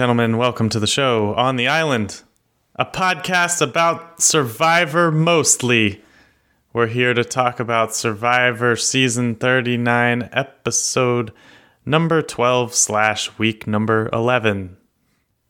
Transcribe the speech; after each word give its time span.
gentlemen, 0.00 0.38
welcome 0.38 0.70
to 0.70 0.80
the 0.80 0.86
show 0.86 1.34
on 1.34 1.56
the 1.56 1.68
island, 1.68 2.22
a 2.74 2.86
podcast 2.86 3.60
about 3.60 4.22
Survivor 4.22 5.12
mostly. 5.12 6.02
We're 6.72 6.86
here 6.86 7.12
to 7.12 7.22
talk 7.22 7.60
about 7.60 7.94
Survivor 7.94 8.76
season 8.76 9.34
39, 9.34 10.30
episode 10.32 11.34
number 11.84 12.22
12 12.22 12.74
slash 12.74 13.38
week 13.38 13.66
number 13.66 14.08
11. 14.10 14.78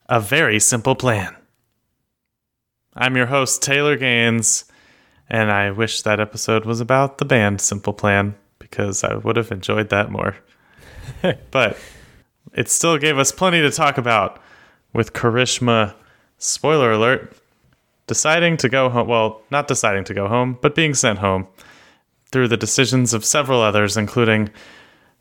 A 0.08 0.18
very 0.18 0.58
simple 0.58 0.96
plan. 0.96 1.36
I'm 2.96 3.16
your 3.16 3.26
host, 3.26 3.62
Taylor 3.62 3.96
Gaines, 3.96 4.64
and 5.28 5.52
I 5.52 5.70
wish 5.70 6.02
that 6.02 6.18
episode 6.18 6.64
was 6.64 6.80
about 6.80 7.18
the 7.18 7.24
band 7.24 7.60
Simple 7.60 7.92
Plan 7.92 8.34
because 8.58 9.04
I 9.04 9.14
would 9.14 9.36
have 9.36 9.52
enjoyed 9.52 9.90
that 9.90 10.10
more. 10.10 10.34
but 11.52 11.78
it 12.54 12.68
still 12.68 12.98
gave 12.98 13.18
us 13.18 13.32
plenty 13.32 13.60
to 13.60 13.70
talk 13.70 13.98
about 13.98 14.40
with 14.92 15.12
Karishma, 15.12 15.94
spoiler 16.38 16.92
alert, 16.92 17.36
deciding 18.06 18.56
to 18.58 18.68
go 18.68 18.88
home. 18.88 19.06
Well, 19.06 19.42
not 19.50 19.68
deciding 19.68 20.04
to 20.04 20.14
go 20.14 20.28
home, 20.28 20.58
but 20.60 20.74
being 20.74 20.94
sent 20.94 21.20
home 21.20 21.46
through 22.32 22.48
the 22.48 22.56
decisions 22.56 23.14
of 23.14 23.24
several 23.24 23.60
others, 23.60 23.96
including 23.96 24.50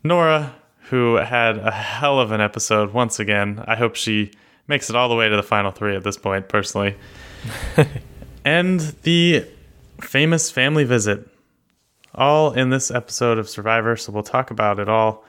Nora, 0.04 0.56
who 0.90 1.16
had 1.16 1.58
a 1.58 1.72
hell 1.72 2.20
of 2.20 2.32
an 2.32 2.42
episode 2.42 2.94
once 2.94 3.20
again. 3.20 3.64
I 3.68 3.76
hope 3.76 3.96
she 3.96 4.32
makes 4.68 4.90
it 4.90 4.96
all 4.96 5.10
the 5.10 5.16
way 5.16 5.30
to 5.30 5.36
the 5.36 5.44
final 5.44 5.72
three 5.72 5.96
at 5.96 6.04
this 6.04 6.18
point, 6.18 6.50
personally. 6.50 6.96
and 8.46 8.80
the 9.04 9.46
famous 10.02 10.50
family 10.50 10.84
visit, 10.84 11.28
all 12.16 12.54
in 12.54 12.70
this 12.70 12.90
episode 12.90 13.38
of 13.38 13.50
Survivor. 13.50 13.96
So 13.96 14.12
we'll 14.12 14.24
talk 14.24 14.52
about 14.52 14.80
it 14.80 14.90
all 14.90 15.24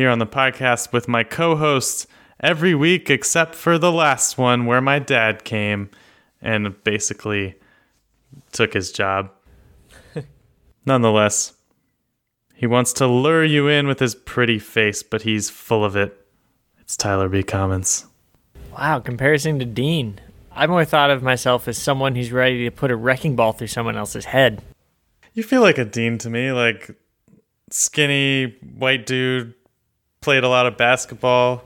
here 0.00 0.08
on 0.08 0.18
the 0.18 0.26
podcast 0.26 0.94
with 0.94 1.08
my 1.08 1.22
co 1.22 1.56
hosts 1.56 2.06
every 2.42 2.74
week, 2.74 3.10
except 3.10 3.54
for 3.54 3.76
the 3.76 3.92
last 3.92 4.38
one 4.38 4.64
where 4.64 4.80
my 4.80 4.98
dad 4.98 5.44
came 5.44 5.90
and 6.40 6.82
basically 6.84 7.54
took 8.50 8.72
his 8.72 8.92
job. 8.92 9.30
Nonetheless, 10.86 11.52
he 12.54 12.66
wants 12.66 12.94
to 12.94 13.06
lure 13.06 13.44
you 13.44 13.68
in 13.68 13.86
with 13.86 13.98
his 13.98 14.14
pretty 14.14 14.58
face, 14.58 15.02
but 15.02 15.20
he's 15.20 15.50
full 15.50 15.84
of 15.84 15.96
it. 15.96 16.26
It's 16.80 16.96
Tyler 16.96 17.28
B. 17.28 17.42
Commons. 17.42 18.06
Wow, 18.72 19.00
comparison 19.00 19.58
to 19.58 19.66
Dean. 19.66 20.18
I've 20.50 20.70
more 20.70 20.86
thought 20.86 21.10
of 21.10 21.22
myself 21.22 21.68
as 21.68 21.76
someone 21.76 22.14
who's 22.14 22.32
ready 22.32 22.64
to 22.64 22.70
put 22.70 22.90
a 22.90 22.96
wrecking 22.96 23.36
ball 23.36 23.52
through 23.52 23.66
someone 23.66 23.98
else's 23.98 24.24
head. 24.24 24.62
You 25.34 25.42
feel 25.42 25.60
like 25.60 25.76
a 25.76 25.84
Dean 25.84 26.16
to 26.18 26.30
me, 26.30 26.52
like 26.52 26.96
skinny 27.70 28.56
white 28.78 29.04
dude, 29.04 29.54
played 30.20 30.44
a 30.44 30.48
lot 30.48 30.66
of 30.66 30.76
basketball. 30.76 31.64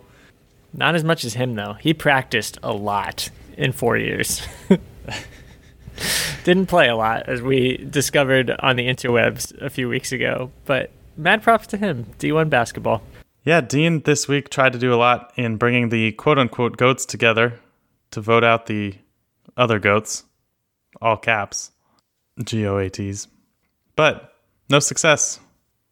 Not 0.73 0.95
as 0.95 1.03
much 1.03 1.25
as 1.25 1.35
him 1.35 1.55
though. 1.55 1.75
He 1.75 1.93
practiced 1.93 2.59
a 2.63 2.73
lot 2.73 3.31
in 3.57 3.73
4 3.73 3.97
years. 3.97 4.47
Didn't 6.45 6.67
play 6.67 6.89
a 6.89 6.97
lot 6.97 7.29
as 7.29 7.43
we 7.43 7.79
discovered 7.79 8.51
on 8.61 8.77
the 8.77 8.87
interwebs 8.87 9.61
a 9.61 9.71
few 9.71 9.89
weeks 9.89 10.13
ago, 10.13 10.51
but 10.67 10.91
mad 11.17 11.43
props 11.43 11.67
to 11.69 11.77
him. 11.77 12.07
D1 12.19 12.49
basketball. 12.49 13.03
Yeah, 13.45 13.61
Dean 13.61 14.01
this 14.01 14.29
week 14.29 14.51
tried 14.51 14.73
to 14.73 14.79
do 14.79 14.95
a 14.95 14.97
lot 14.97 15.33
in 15.37 15.57
bringing 15.57 15.89
the 15.89 16.13
quote 16.13 16.39
unquote 16.39 16.77
goats 16.77 17.05
together 17.05 17.59
to 18.13 18.21
vote 18.21 18.45
out 18.45 18.67
the 18.67 18.95
other 19.57 19.79
goats, 19.79 20.25
all 21.03 21.17
caps, 21.17 21.73
G 22.43 22.67
O 22.67 22.79
A 22.79 22.89
T's. 22.89 23.27
But 23.97 24.33
no 24.71 24.79
success. 24.79 25.41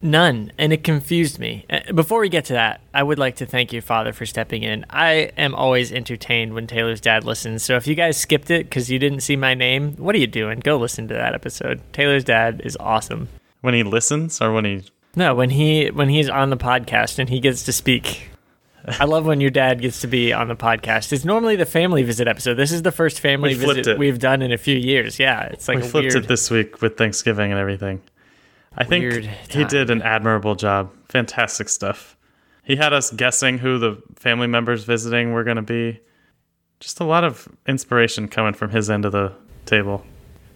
None, 0.03 0.51
and 0.57 0.73
it 0.73 0.83
confused 0.83 1.39
me. 1.39 1.65
Uh, 1.69 1.93
Before 1.93 2.19
we 2.19 2.27
get 2.27 2.43
to 2.45 2.53
that, 2.53 2.81
I 2.93 3.01
would 3.01 3.17
like 3.17 3.37
to 3.37 3.45
thank 3.45 3.71
your 3.71 3.81
father 3.81 4.11
for 4.11 4.25
stepping 4.25 4.61
in. 4.61 4.85
I 4.89 5.31
am 5.37 5.55
always 5.55 5.93
entertained 5.93 6.53
when 6.53 6.67
Taylor's 6.67 6.99
dad 6.99 7.23
listens. 7.23 7.63
So 7.63 7.77
if 7.77 7.87
you 7.87 7.95
guys 7.95 8.17
skipped 8.17 8.51
it 8.51 8.65
because 8.69 8.91
you 8.91 8.99
didn't 8.99 9.21
see 9.21 9.37
my 9.37 9.53
name, 9.53 9.93
what 9.95 10.13
are 10.13 10.17
you 10.19 10.27
doing? 10.27 10.59
Go 10.59 10.75
listen 10.77 11.07
to 11.07 11.13
that 11.13 11.33
episode. 11.33 11.79
Taylor's 11.93 12.25
dad 12.25 12.61
is 12.65 12.75
awesome. 12.81 13.29
When 13.61 13.73
he 13.73 13.83
listens 13.83 14.41
or 14.41 14.51
when 14.51 14.65
he 14.65 14.83
No, 15.15 15.33
when 15.35 15.51
he 15.51 15.87
when 15.87 16.09
he's 16.09 16.27
on 16.29 16.49
the 16.49 16.57
podcast 16.57 17.17
and 17.17 17.29
he 17.29 17.39
gets 17.39 17.63
to 17.63 17.71
speak. 17.71 18.29
I 18.99 19.05
love 19.05 19.25
when 19.25 19.39
your 19.39 19.51
dad 19.51 19.79
gets 19.79 20.01
to 20.01 20.07
be 20.07 20.33
on 20.33 20.49
the 20.49 20.57
podcast. 20.57 21.13
It's 21.13 21.23
normally 21.23 21.55
the 21.55 21.65
family 21.65 22.03
visit 22.03 22.27
episode. 22.27 22.55
This 22.55 22.73
is 22.73 22.81
the 22.81 22.91
first 22.91 23.21
family 23.21 23.55
We 23.55 23.65
visit 23.65 23.87
it. 23.87 23.97
we've 23.97 24.19
done 24.19 24.41
in 24.41 24.51
a 24.51 24.57
few 24.57 24.75
years. 24.77 25.17
Yeah, 25.17 25.43
it's 25.43 25.69
like 25.69 25.77
we 25.77 25.83
flipped 25.83 26.11
weird. 26.13 26.25
it 26.25 26.27
this 26.27 26.51
week 26.51 26.81
with 26.81 26.97
Thanksgiving 26.97 27.51
and 27.51 27.59
everything. 27.61 28.01
I 28.75 28.83
think 28.83 29.25
he 29.49 29.65
did 29.65 29.89
an 29.89 30.01
admirable 30.01 30.55
job. 30.55 30.91
Fantastic 31.05 31.69
stuff. 31.69 32.17
He 32.63 32.75
had 32.75 32.93
us 32.93 33.11
guessing 33.11 33.57
who 33.59 33.77
the 33.77 34.01
family 34.15 34.47
members 34.47 34.83
visiting 34.83 35.33
were 35.33 35.43
going 35.43 35.57
to 35.57 35.61
be. 35.61 35.99
Just 36.79 36.99
a 36.99 37.03
lot 37.03 37.23
of 37.23 37.47
inspiration 37.67 38.27
coming 38.27 38.53
from 38.53 38.71
his 38.71 38.89
end 38.89 39.05
of 39.05 39.11
the 39.11 39.33
table. 39.65 40.05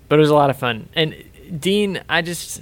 but 0.09 0.17
it 0.17 0.19
was 0.19 0.29
a 0.29 0.35
lot 0.35 0.49
of 0.49 0.57
fun. 0.57 0.89
And 0.95 1.15
Dean, 1.59 2.01
I 2.09 2.21
just 2.21 2.61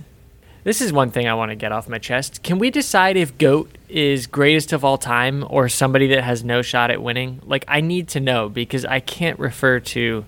this 0.64 0.82
is 0.82 0.92
one 0.92 1.12
thing 1.12 1.28
I 1.28 1.36
want 1.36 1.52
to 1.52 1.56
get 1.56 1.72
off 1.72 1.88
my 1.88 2.00
chest. 2.00 2.42
Can 2.42 2.58
we 2.58 2.72
decide 2.72 3.18
if 3.18 3.38
Goat 3.38 3.70
is 3.88 4.26
greatest 4.26 4.74
of 4.74 4.84
all 4.84 4.98
time 4.98 5.46
or 5.48 5.70
somebody 5.70 6.08
that 6.08 6.24
has 6.24 6.44
no 6.44 6.64
shot 6.64 6.90
at 6.90 7.02
winning? 7.02 7.40
Like 7.44 7.66
I 7.68 7.82
need 7.82 8.08
to 8.10 8.20
know 8.20 8.50
because 8.50 8.84
I 8.84 9.00
can't 9.00 9.38
refer 9.40 9.80
to 9.80 10.26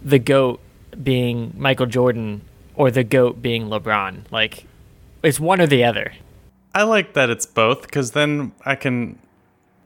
the 0.00 0.20
Goat 0.20 0.60
being 1.02 1.52
Michael 1.56 1.86
Jordan 1.86 2.42
or 2.82 2.90
the 2.90 3.04
Goat 3.04 3.40
being 3.40 3.66
LeBron. 3.66 4.24
Like 4.32 4.66
it's 5.22 5.38
one 5.38 5.60
or 5.60 5.68
the 5.68 5.84
other. 5.84 6.12
I 6.74 6.82
like 6.82 7.12
that 7.14 7.30
it's 7.30 7.46
both 7.46 7.82
because 7.82 8.10
then 8.10 8.50
I 8.66 8.74
can 8.74 9.20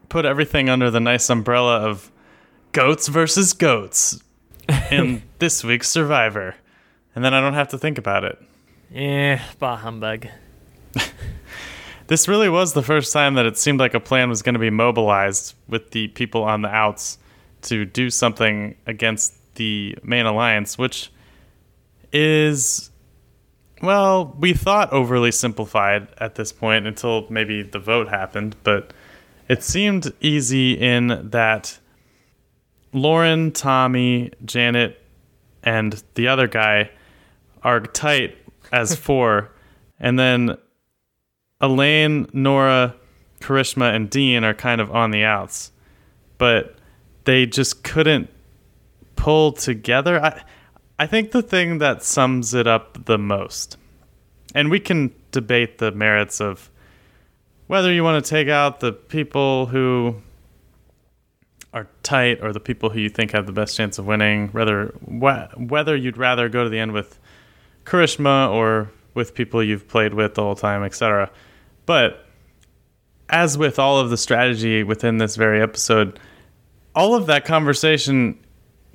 put 0.08 0.24
everything 0.24 0.70
under 0.70 0.90
the 0.90 0.98
nice 0.98 1.28
umbrella 1.28 1.80
of 1.80 2.10
goats 2.72 3.08
versus 3.08 3.52
goats 3.52 4.22
in 4.90 5.22
this 5.40 5.62
week's 5.62 5.90
Survivor. 5.90 6.54
And 7.14 7.22
then 7.22 7.34
I 7.34 7.40
don't 7.42 7.52
have 7.52 7.68
to 7.68 7.78
think 7.78 7.98
about 7.98 8.24
it. 8.24 8.38
Eh, 8.94 9.38
bah 9.58 9.76
humbug. 9.76 10.28
This 12.08 12.28
really 12.28 12.48
was 12.48 12.72
the 12.72 12.84
first 12.84 13.12
time 13.12 13.34
that 13.34 13.46
it 13.46 13.58
seemed 13.58 13.80
like 13.80 13.92
a 13.92 13.98
plan 13.98 14.28
was 14.28 14.40
going 14.40 14.52
to 14.52 14.60
be 14.60 14.70
mobilized 14.70 15.54
with 15.66 15.90
the 15.90 16.06
people 16.06 16.44
on 16.44 16.62
the 16.62 16.68
outs 16.68 17.18
to 17.62 17.84
do 17.84 18.10
something 18.10 18.76
against 18.86 19.34
the 19.56 19.98
main 20.04 20.24
alliance, 20.24 20.78
which 20.78 21.10
is, 22.12 22.90
well, 23.82 24.36
we 24.38 24.52
thought 24.52 24.92
overly 24.92 25.32
simplified 25.32 26.08
at 26.18 26.34
this 26.34 26.52
point 26.52 26.86
until 26.86 27.26
maybe 27.30 27.62
the 27.62 27.78
vote 27.78 28.08
happened, 28.08 28.56
but 28.62 28.92
it 29.48 29.62
seemed 29.62 30.12
easy 30.20 30.72
in 30.72 31.30
that 31.30 31.78
Lauren, 32.92 33.52
Tommy, 33.52 34.32
Janet, 34.44 35.02
and 35.62 36.02
the 36.14 36.28
other 36.28 36.48
guy 36.48 36.90
are 37.62 37.80
tight 37.80 38.36
as 38.72 38.96
four, 38.96 39.50
and 40.00 40.18
then 40.18 40.56
Elaine, 41.60 42.28
Nora, 42.32 42.94
Karishma, 43.40 43.94
and 43.94 44.10
Dean 44.10 44.44
are 44.44 44.54
kind 44.54 44.80
of 44.80 44.90
on 44.90 45.10
the 45.10 45.24
outs, 45.24 45.72
but 46.38 46.76
they 47.24 47.46
just 47.46 47.82
couldn't 47.82 48.30
pull 49.16 49.52
together. 49.52 50.22
I, 50.22 50.42
I 50.98 51.06
think 51.06 51.32
the 51.32 51.42
thing 51.42 51.78
that 51.78 52.02
sums 52.02 52.54
it 52.54 52.66
up 52.66 53.04
the 53.04 53.18
most, 53.18 53.76
and 54.54 54.70
we 54.70 54.80
can 54.80 55.12
debate 55.30 55.78
the 55.78 55.92
merits 55.92 56.40
of 56.40 56.70
whether 57.66 57.92
you 57.92 58.02
want 58.02 58.24
to 58.24 58.28
take 58.28 58.48
out 58.48 58.80
the 58.80 58.92
people 58.92 59.66
who 59.66 60.16
are 61.74 61.86
tight 62.02 62.42
or 62.42 62.52
the 62.52 62.60
people 62.60 62.88
who 62.88 63.00
you 63.00 63.10
think 63.10 63.32
have 63.32 63.44
the 63.44 63.52
best 63.52 63.76
chance 63.76 63.98
of 63.98 64.06
winning, 64.06 64.48
whether 64.48 64.86
wh- 65.04 65.70
whether 65.70 65.94
you'd 65.94 66.16
rather 66.16 66.48
go 66.48 66.64
to 66.64 66.70
the 66.70 66.78
end 66.78 66.92
with 66.92 67.18
Karishma 67.84 68.50
or 68.50 68.90
with 69.12 69.34
people 69.34 69.62
you've 69.62 69.86
played 69.88 70.14
with 70.14 70.34
the 70.34 70.42
whole 70.42 70.54
time, 70.54 70.82
etc. 70.82 71.30
But 71.84 72.24
as 73.28 73.58
with 73.58 73.78
all 73.78 73.98
of 73.98 74.08
the 74.08 74.16
strategy 74.16 74.82
within 74.82 75.18
this 75.18 75.36
very 75.36 75.60
episode, 75.60 76.18
all 76.94 77.14
of 77.14 77.26
that 77.26 77.44
conversation 77.44 78.38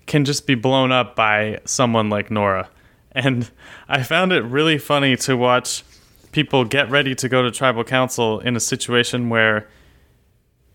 can 0.05 0.25
just 0.25 0.45
be 0.47 0.55
blown 0.55 0.91
up 0.91 1.15
by 1.15 1.59
someone 1.65 2.09
like 2.09 2.31
Nora. 2.31 2.69
And 3.11 3.49
I 3.87 4.03
found 4.03 4.31
it 4.31 4.41
really 4.41 4.77
funny 4.77 5.15
to 5.17 5.35
watch 5.35 5.83
people 6.31 6.63
get 6.65 6.89
ready 6.89 7.13
to 7.15 7.27
go 7.27 7.41
to 7.43 7.51
tribal 7.51 7.83
council 7.83 8.39
in 8.39 8.55
a 8.55 8.59
situation 8.59 9.29
where 9.29 9.67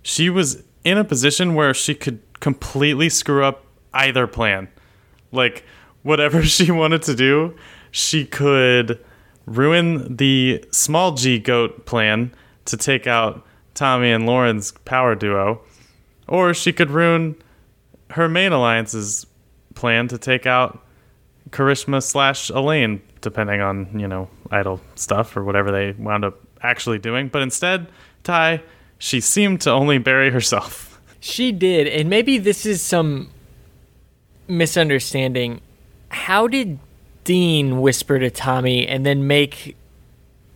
she 0.03 0.31
was 0.31 0.63
in 0.85 0.99
a 0.99 1.05
position 1.05 1.55
where 1.55 1.75
she 1.75 1.95
could 1.95 2.21
completely 2.41 3.09
screw 3.09 3.45
up 3.45 3.65
either 3.93 4.27
plan. 4.27 4.69
Like, 5.33 5.65
whatever 6.03 6.43
she 6.45 6.71
wanted 6.71 7.03
to 7.03 7.15
do, 7.15 7.57
she 7.91 8.25
could 8.25 9.05
ruin 9.47 10.17
the 10.17 10.65
small 10.71 11.13
G 11.13 11.39
goat 11.39 11.87
plan 11.87 12.33
to 12.67 12.77
take 12.77 13.07
out 13.07 13.47
Tommy 13.75 14.11
and 14.11 14.27
Lauren's 14.27 14.73
power 14.85 15.15
duo, 15.15 15.63
or 16.29 16.53
she 16.53 16.73
could 16.73 16.91
ruin 16.91 17.37
her 18.11 18.29
main 18.29 18.53
alliance's 18.53 19.27
plan 19.75 20.09
to 20.09 20.19
take 20.19 20.47
out 20.47 20.83
Karishma 21.51 22.03
slash 22.03 22.51
Elaine, 22.51 23.01
depending 23.21 23.61
on, 23.61 23.99
you 23.99 24.09
know, 24.09 24.29
idle 24.51 24.81
stuff 24.95 25.37
or 25.37 25.45
whatever 25.45 25.71
they 25.71 25.93
wound 25.93 26.25
up 26.25 26.41
actually 26.63 26.99
doing. 26.99 27.29
But 27.29 27.43
instead, 27.43 27.87
Ty, 28.25 28.63
she 28.99 29.21
seemed 29.21 29.61
to 29.63 29.71
only 29.71 29.99
bury 29.99 30.31
herself. 30.31 31.01
She 31.21 31.53
did, 31.53 31.87
and 31.87 32.09
maybe 32.11 32.39
this 32.39 32.67
is 32.67 32.83
some 32.83 33.31
misunderstanding. 34.49 35.61
How 36.09 36.47
did 36.47 36.79
Dean 37.25 37.81
whisper 37.81 38.19
to 38.19 38.31
Tommy 38.31 38.87
and 38.87 39.05
then 39.05 39.27
make 39.27 39.77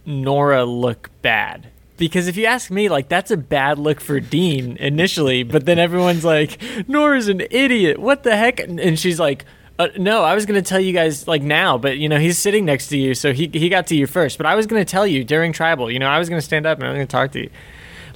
Nora 0.06 0.64
look 0.64 1.10
bad? 1.22 1.68
Because 2.00 2.28
if 2.28 2.36
you 2.38 2.46
ask 2.46 2.70
me, 2.70 2.88
like 2.88 3.10
that's 3.10 3.30
a 3.30 3.36
bad 3.36 3.78
look 3.78 4.00
for 4.00 4.20
Dean 4.20 4.78
initially, 4.78 5.42
but 5.42 5.66
then 5.66 5.78
everyone's 5.78 6.24
like, 6.24 6.58
"Nora's 6.88 7.28
an 7.28 7.42
idiot. 7.50 7.98
What 7.98 8.22
the 8.22 8.38
heck?" 8.38 8.58
And 8.58 8.98
she's 8.98 9.20
like, 9.20 9.44
uh, 9.78 9.88
"No, 9.98 10.24
I 10.24 10.34
was 10.34 10.46
gonna 10.46 10.62
tell 10.62 10.80
you 10.80 10.94
guys 10.94 11.28
like 11.28 11.42
now, 11.42 11.76
but 11.76 11.98
you 11.98 12.08
know 12.08 12.18
he's 12.18 12.38
sitting 12.38 12.64
next 12.64 12.88
to 12.88 12.96
you, 12.96 13.12
so 13.12 13.34
he 13.34 13.50
he 13.52 13.68
got 13.68 13.86
to 13.88 13.94
you 13.94 14.06
first. 14.06 14.38
But 14.38 14.46
I 14.46 14.54
was 14.54 14.66
gonna 14.66 14.86
tell 14.86 15.06
you 15.06 15.24
during 15.24 15.52
tribal. 15.52 15.90
You 15.90 15.98
know, 15.98 16.08
I 16.08 16.18
was 16.18 16.30
gonna 16.30 16.40
stand 16.40 16.64
up 16.64 16.78
and 16.78 16.86
I 16.86 16.90
was 16.90 16.96
gonna 16.96 17.06
talk 17.06 17.32
to 17.32 17.40
you. 17.40 17.50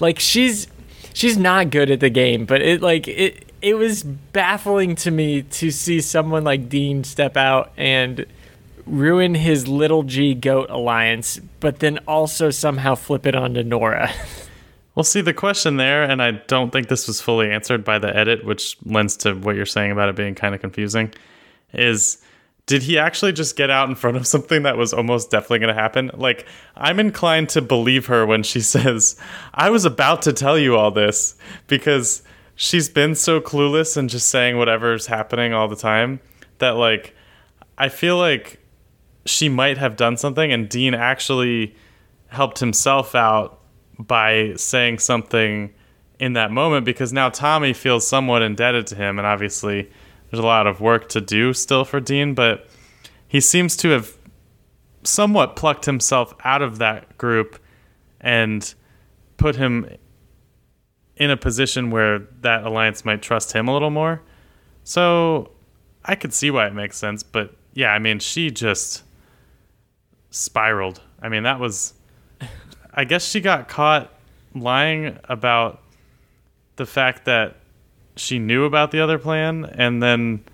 Like 0.00 0.18
she's 0.18 0.66
she's 1.12 1.36
not 1.36 1.68
good 1.68 1.90
at 1.90 2.00
the 2.00 2.08
game, 2.08 2.46
but 2.46 2.62
it 2.62 2.80
like 2.80 3.06
it 3.06 3.52
it 3.60 3.74
was 3.74 4.02
baffling 4.02 4.96
to 4.96 5.10
me 5.10 5.42
to 5.42 5.70
see 5.70 6.00
someone 6.00 6.42
like 6.42 6.70
Dean 6.70 7.04
step 7.04 7.36
out 7.36 7.70
and 7.76 8.24
ruin 8.86 9.34
his 9.34 9.68
little 9.68 10.02
G 10.02 10.34
goat 10.34 10.70
alliance, 10.70 11.40
but 11.60 11.80
then 11.80 11.98
also 12.06 12.50
somehow 12.50 12.94
flip 12.94 13.26
it 13.26 13.34
onto 13.34 13.62
Nora. 13.62 14.10
Well, 14.94 15.02
see, 15.02 15.22
the 15.22 15.34
question 15.34 15.76
there, 15.76 16.04
and 16.04 16.22
I 16.22 16.30
don't 16.30 16.72
think 16.72 16.86
this 16.86 17.08
was 17.08 17.20
fully 17.20 17.50
answered 17.50 17.84
by 17.84 17.98
the 17.98 18.16
edit, 18.16 18.44
which 18.44 18.76
lends 18.84 19.16
to 19.18 19.34
what 19.34 19.56
you're 19.56 19.66
saying 19.66 19.90
about 19.90 20.08
it 20.08 20.14
being 20.14 20.36
kind 20.36 20.54
of 20.54 20.60
confusing, 20.60 21.12
is 21.72 22.22
did 22.66 22.82
he 22.82 22.96
actually 22.96 23.32
just 23.32 23.56
get 23.56 23.70
out 23.70 23.88
in 23.88 23.94
front 23.94 24.16
of 24.16 24.26
something 24.26 24.62
that 24.62 24.76
was 24.76 24.94
almost 24.94 25.30
definitely 25.30 25.58
going 25.58 25.74
to 25.74 25.80
happen? 25.80 26.10
Like, 26.14 26.46
I'm 26.76 27.00
inclined 27.00 27.48
to 27.50 27.60
believe 27.60 28.06
her 28.06 28.24
when 28.24 28.42
she 28.42 28.60
says, 28.60 29.16
I 29.52 29.70
was 29.70 29.84
about 29.84 30.22
to 30.22 30.32
tell 30.32 30.58
you 30.58 30.76
all 30.76 30.92
this, 30.92 31.34
because 31.66 32.22
she's 32.54 32.88
been 32.88 33.16
so 33.16 33.40
clueless 33.40 33.96
and 33.96 34.08
just 34.08 34.28
saying 34.28 34.56
whatever's 34.58 35.06
happening 35.06 35.52
all 35.52 35.66
the 35.66 35.76
time 35.76 36.20
that, 36.58 36.76
like, 36.76 37.16
I 37.76 37.88
feel 37.88 38.16
like 38.16 38.60
she 39.26 39.48
might 39.48 39.78
have 39.78 39.96
done 39.96 40.16
something, 40.16 40.52
and 40.52 40.68
Dean 40.68 40.94
actually 40.94 41.74
helped 42.28 42.58
himself 42.58 43.14
out 43.14 43.60
by 43.98 44.54
saying 44.56 44.98
something 44.98 45.72
in 46.18 46.32
that 46.34 46.50
moment 46.50 46.84
because 46.84 47.12
now 47.12 47.28
Tommy 47.28 47.72
feels 47.72 48.06
somewhat 48.06 48.42
indebted 48.42 48.86
to 48.88 48.96
him, 48.96 49.18
and 49.18 49.26
obviously 49.26 49.90
there's 50.30 50.42
a 50.42 50.46
lot 50.46 50.66
of 50.66 50.80
work 50.80 51.08
to 51.10 51.20
do 51.20 51.52
still 51.52 51.84
for 51.84 52.00
Dean, 52.00 52.34
but 52.34 52.68
he 53.28 53.40
seems 53.40 53.76
to 53.78 53.90
have 53.90 54.16
somewhat 55.02 55.56
plucked 55.56 55.84
himself 55.84 56.34
out 56.44 56.62
of 56.62 56.78
that 56.78 57.16
group 57.18 57.58
and 58.20 58.74
put 59.36 59.56
him 59.56 59.88
in 61.16 61.30
a 61.30 61.36
position 61.36 61.90
where 61.90 62.20
that 62.40 62.64
alliance 62.64 63.04
might 63.04 63.22
trust 63.22 63.52
him 63.52 63.68
a 63.68 63.72
little 63.72 63.90
more. 63.90 64.22
So 64.82 65.52
I 66.04 66.14
could 66.14 66.32
see 66.32 66.50
why 66.50 66.66
it 66.66 66.74
makes 66.74 66.96
sense, 66.96 67.22
but 67.22 67.54
yeah, 67.74 67.92
I 67.92 67.98
mean, 67.98 68.18
she 68.18 68.50
just 68.50 69.02
spiraled. 70.34 71.00
I 71.22 71.28
mean, 71.28 71.44
that 71.44 71.60
was. 71.60 71.94
I 72.92 73.04
guess 73.04 73.24
she 73.26 73.40
got 73.40 73.68
caught 73.68 74.12
lying 74.54 75.18
about 75.24 75.80
the 76.76 76.86
fact 76.86 77.24
that 77.24 77.56
she 78.16 78.38
knew 78.38 78.64
about 78.64 78.90
the 78.90 79.00
other 79.00 79.18
plan 79.18 79.64
and 79.64 80.02
then 80.02 80.44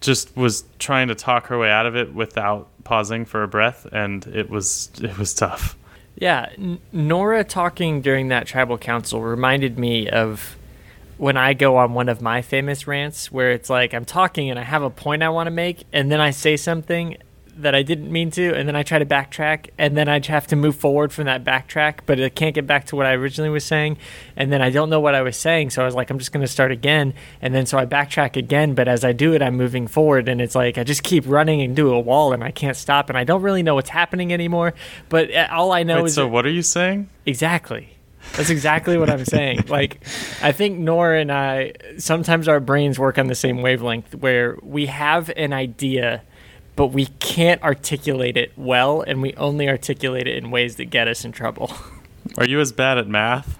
just 0.00 0.36
was 0.36 0.64
trying 0.78 1.08
to 1.08 1.14
talk 1.14 1.46
her 1.46 1.58
way 1.58 1.70
out 1.70 1.86
of 1.86 1.96
it 1.96 2.14
without 2.14 2.68
pausing 2.84 3.24
for 3.24 3.42
a 3.42 3.48
breath 3.48 3.86
and 3.92 4.26
it 4.26 4.50
was 4.50 4.90
it 5.02 5.16
was 5.16 5.32
tough. 5.32 5.76
Yeah, 6.16 6.50
N- 6.56 6.80
Nora 6.92 7.44
talking 7.44 8.02
during 8.02 8.28
that 8.28 8.46
tribal 8.46 8.78
council 8.78 9.22
reminded 9.22 9.78
me 9.78 10.08
of 10.08 10.56
when 11.16 11.36
I 11.38 11.54
go 11.54 11.78
on 11.78 11.94
one 11.94 12.10
of 12.10 12.20
my 12.20 12.42
famous 12.42 12.86
rants 12.86 13.32
where 13.32 13.52
it's 13.52 13.70
like 13.70 13.94
I'm 13.94 14.04
talking 14.04 14.50
and 14.50 14.58
I 14.58 14.62
have 14.64 14.82
a 14.82 14.90
point 14.90 15.22
I 15.22 15.30
want 15.30 15.46
to 15.46 15.50
make 15.50 15.84
and 15.92 16.10
then 16.12 16.20
I 16.20 16.30
say 16.30 16.58
something 16.58 17.16
that 17.58 17.74
I 17.74 17.82
didn't 17.82 18.10
mean 18.12 18.30
to, 18.32 18.54
and 18.54 18.68
then 18.68 18.76
I 18.76 18.82
try 18.82 18.98
to 18.98 19.06
backtrack, 19.06 19.70
and 19.78 19.96
then 19.96 20.08
I 20.08 20.20
have 20.26 20.46
to 20.48 20.56
move 20.56 20.76
forward 20.76 21.12
from 21.12 21.24
that 21.24 21.42
backtrack, 21.44 22.00
but 22.06 22.20
I 22.20 22.28
can't 22.28 22.54
get 22.54 22.66
back 22.66 22.84
to 22.86 22.96
what 22.96 23.06
I 23.06 23.12
originally 23.12 23.50
was 23.50 23.64
saying, 23.64 23.96
and 24.36 24.52
then 24.52 24.60
I 24.62 24.70
don't 24.70 24.90
know 24.90 25.00
what 25.00 25.14
I 25.14 25.22
was 25.22 25.36
saying, 25.36 25.70
so 25.70 25.82
I 25.82 25.84
was 25.86 25.94
like, 25.94 26.10
I'm 26.10 26.18
just 26.18 26.32
going 26.32 26.44
to 26.44 26.50
start 26.52 26.70
again, 26.70 27.14
and 27.40 27.54
then 27.54 27.66
so 27.66 27.78
I 27.78 27.86
backtrack 27.86 28.36
again, 28.36 28.74
but 28.74 28.88
as 28.88 29.04
I 29.04 29.12
do 29.12 29.32
it, 29.34 29.42
I'm 29.42 29.56
moving 29.56 29.86
forward, 29.86 30.28
and 30.28 30.40
it's 30.40 30.54
like 30.54 30.76
I 30.78 30.84
just 30.84 31.02
keep 31.02 31.24
running 31.26 31.60
into 31.60 31.92
a 31.92 32.00
wall, 32.00 32.32
and 32.32 32.44
I 32.44 32.50
can't 32.50 32.76
stop, 32.76 33.08
and 33.08 33.16
I 33.18 33.24
don't 33.24 33.42
really 33.42 33.62
know 33.62 33.74
what's 33.74 33.90
happening 33.90 34.32
anymore, 34.32 34.74
but 35.08 35.32
uh, 35.34 35.48
all 35.50 35.72
I 35.72 35.82
know 35.82 36.02
Wait, 36.02 36.06
is 36.08 36.14
so 36.14 36.22
that- 36.24 36.28
what 36.28 36.44
are 36.46 36.50
you 36.50 36.62
saying? 36.62 37.08
exactly. 37.24 37.90
That's 38.32 38.50
exactly 38.50 38.98
what 38.98 39.08
I'm 39.08 39.24
saying. 39.24 39.64
Like, 39.68 40.00
I 40.42 40.50
think 40.50 40.78
Nora 40.80 41.20
and 41.20 41.30
I 41.30 41.74
sometimes 41.98 42.48
our 42.48 42.58
brains 42.58 42.98
work 42.98 43.18
on 43.18 43.28
the 43.28 43.36
same 43.36 43.62
wavelength 43.62 44.16
where 44.16 44.58
we 44.62 44.86
have 44.86 45.30
an 45.36 45.52
idea, 45.52 46.22
but 46.76 46.88
we 46.88 47.06
can't 47.18 47.62
articulate 47.62 48.36
it 48.36 48.52
well, 48.56 49.00
and 49.00 49.22
we 49.22 49.34
only 49.34 49.68
articulate 49.68 50.28
it 50.28 50.36
in 50.36 50.50
ways 50.50 50.76
that 50.76 50.86
get 50.86 51.08
us 51.08 51.24
in 51.24 51.32
trouble. 51.32 51.72
Are 52.38 52.46
you 52.46 52.60
as 52.60 52.70
bad 52.72 52.98
at 52.98 53.08
math? 53.08 53.58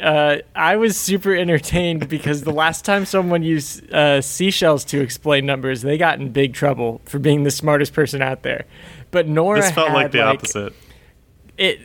Uh, 0.00 0.38
I 0.54 0.76
was 0.76 0.96
super 0.98 1.34
entertained 1.34 2.08
because 2.08 2.42
the 2.42 2.52
last 2.52 2.84
time 2.84 3.06
someone 3.06 3.42
used 3.42 3.90
uh, 3.92 4.20
seashells 4.20 4.84
to 4.86 5.00
explain 5.00 5.46
numbers, 5.46 5.82
they 5.82 5.96
got 5.96 6.20
in 6.20 6.30
big 6.30 6.52
trouble 6.52 7.00
for 7.04 7.18
being 7.18 7.44
the 7.44 7.50
smartest 7.50 7.92
person 7.94 8.20
out 8.20 8.42
there. 8.42 8.66
But 9.10 9.28
Nora 9.28 9.62
This 9.62 9.70
felt 9.70 9.92
like 9.92 10.12
the 10.12 10.22
opposite. 10.22 10.74
it 11.56 11.80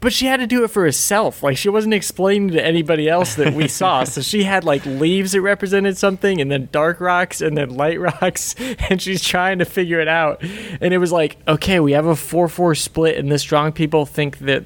but 0.00 0.12
she 0.12 0.26
had 0.26 0.38
to 0.38 0.46
do 0.46 0.64
it 0.64 0.68
for 0.68 0.82
herself 0.82 1.42
like 1.42 1.56
she 1.56 1.68
wasn't 1.68 1.92
explaining 1.92 2.48
to 2.48 2.64
anybody 2.64 3.08
else 3.08 3.34
that 3.34 3.54
we 3.54 3.68
saw 3.68 4.04
so 4.04 4.20
she 4.20 4.42
had 4.42 4.64
like 4.64 4.84
leaves 4.86 5.32
that 5.32 5.40
represented 5.40 5.96
something 5.96 6.40
and 6.40 6.50
then 6.50 6.68
dark 6.72 7.00
rocks 7.00 7.40
and 7.40 7.56
then 7.56 7.70
light 7.70 8.00
rocks 8.22 8.54
and 8.88 9.00
she's 9.00 9.22
trying 9.22 9.58
to 9.58 9.64
figure 9.64 10.00
it 10.00 10.08
out 10.08 10.42
and 10.42 10.92
it 10.92 10.98
was 10.98 11.12
like 11.12 11.36
okay 11.46 11.80
we 11.80 11.92
have 11.92 12.06
a 12.06 12.14
4-4 12.14 12.76
split 12.76 13.16
and 13.16 13.30
the 13.30 13.38
strong 13.38 13.72
people 13.72 14.06
think 14.06 14.38
that 14.38 14.64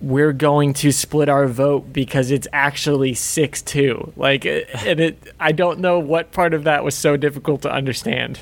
we're 0.00 0.32
going 0.32 0.74
to 0.74 0.90
split 0.90 1.28
our 1.28 1.46
vote 1.46 1.92
because 1.92 2.32
it's 2.32 2.48
actually 2.52 3.12
6-2 3.12 4.16
like 4.16 4.44
and 4.44 5.00
it 5.00 5.34
i 5.38 5.52
don't 5.52 5.78
know 5.78 6.00
what 6.00 6.32
part 6.32 6.54
of 6.54 6.64
that 6.64 6.82
was 6.82 6.96
so 6.96 7.16
difficult 7.16 7.62
to 7.62 7.72
understand 7.72 8.40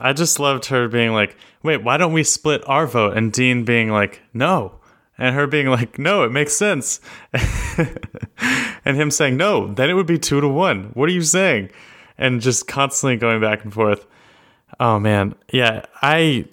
I 0.00 0.12
just 0.12 0.40
loved 0.40 0.66
her 0.66 0.88
being 0.88 1.12
like, 1.12 1.36
wait, 1.62 1.84
why 1.84 1.96
don't 1.96 2.12
we 2.12 2.24
split 2.24 2.68
our 2.68 2.88
vote? 2.88 3.16
And 3.16 3.32
Dean 3.32 3.64
being 3.64 3.90
like, 3.90 4.20
no. 4.34 4.72
And 5.22 5.36
her 5.36 5.46
being 5.46 5.68
like, 5.68 6.00
no, 6.00 6.24
it 6.24 6.32
makes 6.32 6.52
sense. 6.52 7.00
and 8.84 8.96
him 8.96 9.12
saying, 9.12 9.36
no, 9.36 9.72
then 9.72 9.88
it 9.88 9.94
would 9.94 10.08
be 10.08 10.18
two 10.18 10.40
to 10.40 10.48
one. 10.48 10.90
What 10.94 11.08
are 11.08 11.12
you 11.12 11.22
saying? 11.22 11.70
And 12.18 12.40
just 12.40 12.66
constantly 12.66 13.18
going 13.18 13.40
back 13.40 13.62
and 13.62 13.72
forth. 13.72 14.04
Oh 14.80 14.98
man. 14.98 15.36
Yeah, 15.52 15.84
I 16.02 16.46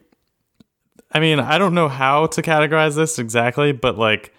I 1.11 1.19
mean, 1.19 1.39
I 1.39 1.57
don't 1.57 1.73
know 1.73 1.89
how 1.89 2.27
to 2.27 2.43
categorize 2.43 2.95
this 2.95 3.17
exactly, 3.17 3.71
but 3.71 3.97
like 3.97 4.35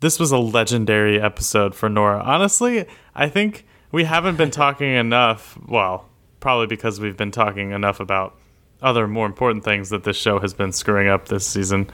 this 0.00 0.20
was 0.20 0.32
a 0.32 0.38
legendary 0.38 1.18
episode 1.18 1.74
for 1.74 1.88
Nora. 1.88 2.20
Honestly, 2.22 2.84
I 3.14 3.30
think 3.30 3.64
we 3.90 4.04
haven't 4.04 4.36
been 4.36 4.50
talking 4.50 4.92
enough, 4.92 5.58
well, 5.66 6.10
probably 6.40 6.66
because 6.66 7.00
we've 7.00 7.16
been 7.16 7.30
talking 7.30 7.70
enough 7.70 8.00
about 8.00 8.36
other 8.82 9.08
more 9.08 9.24
important 9.24 9.64
things 9.64 9.88
that 9.88 10.04
this 10.04 10.18
show 10.18 10.40
has 10.40 10.52
been 10.52 10.72
screwing 10.72 11.08
up 11.08 11.28
this 11.28 11.46
season. 11.46 11.88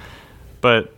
But 0.60 0.97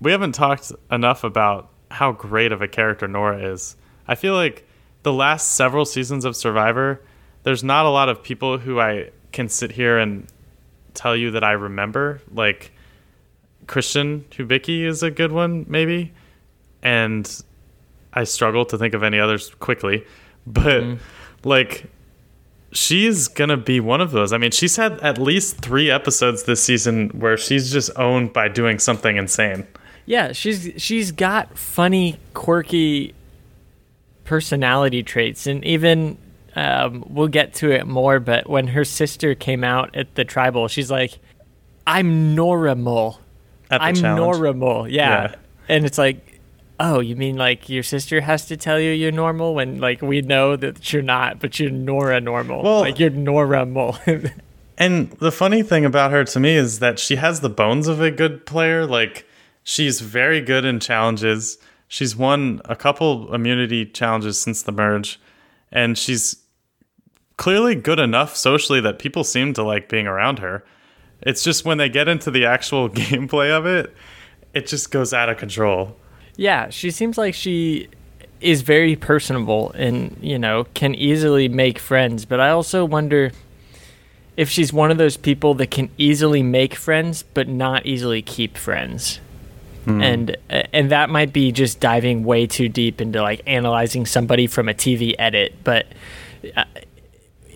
we 0.00 0.10
haven't 0.10 0.32
talked 0.32 0.72
enough 0.90 1.24
about 1.24 1.70
how 1.90 2.12
great 2.12 2.52
of 2.52 2.62
a 2.62 2.68
character 2.68 3.08
Nora 3.08 3.38
is. 3.52 3.76
I 4.06 4.14
feel 4.14 4.34
like 4.34 4.66
the 5.02 5.12
last 5.12 5.52
several 5.52 5.84
seasons 5.84 6.24
of 6.24 6.36
Survivor, 6.36 7.00
there's 7.42 7.64
not 7.64 7.86
a 7.86 7.90
lot 7.90 8.08
of 8.08 8.22
people 8.22 8.58
who 8.58 8.80
I 8.80 9.10
can 9.32 9.48
sit 9.48 9.72
here 9.72 9.98
and 9.98 10.26
tell 10.94 11.16
you 11.16 11.30
that 11.32 11.44
I 11.44 11.52
remember. 11.52 12.20
Like 12.32 12.72
Christian 13.66 14.24
Hubicki 14.30 14.84
is 14.84 15.02
a 15.02 15.10
good 15.10 15.32
one, 15.32 15.64
maybe. 15.68 16.12
And 16.82 17.42
I 18.12 18.24
struggle 18.24 18.64
to 18.66 18.78
think 18.78 18.94
of 18.94 19.02
any 19.02 19.18
others 19.18 19.50
quickly. 19.54 20.04
But 20.50 20.82
mm. 20.82 20.98
like 21.44 21.84
she's 22.72 23.28
gonna 23.28 23.58
be 23.58 23.80
one 23.80 24.00
of 24.00 24.12
those. 24.12 24.32
I 24.32 24.38
mean, 24.38 24.50
she's 24.50 24.76
had 24.76 24.98
at 25.00 25.18
least 25.18 25.58
three 25.58 25.90
episodes 25.90 26.44
this 26.44 26.62
season 26.62 27.10
where 27.10 27.36
she's 27.36 27.70
just 27.70 27.90
owned 27.96 28.32
by 28.32 28.48
doing 28.48 28.78
something 28.78 29.18
insane. 29.18 29.66
Yeah, 30.08 30.32
she's 30.32 30.72
she's 30.78 31.12
got 31.12 31.58
funny, 31.58 32.18
quirky 32.32 33.14
personality 34.24 35.02
traits, 35.02 35.46
and 35.46 35.62
even 35.64 36.16
um, 36.56 37.04
we'll 37.08 37.28
get 37.28 37.52
to 37.54 37.70
it 37.70 37.86
more. 37.86 38.18
But 38.18 38.48
when 38.48 38.68
her 38.68 38.84
sister 38.86 39.34
came 39.34 39.62
out 39.62 39.94
at 39.94 40.14
the 40.14 40.24
tribal, 40.24 40.66
she's 40.68 40.90
like, 40.90 41.18
"I'm 41.86 42.34
normal. 42.34 43.20
At 43.70 43.82
I'm 43.82 43.94
challenge. 43.96 44.38
normal." 44.40 44.88
Yeah. 44.88 45.28
Yeah. 45.30 45.34
and 45.68 45.84
it's 45.84 45.98
like, 45.98 46.40
oh, 46.80 47.00
you 47.00 47.14
mean 47.14 47.36
like 47.36 47.68
your 47.68 47.82
sister 47.82 48.22
has 48.22 48.46
to 48.46 48.56
tell 48.56 48.80
you 48.80 48.92
you're 48.92 49.12
normal 49.12 49.54
when 49.54 49.78
like 49.78 50.00
we 50.00 50.22
know 50.22 50.56
that 50.56 50.90
you're 50.90 51.02
not, 51.02 51.38
but 51.38 51.60
you're 51.60 51.70
Nora 51.70 52.18
normal. 52.20 52.62
Well- 52.62 52.80
like 52.80 52.98
you're 52.98 53.10
normal. 53.10 53.98
And 54.80 55.10
the 55.18 55.32
funny 55.32 55.64
thing 55.64 55.84
about 55.84 56.12
her 56.12 56.22
to 56.22 56.38
me 56.38 56.54
is 56.54 56.78
that 56.78 57.00
she 57.00 57.16
has 57.16 57.40
the 57.40 57.48
bones 57.48 57.88
of 57.88 58.00
a 58.00 58.12
good 58.12 58.46
player. 58.46 58.86
Like 58.86 59.26
she's 59.62 60.00
very 60.00 60.40
good 60.40 60.64
in 60.64 60.80
challenges. 60.80 61.58
She's 61.88 62.14
won 62.14 62.60
a 62.64 62.76
couple 62.76 63.34
immunity 63.34 63.86
challenges 63.86 64.40
since 64.40 64.62
the 64.62 64.72
merge, 64.72 65.20
and 65.72 65.96
she's 65.96 66.36
clearly 67.36 67.74
good 67.74 67.98
enough 67.98 68.36
socially 68.36 68.80
that 68.80 68.98
people 68.98 69.24
seem 69.24 69.54
to 69.54 69.62
like 69.62 69.88
being 69.88 70.06
around 70.06 70.40
her. 70.40 70.64
It's 71.22 71.42
just 71.42 71.64
when 71.64 71.78
they 71.78 71.88
get 71.88 72.08
into 72.08 72.30
the 72.30 72.44
actual 72.44 72.88
gameplay 72.90 73.50
of 73.50 73.64
it, 73.64 73.94
it 74.52 74.66
just 74.66 74.90
goes 74.90 75.14
out 75.14 75.28
of 75.28 75.38
control. 75.38 75.96
Yeah, 76.36 76.68
she 76.68 76.90
seems 76.90 77.18
like 77.18 77.34
she 77.34 77.88
is 78.40 78.62
very 78.62 78.94
personable 78.94 79.72
and, 79.72 80.16
you 80.20 80.38
know, 80.38 80.64
can 80.74 80.94
easily 80.94 81.48
make 81.48 81.78
friends, 81.78 82.24
but 82.24 82.38
I 82.38 82.50
also 82.50 82.84
wonder 82.84 83.32
if 84.36 84.48
she's 84.48 84.72
one 84.72 84.92
of 84.92 84.98
those 84.98 85.16
people 85.16 85.54
that 85.54 85.70
can 85.72 85.90
easily 85.98 86.42
make 86.42 86.74
friends 86.74 87.24
but 87.34 87.48
not 87.48 87.84
easily 87.86 88.22
keep 88.22 88.56
friends. 88.56 89.20
Mm. 89.88 90.02
And 90.02 90.36
and 90.72 90.90
that 90.90 91.08
might 91.08 91.32
be 91.32 91.50
just 91.50 91.80
diving 91.80 92.22
way 92.24 92.46
too 92.46 92.68
deep 92.68 93.00
into 93.00 93.22
like 93.22 93.40
analyzing 93.46 94.04
somebody 94.04 94.46
from 94.46 94.68
a 94.68 94.74
TV 94.74 95.14
edit, 95.18 95.54
but 95.64 95.86
uh, 96.54 96.64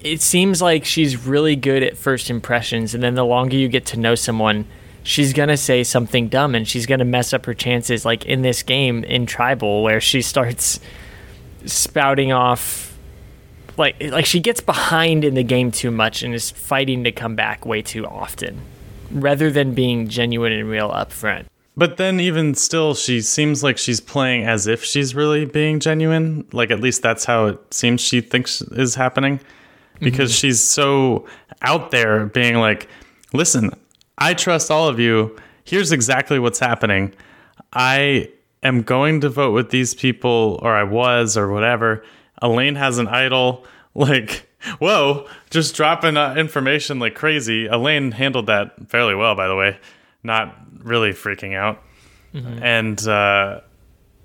it 0.02 0.20
seems 0.22 0.62
like 0.62 0.84
she's 0.84 1.26
really 1.26 1.56
good 1.56 1.82
at 1.82 1.96
first 1.96 2.30
impressions 2.30 2.94
and 2.94 3.02
then 3.02 3.14
the 3.14 3.24
longer 3.24 3.56
you 3.56 3.68
get 3.68 3.86
to 3.86 3.98
know 3.98 4.14
someone, 4.14 4.66
she's 5.02 5.32
going 5.32 5.50
to 5.50 5.56
say 5.56 5.84
something 5.84 6.28
dumb 6.28 6.54
and 6.54 6.66
she's 6.66 6.86
going 6.86 6.98
to 6.98 7.04
mess 7.04 7.32
up 7.32 7.44
her 7.46 7.54
chances 7.54 8.04
like 8.04 8.24
in 8.24 8.42
this 8.42 8.62
game 8.62 9.04
in 9.04 9.26
tribal 9.26 9.82
where 9.82 10.00
she 10.00 10.22
starts 10.22 10.80
spouting 11.66 12.32
off 12.32 12.96
like 13.76 14.02
like 14.10 14.26
she 14.26 14.40
gets 14.40 14.60
behind 14.60 15.24
in 15.24 15.34
the 15.34 15.44
game 15.44 15.70
too 15.70 15.90
much 15.90 16.22
and 16.22 16.34
is 16.34 16.50
fighting 16.50 17.04
to 17.04 17.12
come 17.12 17.36
back 17.36 17.64
way 17.64 17.82
too 17.82 18.06
often 18.06 18.60
rather 19.10 19.50
than 19.50 19.74
being 19.74 20.08
genuine 20.08 20.52
and 20.52 20.68
real 20.68 20.90
up 20.90 21.12
front. 21.12 21.46
But 21.76 21.96
then 21.96 22.20
even 22.20 22.54
still 22.54 22.94
she 22.94 23.22
seems 23.22 23.62
like 23.62 23.78
she's 23.78 24.00
playing 24.00 24.44
as 24.44 24.66
if 24.66 24.84
she's 24.84 25.14
really 25.14 25.46
being 25.46 25.80
genuine. 25.80 26.46
Like 26.52 26.70
at 26.70 26.80
least 26.80 27.02
that's 27.02 27.24
how 27.24 27.46
it 27.46 27.74
seems 27.74 28.00
she 28.00 28.20
thinks 28.20 28.60
is 28.60 28.94
happening 28.94 29.40
because 30.00 30.30
mm-hmm. 30.32 30.48
she's 30.48 30.62
so 30.62 31.26
out 31.62 31.90
there 31.90 32.26
being 32.26 32.56
like, 32.56 32.88
"Listen, 33.32 33.70
I 34.18 34.34
trust 34.34 34.70
all 34.70 34.88
of 34.88 35.00
you. 35.00 35.34
Here's 35.64 35.92
exactly 35.92 36.38
what's 36.38 36.58
happening. 36.58 37.14
I 37.72 38.28
am 38.62 38.82
going 38.82 39.22
to 39.22 39.30
vote 39.30 39.52
with 39.52 39.70
these 39.70 39.94
people 39.94 40.58
or 40.62 40.74
I 40.74 40.82
was 40.82 41.36
or 41.36 41.50
whatever." 41.50 42.04
Elaine 42.42 42.74
has 42.74 42.98
an 42.98 43.08
idol. 43.08 43.64
Like, 43.94 44.48
whoa, 44.78 45.28
just 45.50 45.76
dropping 45.76 46.16
uh, 46.16 46.34
information 46.34 46.98
like 46.98 47.14
crazy. 47.14 47.66
Elaine 47.66 48.12
handled 48.12 48.46
that 48.46 48.88
fairly 48.88 49.14
well, 49.14 49.34
by 49.34 49.46
the 49.48 49.54
way, 49.54 49.78
not 50.22 50.71
really 50.82 51.10
freaking 51.10 51.56
out. 51.56 51.82
Mm-hmm. 52.34 52.62
And 52.62 53.06
uh, 53.06 53.60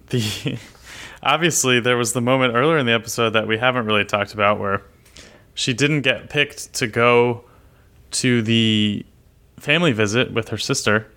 the 0.08 0.58
obviously 1.24 1.80
there 1.80 1.98
was 1.98 2.14
the 2.14 2.22
moment 2.22 2.56
earlier 2.56 2.78
in 2.78 2.86
the 2.86 2.94
episode 2.94 3.32
that 3.32 3.48
we 3.48 3.58
haven't 3.58 3.86
really 3.86 4.06
talked 4.06 4.34
about 4.34 4.60
where 4.60 4.82
she 5.54 5.74
didn't 5.74 6.02
get 6.02 6.30
picked 6.30 6.74
to 6.76 6.88
go 6.88 7.44
to 8.12 8.42
the 8.42 9.06
family 9.60 9.92
visit 9.92 10.32
with 10.32 10.50
her 10.50 10.58
sister, 10.58 11.08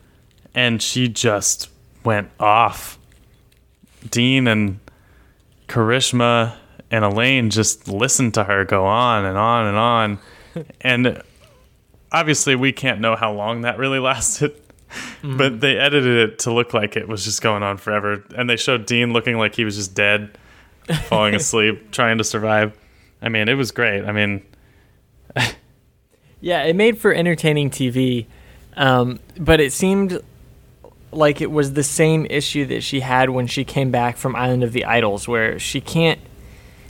and 0.54 0.82
she 0.82 1.09
just 1.09 1.68
went 2.04 2.30
off. 2.40 2.99
Dean 4.09 4.49
and 4.49 4.80
Karishma 5.68 6.56
and 6.90 7.04
Elaine 7.04 7.50
just 7.50 7.87
listened 7.87 8.35
to 8.35 8.44
her 8.44 8.64
go 8.64 8.87
on 8.87 9.25
and 9.25 9.37
on 9.37 9.66
and 9.66 9.76
on. 9.76 10.18
and 10.80 11.23
obviously, 12.11 12.56
we 12.56 12.73
can't 12.73 13.00
know 13.00 13.14
how 13.16 13.32
long 13.32 13.61
that 13.62 13.78
really 13.78 13.99
lasted. 14.11 14.61
Mm-hmm. 14.90 15.37
But 15.37 15.61
they 15.61 15.76
edited 15.76 16.30
it 16.30 16.38
to 16.40 16.52
look 16.52 16.75
like 16.75 16.97
it 16.97 17.06
was 17.09 17.25
just 17.25 17.42
going 17.42 17.62
on 17.62 17.76
forever. 17.76 18.25
And 18.37 18.49
they 18.49 18.56
showed 18.56 18.87
Dean 18.87 19.12
looking 19.12 19.38
like 19.38 19.54
he 19.54 19.64
was 19.64 19.76
just 19.76 19.94
dead, 19.94 20.37
falling 21.04 21.35
asleep, 21.37 21.90
trying 21.90 22.18
to 22.18 22.25
survive. 22.25 22.76
I 23.23 23.28
mean, 23.28 23.49
it 23.49 23.54
was 23.54 23.70
great. 23.70 24.04
I 24.04 24.12
mean, 24.12 24.42
yeah, 26.40 26.62
it 26.64 26.75
made 26.75 26.99
for 26.99 27.12
entertaining 27.12 27.70
TV. 27.70 28.26
Um, 28.76 29.20
but 29.38 29.61
it 29.61 29.73
seemed 29.73 30.20
like 31.12 31.40
it 31.40 31.50
was 31.50 31.75
the 31.75 31.82
same 31.82 32.26
issue 32.30 32.66
that 32.66 32.82
she 32.82 33.00
had 33.00 33.30
when 33.30 33.47
she 33.47 33.64
came 33.64 33.90
back 33.90 34.16
from 34.16 34.35
Island 34.37 34.62
of 34.62 34.73
the 34.73 34.85
Idols, 34.85 35.28
where 35.28 35.59
she 35.59 35.80
can't 35.80 36.20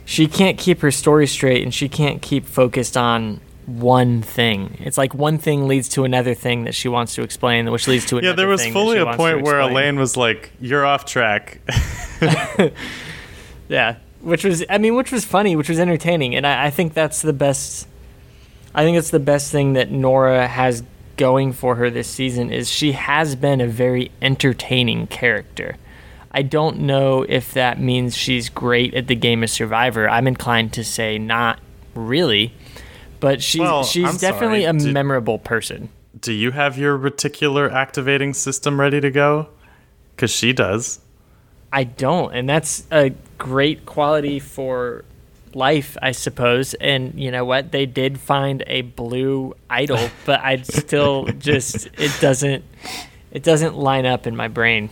she 0.05 0.27
can't 0.27 0.57
keep 0.57 0.81
her 0.81 0.91
story 0.91 1.27
straight 1.27 1.63
and 1.63 1.73
she 1.73 1.87
can't 1.87 2.21
keep 2.21 2.45
focused 2.45 2.97
on 2.97 3.39
one 3.79 4.21
thing. 4.21 4.77
It's 4.79 4.97
like 4.97 5.13
one 5.13 5.37
thing 5.37 5.67
leads 5.67 5.89
to 5.89 6.03
another 6.03 6.33
thing 6.33 6.65
that 6.65 6.75
she 6.75 6.87
wants 6.87 7.15
to 7.15 7.21
explain, 7.21 7.71
which 7.71 7.87
leads 7.87 8.05
to 8.07 8.17
another. 8.17 8.27
Yeah, 8.29 8.35
there 8.35 8.47
was 8.47 8.65
fully 8.67 8.97
a 8.97 9.15
point 9.15 9.41
where 9.43 9.59
Elaine 9.59 9.97
was 9.97 10.17
like, 10.17 10.51
"You're 10.59 10.85
off 10.85 11.05
track." 11.05 11.61
yeah, 13.69 13.97
which 14.21 14.43
was, 14.43 14.63
I 14.69 14.77
mean, 14.77 14.95
which 14.95 15.11
was 15.11 15.25
funny, 15.25 15.55
which 15.55 15.69
was 15.69 15.79
entertaining, 15.79 16.35
and 16.35 16.45
I, 16.45 16.65
I 16.65 16.69
think 16.69 16.93
that's 16.93 17.21
the 17.21 17.33
best. 17.33 17.87
I 18.73 18.83
think 18.83 18.97
it's 18.97 19.09
the 19.09 19.19
best 19.19 19.51
thing 19.51 19.73
that 19.73 19.91
Nora 19.91 20.47
has 20.47 20.83
going 21.17 21.53
for 21.53 21.75
her 21.75 21.89
this 21.89 22.07
season 22.07 22.51
is 22.51 22.69
she 22.69 22.93
has 22.93 23.35
been 23.35 23.61
a 23.61 23.67
very 23.67 24.11
entertaining 24.21 25.07
character. 25.07 25.77
I 26.31 26.41
don't 26.43 26.79
know 26.79 27.23
if 27.27 27.53
that 27.53 27.79
means 27.79 28.15
she's 28.15 28.47
great 28.49 28.93
at 28.93 29.07
the 29.07 29.15
game 29.15 29.43
of 29.43 29.49
Survivor. 29.49 30.09
I'm 30.09 30.27
inclined 30.27 30.73
to 30.73 30.83
say 30.83 31.17
not 31.17 31.59
really, 31.93 32.53
but 33.21 33.41
she's 33.41 33.61
well, 33.61 33.85
she's 33.85 34.09
I'm 34.09 34.17
definitely 34.17 34.63
sorry. 34.63 34.77
a 34.77 34.79
do, 34.79 34.91
memorable 34.91 35.39
person. 35.39 35.87
Do 36.19 36.33
you 36.33 36.51
have 36.51 36.77
your 36.77 36.97
reticular 36.97 37.71
activating 37.71 38.33
system 38.33 38.79
ready 38.79 38.99
to 38.99 39.09
go? 39.09 39.47
Because 40.13 40.31
she 40.31 40.51
does. 40.51 40.99
I 41.71 41.85
don't, 41.85 42.33
and 42.33 42.49
that's 42.49 42.83
a 42.91 43.11
great 43.37 43.85
quality 43.85 44.39
for 44.39 45.05
life, 45.53 45.95
I 46.01 46.11
suppose. 46.11 46.73
And 46.73 47.13
you 47.15 47.31
know 47.31 47.45
what? 47.45 47.71
They 47.71 47.85
did 47.85 48.19
find 48.19 48.63
a 48.67 48.81
blue 48.81 49.55
idol, 49.69 50.09
but 50.25 50.41
I 50.41 50.61
still 50.63 51.25
just 51.25 51.87
it 51.97 52.11
doesn't 52.19 52.65
it 53.31 53.43
doesn't 53.43 53.77
line 53.77 54.05
up 54.05 54.27
in 54.27 54.35
my 54.35 54.47
brain. 54.47 54.89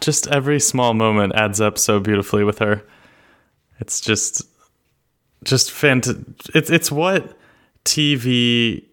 just 0.00 0.26
every 0.26 0.60
small 0.60 0.92
moment 0.94 1.34
adds 1.34 1.60
up 1.60 1.78
so 1.78 2.00
beautifully 2.00 2.44
with 2.44 2.58
her. 2.58 2.82
It's 3.78 4.00
just 4.00 4.42
just 5.44 5.70
fantastic. 5.70 6.24
It's 6.54 6.70
it's 6.70 6.92
what 6.92 7.36
TV 7.84 8.84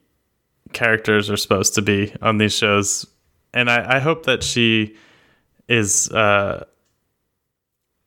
characters 0.73 1.29
are 1.29 1.37
supposed 1.37 1.75
to 1.75 1.81
be 1.81 2.13
on 2.21 2.37
these 2.37 2.53
shows, 2.53 3.05
and 3.53 3.69
I, 3.69 3.97
I 3.97 3.99
hope 3.99 4.25
that 4.25 4.43
she 4.43 4.95
is 5.67 6.09
uh, 6.11 6.65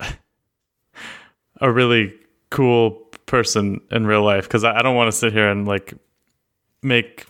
a 1.60 1.72
really 1.72 2.14
cool 2.50 2.92
person 3.26 3.80
in 3.90 4.06
real 4.06 4.24
life 4.24 4.44
because 4.44 4.64
I, 4.64 4.78
I 4.78 4.82
don't 4.82 4.96
want 4.96 5.08
to 5.10 5.16
sit 5.16 5.32
here 5.32 5.48
and 5.48 5.66
like 5.68 5.94
make 6.82 7.26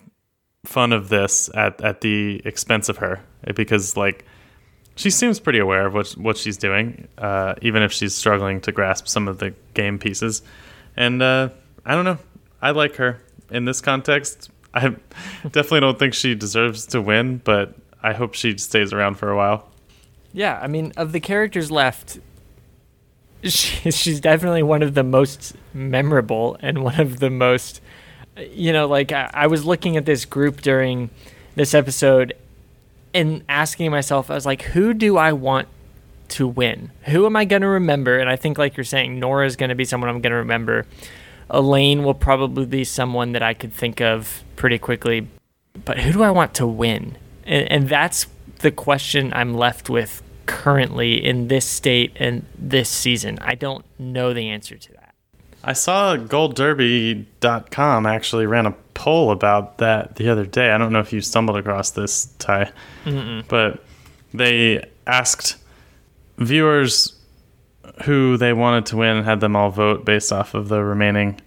fun 0.65 0.93
of 0.93 1.09
this 1.09 1.49
at 1.53 1.81
at 1.81 2.01
the 2.01 2.41
expense 2.45 2.89
of 2.89 2.97
her 2.97 3.23
because 3.55 3.97
like 3.97 4.25
she 4.95 5.09
seems 5.09 5.39
pretty 5.39 5.59
aware 5.59 5.87
of 5.87 5.93
what 5.93 6.11
what 6.11 6.37
she's 6.37 6.57
doing, 6.57 7.07
uh, 7.17 7.55
even 7.61 7.83
if 7.83 7.91
she's 7.91 8.13
struggling 8.13 8.61
to 8.61 8.71
grasp 8.71 9.07
some 9.07 9.27
of 9.27 9.39
the 9.39 9.53
game 9.73 9.97
pieces. 9.99 10.41
And 10.95 11.21
uh, 11.21 11.49
I 11.85 11.95
don't 11.95 12.05
know. 12.05 12.17
I 12.61 12.71
like 12.71 12.95
her 12.95 13.19
in 13.49 13.65
this 13.65 13.81
context. 13.81 14.49
I 14.73 14.95
definitely 15.43 15.81
don't 15.81 15.99
think 15.99 16.13
she 16.13 16.35
deserves 16.35 16.85
to 16.87 17.01
win, 17.01 17.41
but 17.43 17.75
I 18.01 18.13
hope 18.13 18.33
she 18.35 18.57
stays 18.57 18.93
around 18.93 19.15
for 19.15 19.29
a 19.29 19.35
while. 19.35 19.69
Yeah, 20.33 20.59
I 20.61 20.67
mean, 20.67 20.93
of 20.95 21.11
the 21.11 21.19
characters 21.19 21.71
left, 21.71 22.19
she, 23.43 23.91
she's 23.91 24.19
definitely 24.19 24.63
one 24.63 24.81
of 24.81 24.93
the 24.93 25.03
most 25.03 25.55
memorable 25.73 26.57
and 26.61 26.83
one 26.83 26.99
of 26.99 27.19
the 27.19 27.29
most, 27.29 27.81
you 28.37 28.71
know, 28.71 28.87
like 28.87 29.11
I, 29.11 29.29
I 29.33 29.47
was 29.47 29.65
looking 29.65 29.97
at 29.97 30.05
this 30.05 30.25
group 30.25 30.61
during 30.61 31.09
this 31.55 31.73
episode 31.73 32.33
and 33.13 33.43
asking 33.49 33.91
myself, 33.91 34.31
I 34.31 34.35
was 34.35 34.45
like, 34.45 34.61
who 34.61 34.93
do 34.93 35.17
I 35.17 35.33
want 35.33 35.67
to 36.31 36.47
win? 36.47 36.91
Who 37.03 37.25
am 37.25 37.35
I 37.35 37.45
going 37.45 37.61
to 37.61 37.67
remember? 37.67 38.19
And 38.19 38.29
I 38.29 38.35
think, 38.35 38.57
like 38.57 38.77
you're 38.77 38.83
saying, 38.83 39.19
Nora 39.19 39.45
is 39.45 39.55
going 39.55 39.69
to 39.69 39.75
be 39.75 39.85
someone 39.85 40.09
I'm 40.09 40.21
going 40.21 40.31
to 40.31 40.37
remember. 40.37 40.85
Elaine 41.49 42.03
will 42.03 42.13
probably 42.13 42.65
be 42.65 42.83
someone 42.83 43.33
that 43.33 43.43
I 43.43 43.53
could 43.53 43.73
think 43.73 44.01
of 44.01 44.43
pretty 44.55 44.77
quickly. 44.77 45.27
But 45.85 45.99
who 45.99 46.13
do 46.13 46.23
I 46.23 46.31
want 46.31 46.53
to 46.55 46.67
win? 46.67 47.17
And, 47.45 47.71
and 47.71 47.89
that's 47.89 48.27
the 48.59 48.71
question 48.71 49.33
I'm 49.33 49.53
left 49.53 49.89
with 49.89 50.23
currently 50.45 51.23
in 51.23 51.47
this 51.47 51.65
state 51.65 52.13
and 52.15 52.45
this 52.57 52.89
season. 52.89 53.37
I 53.41 53.55
don't 53.55 53.85
know 53.99 54.33
the 54.33 54.49
answer 54.49 54.77
to 54.77 54.93
that. 54.93 55.13
I 55.63 55.73
saw 55.73 56.17
goldderby.com 56.17 58.05
actually 58.05 58.45
ran 58.47 58.65
a 58.65 58.71
poll 58.93 59.31
about 59.31 59.77
that 59.77 60.15
the 60.15 60.29
other 60.29 60.45
day. 60.45 60.71
I 60.71 60.77
don't 60.77 60.91
know 60.91 60.99
if 60.99 61.13
you 61.13 61.21
stumbled 61.21 61.57
across 61.57 61.91
this, 61.91 62.25
Ty, 62.39 62.71
Mm-mm. 63.05 63.47
but 63.47 63.83
they 64.33 64.83
asked 65.05 65.57
viewers 66.45 67.13
who 68.03 68.37
they 68.37 68.53
wanted 68.53 68.85
to 68.87 68.97
win 68.97 69.23
had 69.23 69.39
them 69.39 69.55
all 69.55 69.69
vote 69.69 70.05
based 70.05 70.31
off 70.31 70.53
of 70.53 70.69
the 70.69 70.83
remaining 70.83 71.39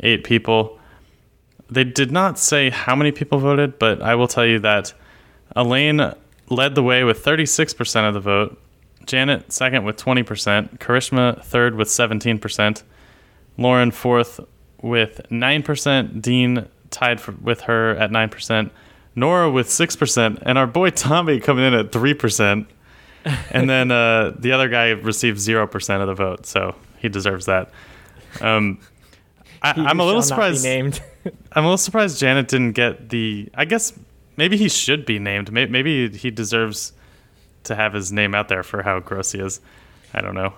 eight 0.00 0.24
people. 0.24 0.78
They 1.70 1.84
did 1.84 2.10
not 2.10 2.38
say 2.38 2.70
how 2.70 2.94
many 2.94 3.12
people 3.12 3.38
voted, 3.38 3.78
but 3.78 4.02
I 4.02 4.14
will 4.14 4.28
tell 4.28 4.44
you 4.44 4.58
that 4.60 4.92
Elaine 5.56 6.12
led 6.50 6.74
the 6.74 6.82
way 6.82 7.04
with 7.04 7.24
36% 7.24 8.08
of 8.08 8.14
the 8.14 8.20
vote, 8.20 8.60
Janet 9.06 9.52
second 9.52 9.84
with 9.84 9.96
20%, 9.96 10.78
Karishma 10.78 11.42
third 11.42 11.74
with 11.74 11.88
17%, 11.88 12.82
Lauren 13.56 13.90
fourth 13.90 14.40
with 14.82 15.20
9%, 15.30 16.22
Dean 16.22 16.68
tied 16.90 17.20
for, 17.20 17.32
with 17.32 17.62
her 17.62 17.90
at 17.96 18.10
9%, 18.10 18.70
Nora 19.16 19.50
with 19.50 19.68
6%, 19.68 20.42
and 20.42 20.58
our 20.58 20.66
boy 20.66 20.90
Tommy 20.90 21.40
coming 21.40 21.64
in 21.64 21.74
at 21.74 21.92
3%. 21.92 22.66
and 23.50 23.68
then 23.68 23.90
uh, 23.90 24.34
the 24.38 24.52
other 24.52 24.68
guy 24.68 24.90
received 24.90 25.38
0% 25.38 26.00
of 26.00 26.06
the 26.06 26.14
vote, 26.14 26.46
so 26.46 26.74
he 26.98 27.08
deserves 27.08 27.46
that. 27.46 27.70
Um, 28.40 28.80
I, 29.62 29.72
I'm 29.76 30.00
a 30.00 30.04
little 30.04 30.20
shall 30.22 30.38
not 30.38 30.50
be 30.50 30.56
surprised. 30.56 30.64
named. 30.64 31.02
I'm 31.52 31.64
a 31.64 31.66
little 31.66 31.78
surprised 31.78 32.18
Janet 32.18 32.48
didn't 32.48 32.72
get 32.72 33.08
the. 33.08 33.48
I 33.54 33.64
guess 33.64 33.92
maybe 34.36 34.56
he 34.56 34.68
should 34.68 35.06
be 35.06 35.18
named. 35.18 35.50
Maybe, 35.50 35.70
maybe 35.70 36.08
he 36.10 36.30
deserves 36.30 36.92
to 37.64 37.74
have 37.74 37.94
his 37.94 38.12
name 38.12 38.34
out 38.34 38.48
there 38.48 38.62
for 38.62 38.82
how 38.82 39.00
gross 39.00 39.32
he 39.32 39.40
is. 39.40 39.60
I 40.12 40.20
don't 40.20 40.34
know. 40.34 40.54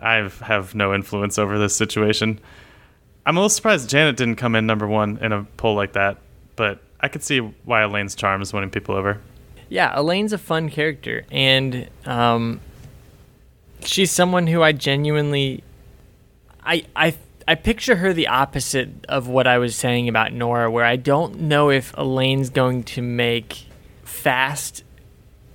I 0.00 0.30
have 0.42 0.74
no 0.74 0.94
influence 0.94 1.38
over 1.38 1.58
this 1.58 1.74
situation. 1.74 2.40
I'm 3.26 3.36
a 3.36 3.40
little 3.40 3.48
surprised 3.48 3.88
Janet 3.88 4.16
didn't 4.16 4.36
come 4.36 4.54
in 4.54 4.66
number 4.66 4.86
one 4.86 5.18
in 5.18 5.32
a 5.32 5.44
poll 5.56 5.74
like 5.74 5.94
that, 5.94 6.18
but 6.56 6.82
I 7.00 7.08
could 7.08 7.22
see 7.22 7.38
why 7.38 7.82
Elaine's 7.82 8.14
charm 8.14 8.42
is 8.42 8.52
winning 8.52 8.70
people 8.70 8.94
over. 8.94 9.20
Yeah, 9.70 9.98
Elaine's 9.98 10.34
a 10.34 10.38
fun 10.38 10.68
character, 10.68 11.24
and 11.30 11.88
um, 12.04 12.60
she's 13.82 14.10
someone 14.10 14.48
who 14.48 14.62
I 14.62 14.72
genuinely, 14.72 15.62
I 16.62 16.84
I 16.94 17.14
I 17.46 17.54
picture 17.54 17.96
her 17.96 18.12
the 18.12 18.26
opposite 18.26 18.90
of 19.08 19.28
what 19.28 19.46
I 19.46 19.58
was 19.58 19.74
saying 19.74 20.08
about 20.08 20.32
Nora, 20.32 20.70
where 20.70 20.84
I 20.84 20.96
don't 20.96 21.40
know 21.40 21.70
if 21.70 21.96
Elaine's 21.96 22.50
going 22.50 22.82
to 22.84 23.00
make 23.00 23.66
fast 24.04 24.84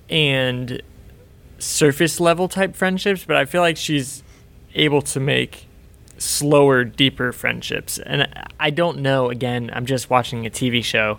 and 0.08 0.82
surface 1.58 2.18
level 2.18 2.48
type 2.48 2.74
friendships, 2.74 3.24
but 3.24 3.36
I 3.36 3.44
feel 3.44 3.60
like 3.60 3.76
she's 3.76 4.22
able 4.74 5.02
to 5.02 5.20
make 5.20 5.66
slower, 6.18 6.84
deeper 6.84 7.32
friendships. 7.32 7.98
And 7.98 8.28
I 8.58 8.70
don't 8.70 8.98
know, 8.98 9.30
again, 9.30 9.70
I'm 9.72 9.86
just 9.86 10.10
watching 10.10 10.46
a 10.46 10.50
TV 10.50 10.84
show, 10.84 11.18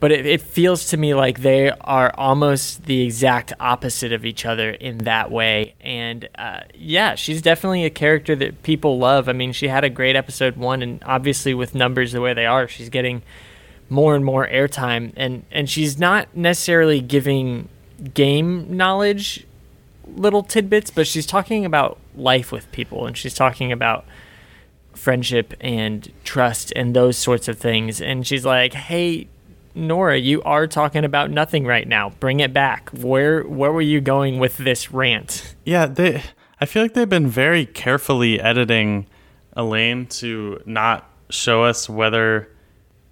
but 0.00 0.12
it, 0.12 0.26
it 0.26 0.40
feels 0.40 0.86
to 0.90 0.96
me 0.96 1.14
like 1.14 1.40
they 1.40 1.70
are 1.70 2.12
almost 2.16 2.84
the 2.84 3.02
exact 3.02 3.52
opposite 3.58 4.12
of 4.12 4.24
each 4.24 4.46
other 4.46 4.70
in 4.70 4.98
that 4.98 5.30
way. 5.30 5.74
And 5.80 6.28
uh, 6.36 6.60
yeah, 6.74 7.14
she's 7.14 7.42
definitely 7.42 7.84
a 7.84 7.90
character 7.90 8.36
that 8.36 8.62
people 8.62 8.98
love. 8.98 9.28
I 9.28 9.32
mean, 9.32 9.52
she 9.52 9.68
had 9.68 9.84
a 9.84 9.90
great 9.90 10.16
episode 10.16 10.56
one, 10.56 10.82
and 10.82 11.02
obviously, 11.04 11.54
with 11.54 11.74
numbers 11.74 12.12
the 12.12 12.20
way 12.20 12.34
they 12.34 12.46
are, 12.46 12.68
she's 12.68 12.88
getting 12.88 13.22
more 13.90 14.14
and 14.14 14.24
more 14.24 14.46
airtime. 14.46 15.12
And, 15.16 15.44
and 15.50 15.68
she's 15.68 15.98
not 15.98 16.36
necessarily 16.36 17.00
giving 17.00 17.68
game 18.14 18.76
knowledge 18.76 19.46
little 20.06 20.42
tidbits, 20.42 20.90
but 20.90 21.06
she's 21.06 21.26
talking 21.26 21.64
about 21.64 21.98
life 22.14 22.52
with 22.52 22.70
people 22.72 23.06
and 23.06 23.16
she's 23.16 23.34
talking 23.34 23.72
about 23.72 24.04
friendship 24.94 25.54
and 25.60 26.10
trust 26.24 26.72
and 26.74 26.94
those 26.94 27.16
sorts 27.16 27.48
of 27.48 27.58
things. 27.58 28.00
And 28.00 28.26
she's 28.26 28.44
like, 28.44 28.74
"Hey, 28.74 29.28
Nora, 29.74 30.18
you 30.18 30.42
are 30.42 30.66
talking 30.66 31.04
about 31.04 31.30
nothing 31.30 31.64
right 31.64 31.86
now. 31.86 32.10
Bring 32.20 32.40
it 32.40 32.52
back. 32.52 32.90
Where 32.90 33.42
where 33.42 33.72
were 33.72 33.82
you 33.82 34.00
going 34.00 34.38
with 34.38 34.56
this 34.58 34.92
rant?" 34.92 35.54
Yeah, 35.64 35.86
they. 35.86 36.22
I 36.60 36.66
feel 36.66 36.82
like 36.82 36.94
they've 36.94 37.08
been 37.08 37.28
very 37.28 37.66
carefully 37.66 38.40
editing 38.40 39.06
Elaine 39.56 40.06
to 40.06 40.60
not 40.66 41.08
show 41.30 41.62
us 41.62 41.88
whether 41.88 42.50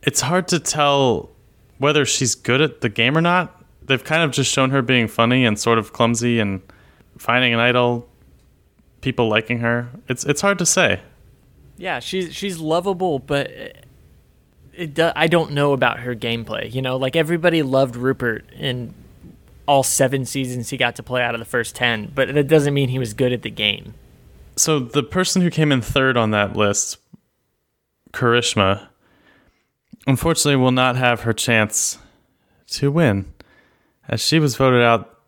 it's 0.02 0.20
hard 0.20 0.48
to 0.48 0.58
tell 0.58 1.30
whether 1.78 2.04
she's 2.04 2.34
good 2.34 2.60
at 2.60 2.80
the 2.80 2.88
game 2.88 3.16
or 3.16 3.20
not. 3.20 3.64
They've 3.82 4.02
kind 4.02 4.22
of 4.22 4.32
just 4.32 4.50
shown 4.50 4.70
her 4.70 4.82
being 4.82 5.06
funny 5.06 5.44
and 5.44 5.58
sort 5.58 5.78
of 5.78 5.92
clumsy 5.92 6.40
and 6.40 6.60
finding 7.18 7.54
an 7.54 7.60
idol, 7.60 8.08
people 9.00 9.28
liking 9.28 9.60
her. 9.60 9.88
It's 10.08 10.24
it's 10.24 10.40
hard 10.40 10.58
to 10.58 10.66
say. 10.66 11.00
Yeah, 11.76 12.00
she's 12.00 12.34
she's 12.34 12.58
lovable, 12.58 13.18
but 13.18 13.48
it 13.48 13.85
do, 14.92 15.10
I 15.14 15.26
don't 15.26 15.52
know 15.52 15.72
about 15.72 16.00
her 16.00 16.14
gameplay. 16.14 16.72
You 16.72 16.82
know, 16.82 16.96
like 16.96 17.16
everybody 17.16 17.62
loved 17.62 17.96
Rupert 17.96 18.44
in 18.52 18.94
all 19.66 19.82
seven 19.82 20.24
seasons 20.24 20.70
he 20.70 20.76
got 20.76 20.96
to 20.96 21.02
play 21.02 21.22
out 21.22 21.34
of 21.34 21.38
the 21.40 21.44
first 21.44 21.74
ten, 21.74 22.10
but 22.14 22.32
that 22.34 22.48
doesn't 22.48 22.74
mean 22.74 22.88
he 22.88 22.98
was 22.98 23.14
good 23.14 23.32
at 23.32 23.42
the 23.42 23.50
game. 23.50 23.94
So 24.56 24.78
the 24.78 25.02
person 25.02 25.42
who 25.42 25.50
came 25.50 25.72
in 25.72 25.82
third 25.82 26.16
on 26.16 26.30
that 26.30 26.56
list, 26.56 26.98
Karishma, 28.12 28.88
unfortunately 30.06 30.56
will 30.56 30.70
not 30.70 30.96
have 30.96 31.22
her 31.22 31.32
chance 31.32 31.98
to 32.68 32.90
win, 32.90 33.32
as 34.08 34.20
she 34.20 34.38
was 34.38 34.56
voted 34.56 34.82
out 34.82 35.18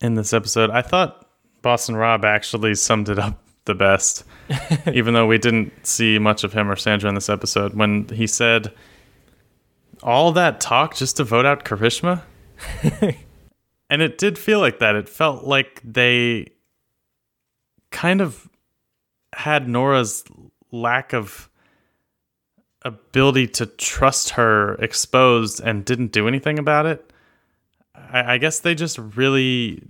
in 0.00 0.14
this 0.14 0.32
episode. 0.32 0.70
I 0.70 0.82
thought 0.82 1.26
Boston 1.62 1.96
Rob 1.96 2.24
actually 2.24 2.74
summed 2.74 3.08
it 3.08 3.18
up 3.18 3.42
the 3.64 3.74
best, 3.74 4.24
even 4.92 5.14
though 5.14 5.26
we 5.26 5.38
didn't 5.38 5.86
see 5.86 6.18
much 6.18 6.44
of 6.44 6.52
him 6.52 6.70
or 6.70 6.76
Sandra 6.76 7.08
in 7.08 7.14
this 7.14 7.28
episode. 7.28 7.74
When 7.74 8.08
he 8.08 8.26
said, 8.26 8.72
"All 10.02 10.32
that 10.32 10.60
talk 10.60 10.94
just 10.94 11.16
to 11.16 11.24
vote 11.24 11.46
out 11.46 11.64
Karishma," 11.64 12.22
and 13.90 14.02
it 14.02 14.18
did 14.18 14.38
feel 14.38 14.60
like 14.60 14.78
that. 14.78 14.96
It 14.96 15.08
felt 15.08 15.44
like 15.44 15.80
they 15.84 16.52
kind 17.90 18.20
of 18.20 18.48
had 19.34 19.68
Nora's 19.68 20.24
lack 20.70 21.12
of 21.12 21.48
ability 22.82 23.48
to 23.48 23.66
trust 23.66 24.30
her 24.30 24.74
exposed 24.74 25.60
and 25.60 25.84
didn't 25.84 26.12
do 26.12 26.28
anything 26.28 26.58
about 26.58 26.86
it. 26.86 27.12
I, 27.94 28.34
I 28.34 28.38
guess 28.38 28.60
they 28.60 28.74
just 28.74 28.98
really 28.98 29.82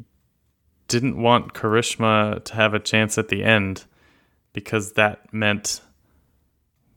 didn't 0.89 1.21
want 1.21 1.53
Karishma 1.53 2.43
to 2.45 2.55
have 2.55 2.75
a 2.75 2.79
chance 2.79 3.19
at 3.19 3.29
the 3.29 3.43
end 3.45 3.85
because 4.53 4.93
that 4.93 5.33
meant 5.33 5.81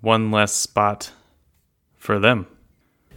one 0.02 0.32
less 0.32 0.54
spot 0.54 1.12
for 1.98 2.20
them. 2.20 2.48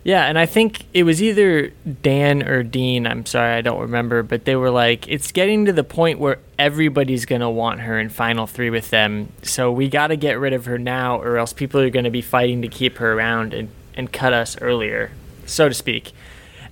Yeah, 0.05 0.25
and 0.25 0.37
I 0.37 0.47
think 0.47 0.85
it 0.93 1.05
was 1.05 1.23
either 1.23 1.69
Dan 2.03 2.43
or 2.43 2.65
Dean. 2.65 3.07
I'm 3.07 3.25
sorry, 3.25 3.55
I 3.55 3.61
don't 3.61 3.81
remember, 3.81 4.25
but 4.25 4.45
they 4.45 4.57
were 4.57 4.71
like, 4.71 5.07
it's 5.09 5.31
getting 5.31 5.67
to 5.67 5.73
the 5.73 5.85
point 5.85 6.19
where 6.19 6.39
everybody's 6.59 7.25
going 7.25 7.41
to 7.41 7.49
want 7.49 7.81
her 7.81 8.01
in 8.01 8.09
Final 8.09 8.49
Three 8.49 8.69
with 8.69 8.91
them. 8.91 9.33
So 9.43 9.71
we 9.71 9.89
got 9.89 10.09
to 10.09 10.17
get 10.17 10.41
rid 10.41 10.55
of 10.55 10.65
her 10.65 10.77
now, 10.77 11.21
or 11.21 11.37
else 11.37 11.53
people 11.53 11.81
are 11.81 11.91
going 11.91 12.05
to 12.05 12.11
be 12.11 12.21
fighting 12.21 12.63
to 12.63 12.69
keep 12.69 12.99
her 12.99 13.13
around 13.13 13.55
and, 13.55 13.69
and 13.95 14.13
cut 14.13 14.33
us 14.33 14.61
earlier, 14.61 15.13
so 15.47 15.69
to 15.69 15.75
speak. 15.75 16.11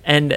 And, 0.03 0.35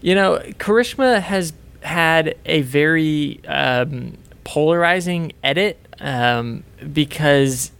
you 0.00 0.14
know, 0.14 0.38
Karishma 0.58 1.20
has 1.20 1.52
had 1.80 2.36
a 2.46 2.62
very 2.62 3.44
um, 3.46 4.16
polarizing 4.44 5.32
edit 5.42 5.84
um, 6.00 6.62
because 6.92 7.72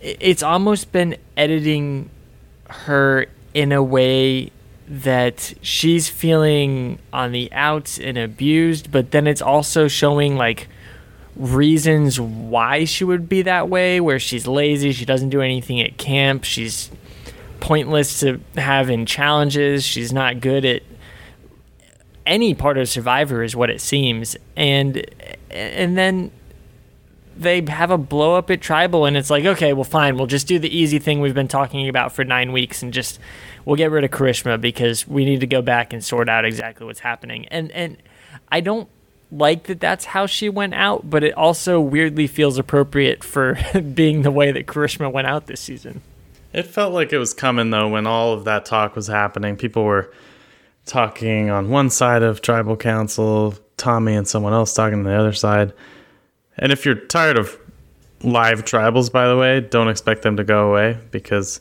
it's 0.00 0.42
almost 0.42 0.90
been 0.90 1.16
editing 1.36 2.08
her 2.70 3.26
in 3.54 3.72
a 3.72 3.82
way 3.82 4.50
that 4.88 5.54
she's 5.62 6.08
feeling 6.08 6.98
on 7.12 7.32
the 7.32 7.50
outs 7.52 7.98
and 7.98 8.18
abused, 8.18 8.90
but 8.90 9.10
then 9.10 9.26
it's 9.26 9.42
also 9.42 9.88
showing 9.88 10.36
like 10.36 10.68
reasons 11.36 12.20
why 12.20 12.84
she 12.84 13.04
would 13.04 13.28
be 13.28 13.42
that 13.42 13.68
way, 13.68 14.00
where 14.00 14.18
she's 14.18 14.46
lazy, 14.46 14.92
she 14.92 15.04
doesn't 15.04 15.30
do 15.30 15.40
anything 15.40 15.80
at 15.80 15.96
camp, 15.96 16.44
she's 16.44 16.90
pointless 17.60 18.20
to 18.20 18.40
have 18.56 18.90
in 18.90 19.06
challenges, 19.06 19.84
she's 19.84 20.12
not 20.12 20.40
good 20.40 20.64
at 20.64 20.82
any 22.26 22.54
part 22.54 22.78
of 22.78 22.88
Survivor 22.88 23.42
is 23.42 23.56
what 23.56 23.70
it 23.70 23.80
seems. 23.80 24.36
And 24.56 25.04
and 25.50 25.96
then 25.96 26.30
they 27.42 27.62
have 27.68 27.90
a 27.90 27.98
blow 27.98 28.34
up 28.34 28.50
at 28.50 28.60
tribal 28.60 29.04
and 29.06 29.16
it's 29.16 29.30
like 29.30 29.44
okay 29.44 29.72
well 29.72 29.84
fine 29.84 30.16
we'll 30.16 30.26
just 30.26 30.46
do 30.46 30.58
the 30.58 30.74
easy 30.76 30.98
thing 30.98 31.20
we've 31.20 31.34
been 31.34 31.48
talking 31.48 31.88
about 31.88 32.12
for 32.12 32.24
nine 32.24 32.52
weeks 32.52 32.82
and 32.82 32.92
just 32.92 33.18
we'll 33.64 33.76
get 33.76 33.90
rid 33.90 34.04
of 34.04 34.10
karishma 34.10 34.60
because 34.60 35.06
we 35.06 35.24
need 35.24 35.40
to 35.40 35.46
go 35.46 35.60
back 35.62 35.92
and 35.92 36.04
sort 36.04 36.28
out 36.28 36.44
exactly 36.44 36.86
what's 36.86 37.00
happening 37.00 37.46
and 37.48 37.70
and 37.72 37.96
i 38.50 38.60
don't 38.60 38.88
like 39.30 39.64
that 39.64 39.80
that's 39.80 40.04
how 40.06 40.26
she 40.26 40.48
went 40.48 40.74
out 40.74 41.08
but 41.08 41.24
it 41.24 41.32
also 41.34 41.80
weirdly 41.80 42.26
feels 42.26 42.58
appropriate 42.58 43.24
for 43.24 43.58
being 43.94 44.22
the 44.22 44.30
way 44.30 44.52
that 44.52 44.66
karishma 44.66 45.10
went 45.10 45.26
out 45.26 45.46
this 45.46 45.60
season 45.60 46.00
It 46.52 46.66
felt 46.66 46.92
like 46.92 47.12
it 47.14 47.18
was 47.18 47.32
coming 47.32 47.70
though 47.70 47.88
when 47.88 48.06
all 48.06 48.34
of 48.34 48.44
that 48.44 48.66
talk 48.66 48.94
was 48.94 49.06
happening. 49.06 49.56
People 49.56 49.84
were 49.84 50.12
talking 50.84 51.48
on 51.48 51.70
one 51.70 51.88
side 51.88 52.22
of 52.22 52.42
tribal 52.42 52.76
council, 52.76 53.54
Tommy 53.78 54.14
and 54.14 54.28
someone 54.28 54.52
else 54.52 54.74
talking 54.74 54.98
on 54.98 55.04
the 55.04 55.14
other 55.14 55.32
side. 55.32 55.72
And 56.58 56.72
if 56.72 56.84
you're 56.84 56.94
tired 56.94 57.38
of 57.38 57.58
live 58.22 58.64
tribals, 58.64 59.10
by 59.10 59.28
the 59.28 59.36
way, 59.36 59.60
don't 59.60 59.88
expect 59.88 60.22
them 60.22 60.36
to 60.36 60.44
go 60.44 60.70
away 60.70 60.98
because 61.10 61.60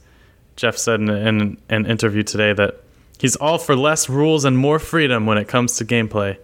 Jeff 0.56 0.78
said 0.78 1.00
in, 1.00 1.10
in 1.10 1.58
an 1.70 1.86
interview 1.86 2.24
today 2.24 2.54
that 2.54 2.82
he's 3.20 3.36
all 3.36 3.58
for 3.58 3.76
less 3.76 4.10
rules 4.10 4.46
and 4.46 4.58
more 4.58 4.80
freedom 4.80 5.26
when 5.26 5.38
it 5.38 5.48
comes 5.48 5.78
to 5.78 5.86
gameplay. 5.86 6.38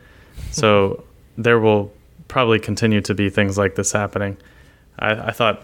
So 0.52 1.04
there 1.38 1.60
will 1.60 1.94
probably 2.28 2.60
continue 2.60 3.02
to 3.02 3.14
be 3.14 3.30
things 3.30 3.58
like 3.58 3.76
this 3.76 3.92
happening. 3.92 4.38
I, 5.00 5.28
I 5.28 5.32
thought, 5.32 5.64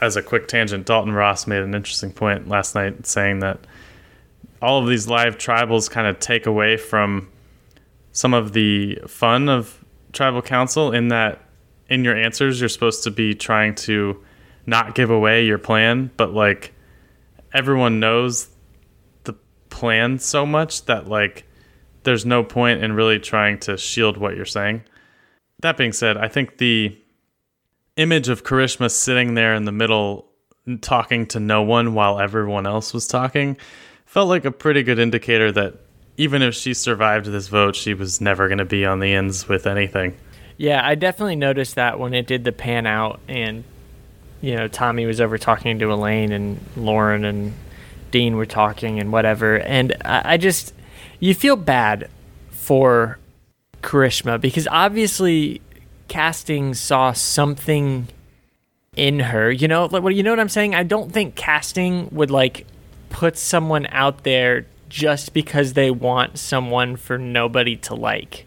as 0.00 0.16
a 0.16 0.22
quick 0.22 0.48
tangent, 0.48 0.86
Dalton 0.86 1.12
Ross 1.12 1.46
made 1.46 1.62
an 1.62 1.74
interesting 1.74 2.12
point 2.12 2.48
last 2.48 2.74
night 2.74 3.06
saying 3.06 3.40
that 3.40 3.60
all 4.60 4.82
of 4.82 4.88
these 4.88 5.08
live 5.08 5.38
tribals 5.38 5.90
kind 5.90 6.06
of 6.06 6.18
take 6.18 6.46
away 6.46 6.76
from 6.76 7.28
some 8.12 8.34
of 8.34 8.52
the 8.52 8.98
fun 9.06 9.48
of 9.48 9.84
tribal 10.12 10.42
council 10.42 10.92
in 10.92 11.08
that 11.08 11.43
in 11.88 12.04
your 12.04 12.16
answers 12.16 12.60
you're 12.60 12.68
supposed 12.68 13.04
to 13.04 13.10
be 13.10 13.34
trying 13.34 13.74
to 13.74 14.22
not 14.66 14.94
give 14.94 15.10
away 15.10 15.44
your 15.44 15.58
plan, 15.58 16.10
but 16.16 16.32
like 16.32 16.72
everyone 17.52 18.00
knows 18.00 18.48
the 19.24 19.34
plan 19.68 20.18
so 20.18 20.46
much 20.46 20.86
that 20.86 21.08
like 21.08 21.44
there's 22.04 22.24
no 22.26 22.44
point 22.44 22.82
in 22.82 22.92
really 22.92 23.18
trying 23.18 23.58
to 23.58 23.76
shield 23.76 24.16
what 24.16 24.36
you're 24.36 24.44
saying. 24.44 24.82
That 25.60 25.76
being 25.76 25.92
said, 25.92 26.16
I 26.16 26.28
think 26.28 26.58
the 26.58 26.98
image 27.96 28.28
of 28.28 28.44
Karishma 28.44 28.90
sitting 28.90 29.34
there 29.34 29.54
in 29.54 29.64
the 29.64 29.72
middle 29.72 30.26
talking 30.80 31.26
to 31.26 31.40
no 31.40 31.62
one 31.62 31.94
while 31.94 32.18
everyone 32.18 32.66
else 32.66 32.94
was 32.94 33.06
talking 33.06 33.56
felt 34.06 34.28
like 34.28 34.44
a 34.44 34.50
pretty 34.50 34.82
good 34.82 34.98
indicator 34.98 35.52
that 35.52 35.74
even 36.16 36.42
if 36.42 36.54
she 36.54 36.72
survived 36.72 37.26
this 37.26 37.48
vote, 37.48 37.74
she 37.74 37.92
was 37.92 38.20
never 38.20 38.48
going 38.48 38.58
to 38.58 38.64
be 38.64 38.86
on 38.86 39.00
the 39.00 39.12
ends 39.12 39.48
with 39.48 39.66
anything. 39.66 40.16
Yeah, 40.56 40.86
I 40.86 40.94
definitely 40.94 41.36
noticed 41.36 41.74
that 41.74 41.98
when 41.98 42.14
it 42.14 42.26
did 42.26 42.44
the 42.44 42.52
pan 42.52 42.86
out 42.86 43.20
and 43.28 43.64
you 44.44 44.54
know, 44.54 44.68
Tommy 44.68 45.06
was 45.06 45.22
over 45.22 45.38
talking 45.38 45.78
to 45.78 45.90
Elaine 45.90 46.30
and 46.30 46.60
Lauren 46.76 47.24
and 47.24 47.54
Dean 48.10 48.36
were 48.36 48.44
talking 48.44 49.00
and 49.00 49.10
whatever. 49.10 49.58
And 49.58 49.96
I, 50.04 50.34
I 50.34 50.36
just, 50.36 50.74
you 51.18 51.34
feel 51.34 51.56
bad 51.56 52.10
for 52.50 53.18
Karishma 53.82 54.38
because 54.38 54.68
obviously 54.70 55.62
casting 56.08 56.74
saw 56.74 57.12
something 57.12 58.06
in 58.94 59.20
her. 59.20 59.50
You 59.50 59.66
know, 59.66 59.86
like, 59.86 60.02
well, 60.02 60.12
you 60.12 60.22
know 60.22 60.30
what 60.30 60.40
I'm 60.40 60.50
saying? 60.50 60.74
I 60.74 60.82
don't 60.82 61.10
think 61.10 61.36
casting 61.36 62.10
would 62.12 62.30
like 62.30 62.66
put 63.08 63.38
someone 63.38 63.86
out 63.86 64.24
there 64.24 64.66
just 64.90 65.32
because 65.32 65.72
they 65.72 65.90
want 65.90 66.38
someone 66.38 66.96
for 66.96 67.16
nobody 67.16 67.76
to 67.76 67.94
like. 67.94 68.44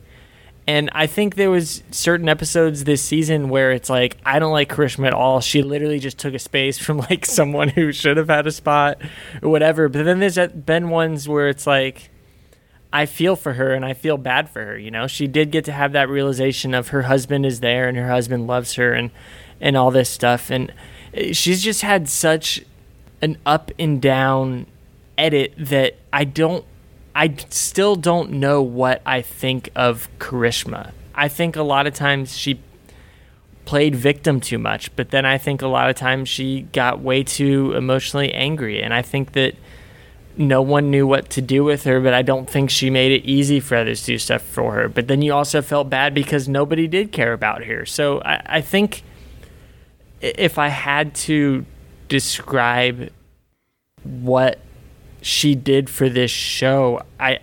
And 0.67 0.89
I 0.91 1.07
think 1.07 1.35
there 1.35 1.49
was 1.49 1.81
certain 1.91 2.27
episodes 2.27 2.83
this 2.83 3.01
season 3.01 3.47
where 3.47 3.71
it's 3.71 3.89
like 3.89 4.17
I 4.25 4.37
don't 4.37 4.51
like 4.51 4.69
Karishma 4.69 5.07
at 5.07 5.13
all. 5.13 5.39
She 5.39 5.63
literally 5.63 5.99
just 5.99 6.17
took 6.17 6.33
a 6.33 6.39
space 6.39 6.77
from 6.85 6.97
like 6.97 7.25
someone 7.25 7.69
who 7.69 7.91
should 7.93 8.17
have 8.17 8.27
had 8.27 8.45
a 8.45 8.51
spot 8.51 9.01
or 9.41 9.49
whatever. 9.49 9.87
But 9.87 10.03
then 10.03 10.19
there's 10.19 10.37
been 10.37 10.89
ones 10.89 11.27
where 11.27 11.47
it's 11.47 11.65
like 11.65 12.09
I 12.91 13.05
feel 13.05 13.35
for 13.35 13.53
her 13.53 13.73
and 13.73 13.85
I 13.85 13.93
feel 13.93 14.17
bad 14.17 14.49
for 14.49 14.63
her. 14.65 14.77
You 14.77 14.91
know, 14.91 15.07
she 15.07 15.27
did 15.27 15.51
get 15.51 15.65
to 15.65 15.71
have 15.71 15.93
that 15.93 16.09
realization 16.09 16.73
of 16.73 16.89
her 16.89 17.03
husband 17.03 17.45
is 17.45 17.61
there 17.61 17.87
and 17.87 17.97
her 17.97 18.09
husband 18.09 18.47
loves 18.47 18.73
her 18.75 18.93
and 18.93 19.11
and 19.61 19.77
all 19.77 19.89
this 19.91 20.09
stuff. 20.09 20.49
And 20.49 20.73
eh, 21.13 21.31
she's 21.31 21.63
just 21.63 21.81
had 21.81 22.09
such 22.09 22.61
an 23.21 23.37
up 23.45 23.71
and 23.79 24.01
down 24.01 24.67
edit 25.17 25.53
that 25.57 25.95
I 26.11 26.25
don't 26.25 26.65
I 27.17 27.33
still 27.49 27.95
don't 27.95 28.33
know 28.33 28.61
what 28.61 29.01
I 29.03 29.23
think 29.23 29.71
of 29.75 30.07
Karishma. 30.19 30.91
I 31.15 31.29
think 31.29 31.55
a 31.55 31.63
lot 31.63 31.87
of 31.87 31.95
times 31.95 32.37
she 32.37 32.59
played 33.65 33.95
victim 33.95 34.39
too 34.39 34.59
much, 34.59 34.95
but 34.95 35.09
then 35.09 35.25
I 35.25 35.39
think 35.39 35.63
a 35.63 35.67
lot 35.67 35.89
of 35.89 35.95
times 35.95 36.29
she 36.29 36.67
got 36.73 36.99
way 36.99 37.23
too 37.23 37.73
emotionally 37.73 38.31
angry. 38.31 38.83
And 38.83 38.93
I 38.93 39.01
think 39.01 39.31
that 39.31 39.55
no 40.37 40.61
one 40.61 40.91
knew 40.91 41.07
what 41.07 41.31
to 41.31 41.41
do 41.41 41.63
with 41.63 41.85
her, 41.85 41.99
but 41.99 42.13
I 42.13 42.21
don't 42.21 42.47
think 42.47 42.69
she 42.69 42.91
made 42.91 43.11
it 43.11 43.25
easy 43.25 43.59
for 43.59 43.77
others 43.77 44.01
to 44.01 44.11
do 44.11 44.19
stuff 44.19 44.43
for 44.43 44.73
her. 44.73 44.87
But 44.87 45.07
then 45.07 45.23
you 45.23 45.33
also 45.33 45.63
felt 45.63 45.89
bad 45.89 46.13
because 46.13 46.47
nobody 46.47 46.87
did 46.87 47.11
care 47.11 47.33
about 47.33 47.63
her. 47.63 47.83
So 47.87 48.21
I, 48.21 48.43
I 48.45 48.61
think 48.61 49.01
if 50.21 50.59
I 50.59 50.67
had 50.67 51.15
to 51.15 51.65
describe 52.09 53.09
what 54.03 54.59
she 55.21 55.55
did 55.55 55.89
for 55.89 56.09
this 56.09 56.31
show, 56.31 57.01
I 57.19 57.39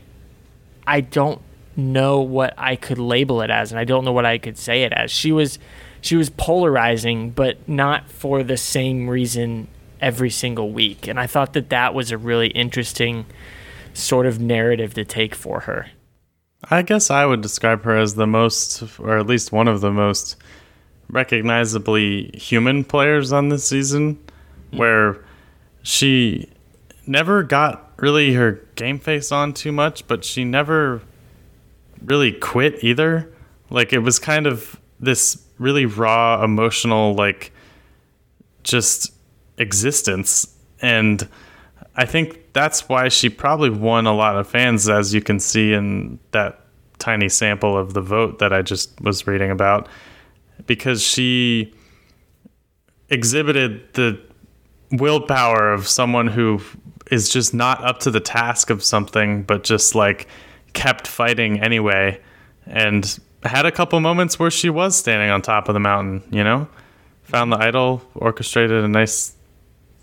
I 0.87 1.01
don't 1.01 1.41
know 1.77 2.21
what 2.21 2.55
I 2.57 2.77
could 2.77 2.99
label 2.99 3.43
it 3.43 3.51
as 3.51 3.73
and 3.73 3.79
I 3.79 3.85
don't 3.85 4.05
know 4.05 4.13
what 4.13 4.27
I 4.27 4.39
could 4.39 4.57
say 4.59 4.83
it 4.83 4.93
as. 4.93 5.11
She 5.11 5.33
was 5.33 5.59
she 6.01 6.17
was 6.17 6.31
polarizing 6.31 7.31
but 7.31 7.69
not 7.69 8.09
for 8.11 8.43
the 8.43 8.57
same 8.57 9.09
reason 9.09 9.69
every 10.01 10.31
single 10.31 10.71
week. 10.71 11.09
And 11.09 11.19
I 11.19 11.27
thought 11.27 11.53
that 11.55 11.71
that 11.71 11.95
was 11.95 12.11
a 12.11 12.19
really 12.19 12.49
interesting 12.49 13.27
sort 13.95 14.27
of 14.27 14.41
narrative 14.41 14.95
to 14.95 15.05
take 15.05 15.35
for 15.35 15.61
her. 15.61 15.87
I 16.71 16.83
guess 16.83 17.11
I 17.11 17.27
would 17.27 17.41
describe 17.41 17.83
her 17.83 17.97
as 17.97 18.15
the 18.15 18.27
most 18.27 18.83
or 18.99 19.19
at 19.19 19.27
least 19.27 19.53
one 19.53 19.69
of 19.69 19.81
the 19.81 19.91
most 19.91 20.37
recognizably 21.11 22.31
human 22.35 22.85
players 22.85 23.33
on 23.33 23.49
this 23.49 23.65
season 23.65 24.19
mm. 24.73 24.79
where 24.79 25.25
she 25.83 26.49
never 27.07 27.43
got 27.43 27.93
really 27.97 28.35
her 28.35 28.53
game 28.75 28.99
face 28.99 29.33
on 29.33 29.53
too 29.53 29.73
much, 29.73 30.07
but 30.07 30.25
she 30.25 30.45
never 30.45 31.03
really 32.05 32.33
quit 32.33 32.83
either. 32.83 33.33
Like 33.71 33.93
it 33.93 34.01
was 34.01 34.19
kind 34.19 34.47
of 34.47 34.81
this 35.01 35.43
really 35.59 35.87
raw 35.87 36.43
emotional 36.43 37.15
like 37.15 37.53
just 38.63 39.13
existence 39.59 40.55
and 40.81 41.29
I 41.97 42.07
think 42.07 42.53
that's 42.53 42.89
why 42.89 43.09
she 43.09 43.29
probably 43.29 43.71
won 43.71 44.07
a 44.07 44.15
lot 44.15 44.37
of 44.37 44.49
fans 44.49 44.89
as 44.89 45.15
you 45.15 45.21
can 45.21 45.39
see 45.39 45.73
in 45.73 46.19
that 46.33 46.61
tiny 46.99 47.29
sample 47.29 47.77
of 47.77 47.95
the 47.95 48.01
vote 48.01 48.39
that 48.41 48.53
I 48.53 48.63
just 48.63 49.01
was 49.01 49.27
reading 49.27 49.51
about 49.51 49.89
because 50.67 51.03
she 51.03 51.73
exhibited 53.11 53.93
the 53.95 54.21
willpower 54.91 55.73
of 55.73 55.87
someone 55.87 56.27
who 56.27 56.61
is 57.11 57.29
just 57.29 57.55
not 57.55 57.83
up 57.85 58.01
to 58.01 58.11
the 58.11 58.21
task 58.21 58.71
of 58.71 58.83
something, 58.83 59.43
but 59.43 59.65
just 59.65 59.95
like 59.95 60.29
kept 60.73 61.07
fighting 61.07 61.61
anyway, 61.61 62.21
and 62.67 63.19
had 63.43 63.67
a 63.67 63.73
couple 63.73 64.01
moments 64.01 64.39
where 64.39 64.51
she 64.51 64.71
was 64.71 64.97
standing 64.97 65.31
on 65.31 65.43
top 65.43 65.69
of 65.69 65.75
the 65.75 65.81
mountain. 65.81 66.23
You 66.31 66.45
know, 66.45 66.69
found 67.23 67.53
the 67.53 67.59
idol, 67.59 68.03
orchestrated 68.15 68.85
a 68.85 68.89
nice, 68.89 69.35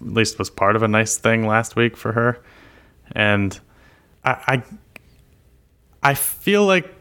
at 0.01 0.13
least 0.13 0.39
was 0.39 0.49
part 0.49 0.75
of 0.75 0.83
a 0.83 0.87
nice 0.87 1.17
thing 1.17 1.47
last 1.47 1.75
week 1.75 1.97
for 1.97 2.11
her, 2.13 2.39
and 3.13 3.59
I, 4.23 4.31
I, 4.47 4.63
I 6.03 6.13
feel 6.13 6.65
like 6.65 6.93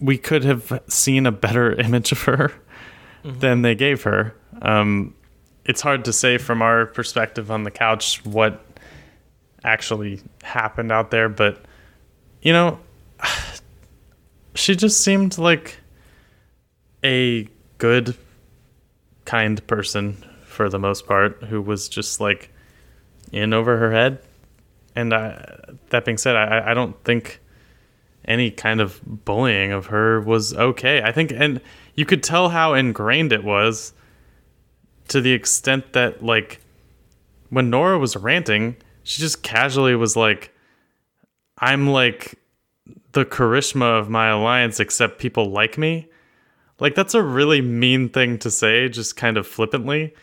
we 0.00 0.18
could 0.18 0.44
have 0.44 0.82
seen 0.88 1.26
a 1.26 1.32
better 1.32 1.72
image 1.80 2.12
of 2.12 2.22
her 2.22 2.52
mm-hmm. 3.24 3.38
than 3.38 3.62
they 3.62 3.74
gave 3.74 4.02
her. 4.02 4.34
Um, 4.60 5.14
it's 5.64 5.80
hard 5.80 6.04
to 6.06 6.12
say 6.12 6.38
from 6.38 6.60
our 6.60 6.86
perspective 6.86 7.50
on 7.50 7.62
the 7.62 7.70
couch 7.70 8.24
what 8.24 8.64
actually 9.64 10.20
happened 10.42 10.92
out 10.92 11.10
there, 11.10 11.28
but 11.28 11.64
you 12.42 12.52
know, 12.52 12.78
she 14.54 14.76
just 14.76 15.02
seemed 15.02 15.38
like 15.38 15.78
a 17.04 17.48
good, 17.78 18.16
kind 19.24 19.64
person 19.66 20.24
for 20.44 20.68
the 20.68 20.78
most 20.78 21.06
part 21.06 21.44
who 21.44 21.60
was 21.60 21.88
just 21.88 22.20
like 22.20 22.50
in 23.30 23.52
over 23.52 23.78
her 23.78 23.92
head. 23.92 24.18
And 24.94 25.14
I, 25.14 25.70
that 25.90 26.04
being 26.04 26.18
said, 26.18 26.36
I, 26.36 26.70
I 26.70 26.74
don't 26.74 27.02
think 27.04 27.40
any 28.24 28.50
kind 28.50 28.80
of 28.80 29.00
bullying 29.24 29.72
of 29.72 29.86
her 29.86 30.20
was 30.20 30.54
okay. 30.54 31.02
I 31.02 31.12
think, 31.12 31.32
and 31.32 31.60
you 31.94 32.04
could 32.04 32.22
tell 32.22 32.50
how 32.50 32.74
ingrained 32.74 33.32
it 33.32 33.42
was 33.42 33.94
to 35.08 35.20
the 35.20 35.32
extent 35.32 35.94
that, 35.94 36.22
like, 36.22 36.60
when 37.48 37.70
Nora 37.70 37.98
was 37.98 38.16
ranting, 38.16 38.76
she 39.04 39.20
just 39.20 39.42
casually 39.42 39.94
was 39.94 40.16
like, 40.16 40.54
I'm 41.58 41.88
like 41.88 42.38
the 43.12 43.24
Karishma 43.24 43.98
of 43.98 44.08
my 44.08 44.28
alliance, 44.28 44.80
except 44.80 45.18
people 45.18 45.50
like 45.50 45.78
me. 45.78 46.08
Like, 46.78 46.94
that's 46.94 47.14
a 47.14 47.22
really 47.22 47.60
mean 47.60 48.08
thing 48.08 48.38
to 48.38 48.50
say, 48.50 48.88
just 48.88 49.16
kind 49.16 49.36
of 49.36 49.46
flippantly. 49.46 50.14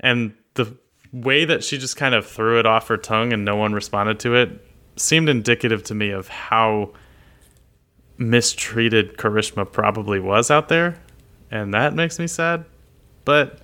And 0.00 0.34
the 0.54 0.76
way 1.12 1.44
that 1.44 1.64
she 1.64 1.78
just 1.78 1.96
kind 1.96 2.14
of 2.14 2.26
threw 2.26 2.58
it 2.58 2.66
off 2.66 2.88
her 2.88 2.96
tongue 2.96 3.32
and 3.32 3.44
no 3.44 3.56
one 3.56 3.72
responded 3.72 4.20
to 4.20 4.34
it 4.34 4.64
seemed 4.96 5.28
indicative 5.28 5.82
to 5.84 5.94
me 5.94 6.10
of 6.10 6.28
how 6.28 6.92
mistreated 8.18 9.16
Karishma 9.16 9.70
probably 9.70 10.20
was 10.20 10.50
out 10.50 10.68
there. 10.68 11.00
And 11.50 11.74
that 11.74 11.94
makes 11.94 12.18
me 12.18 12.26
sad. 12.26 12.64
But 13.24 13.60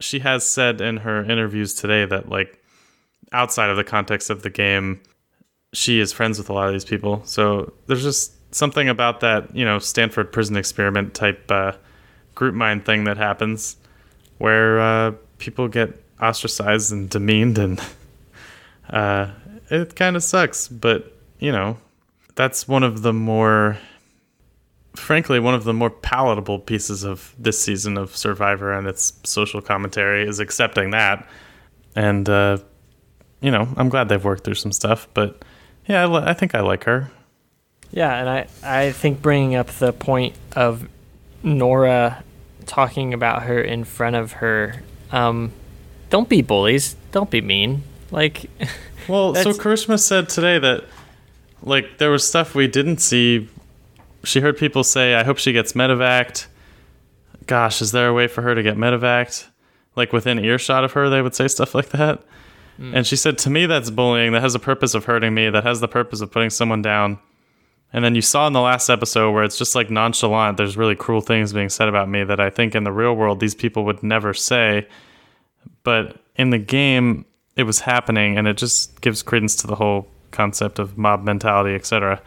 she 0.00 0.18
has 0.20 0.46
said 0.46 0.80
in 0.80 0.98
her 0.98 1.22
interviews 1.24 1.74
today 1.74 2.04
that, 2.04 2.28
like, 2.28 2.62
outside 3.36 3.68
of 3.68 3.76
the 3.76 3.84
context 3.84 4.30
of 4.30 4.42
the 4.42 4.50
game, 4.50 5.00
she 5.72 6.00
is 6.00 6.12
friends 6.12 6.38
with 6.38 6.48
a 6.48 6.52
lot 6.52 6.66
of 6.66 6.72
these 6.72 6.84
people. 6.84 7.22
So 7.24 7.72
there's 7.86 8.02
just 8.02 8.32
something 8.54 8.88
about 8.88 9.20
that, 9.20 9.54
you 9.54 9.64
know, 9.64 9.78
Stanford 9.78 10.32
prison 10.32 10.56
experiment 10.56 11.14
type 11.14 11.50
uh, 11.50 11.72
group 12.34 12.54
mind 12.54 12.86
thing 12.86 13.04
that 13.04 13.18
happens 13.18 13.76
where 14.38 14.80
uh, 14.80 15.12
people 15.38 15.68
get 15.68 16.02
ostracized 16.20 16.92
and 16.92 17.10
demeaned, 17.10 17.58
and 17.58 17.80
uh, 18.90 19.28
it 19.70 19.94
kind 19.94 20.16
of 20.16 20.22
sucks. 20.22 20.66
But, 20.68 21.12
you 21.38 21.52
know, 21.52 21.76
that's 22.34 22.66
one 22.66 22.82
of 22.82 23.02
the 23.02 23.12
more, 23.12 23.76
frankly, 24.94 25.40
one 25.40 25.54
of 25.54 25.64
the 25.64 25.74
more 25.74 25.90
palatable 25.90 26.60
pieces 26.60 27.04
of 27.04 27.34
this 27.38 27.60
season 27.60 27.98
of 27.98 28.16
Survivor 28.16 28.72
and 28.72 28.86
its 28.86 29.12
social 29.24 29.60
commentary 29.60 30.26
is 30.26 30.40
accepting 30.40 30.90
that. 30.90 31.28
And, 31.94 32.28
uh, 32.28 32.58
you 33.40 33.50
know, 33.50 33.68
I'm 33.76 33.88
glad 33.88 34.08
they've 34.08 34.24
worked 34.24 34.44
through 34.44 34.54
some 34.54 34.72
stuff, 34.72 35.08
but 35.14 35.42
yeah, 35.86 36.06
I, 36.06 36.30
I 36.30 36.34
think 36.34 36.54
I 36.54 36.60
like 36.60 36.84
her. 36.84 37.10
Yeah, 37.90 38.14
and 38.18 38.28
I, 38.28 38.48
I 38.62 38.92
think 38.92 39.22
bringing 39.22 39.54
up 39.54 39.68
the 39.68 39.92
point 39.92 40.34
of 40.52 40.88
Nora 41.42 42.22
talking 42.66 43.14
about 43.14 43.44
her 43.44 43.60
in 43.60 43.84
front 43.84 44.16
of 44.16 44.32
her. 44.32 44.82
Um, 45.12 45.52
don't 46.10 46.28
be 46.28 46.42
bullies. 46.42 46.96
Don't 47.12 47.30
be 47.30 47.40
mean. 47.40 47.84
Like, 48.10 48.50
Well, 49.08 49.34
so 49.34 49.52
Karishma 49.52 50.00
said 50.00 50.28
today 50.28 50.58
that 50.58 50.84
like 51.62 51.98
there 51.98 52.10
was 52.10 52.26
stuff 52.26 52.54
we 52.54 52.66
didn't 52.66 52.98
see. 52.98 53.48
She 54.24 54.40
heard 54.40 54.58
people 54.58 54.82
say, 54.82 55.14
"I 55.14 55.22
hope 55.22 55.38
she 55.38 55.52
gets 55.52 55.74
medevaced." 55.74 56.46
Gosh, 57.46 57.80
is 57.80 57.92
there 57.92 58.08
a 58.08 58.12
way 58.12 58.26
for 58.26 58.42
her 58.42 58.54
to 58.54 58.62
get 58.62 58.76
medevaced? 58.76 59.46
Like 59.94 60.12
within 60.12 60.38
earshot 60.44 60.84
of 60.84 60.92
her, 60.92 61.08
they 61.08 61.22
would 61.22 61.34
say 61.34 61.46
stuff 61.46 61.74
like 61.74 61.90
that. 61.90 62.22
And 62.78 63.06
she 63.06 63.16
said, 63.16 63.38
"To 63.38 63.50
me, 63.50 63.66
that's 63.66 63.90
bullying. 63.90 64.32
That 64.32 64.42
has 64.42 64.52
the 64.52 64.58
purpose 64.58 64.94
of 64.94 65.06
hurting 65.06 65.32
me. 65.32 65.48
That 65.48 65.64
has 65.64 65.80
the 65.80 65.88
purpose 65.88 66.20
of 66.20 66.30
putting 66.30 66.50
someone 66.50 66.82
down." 66.82 67.18
And 67.92 68.04
then 68.04 68.14
you 68.14 68.20
saw 68.20 68.46
in 68.46 68.52
the 68.52 68.60
last 68.60 68.90
episode 68.90 69.32
where 69.32 69.44
it's 69.44 69.56
just 69.56 69.74
like 69.74 69.90
nonchalant. 69.90 70.58
There's 70.58 70.76
really 70.76 70.96
cruel 70.96 71.20
things 71.20 71.52
being 71.52 71.70
said 71.70 71.88
about 71.88 72.08
me 72.08 72.24
that 72.24 72.40
I 72.40 72.50
think 72.50 72.74
in 72.74 72.84
the 72.84 72.92
real 72.92 73.14
world 73.14 73.40
these 73.40 73.54
people 73.54 73.84
would 73.84 74.02
never 74.02 74.34
say. 74.34 74.86
But 75.82 76.20
in 76.36 76.50
the 76.50 76.58
game, 76.58 77.24
it 77.56 77.62
was 77.62 77.80
happening, 77.80 78.36
and 78.36 78.46
it 78.46 78.56
just 78.56 79.00
gives 79.00 79.22
credence 79.22 79.56
to 79.56 79.66
the 79.66 79.76
whole 79.76 80.08
concept 80.30 80.78
of 80.78 80.98
mob 80.98 81.24
mentality, 81.24 81.74
etc. 81.74 82.20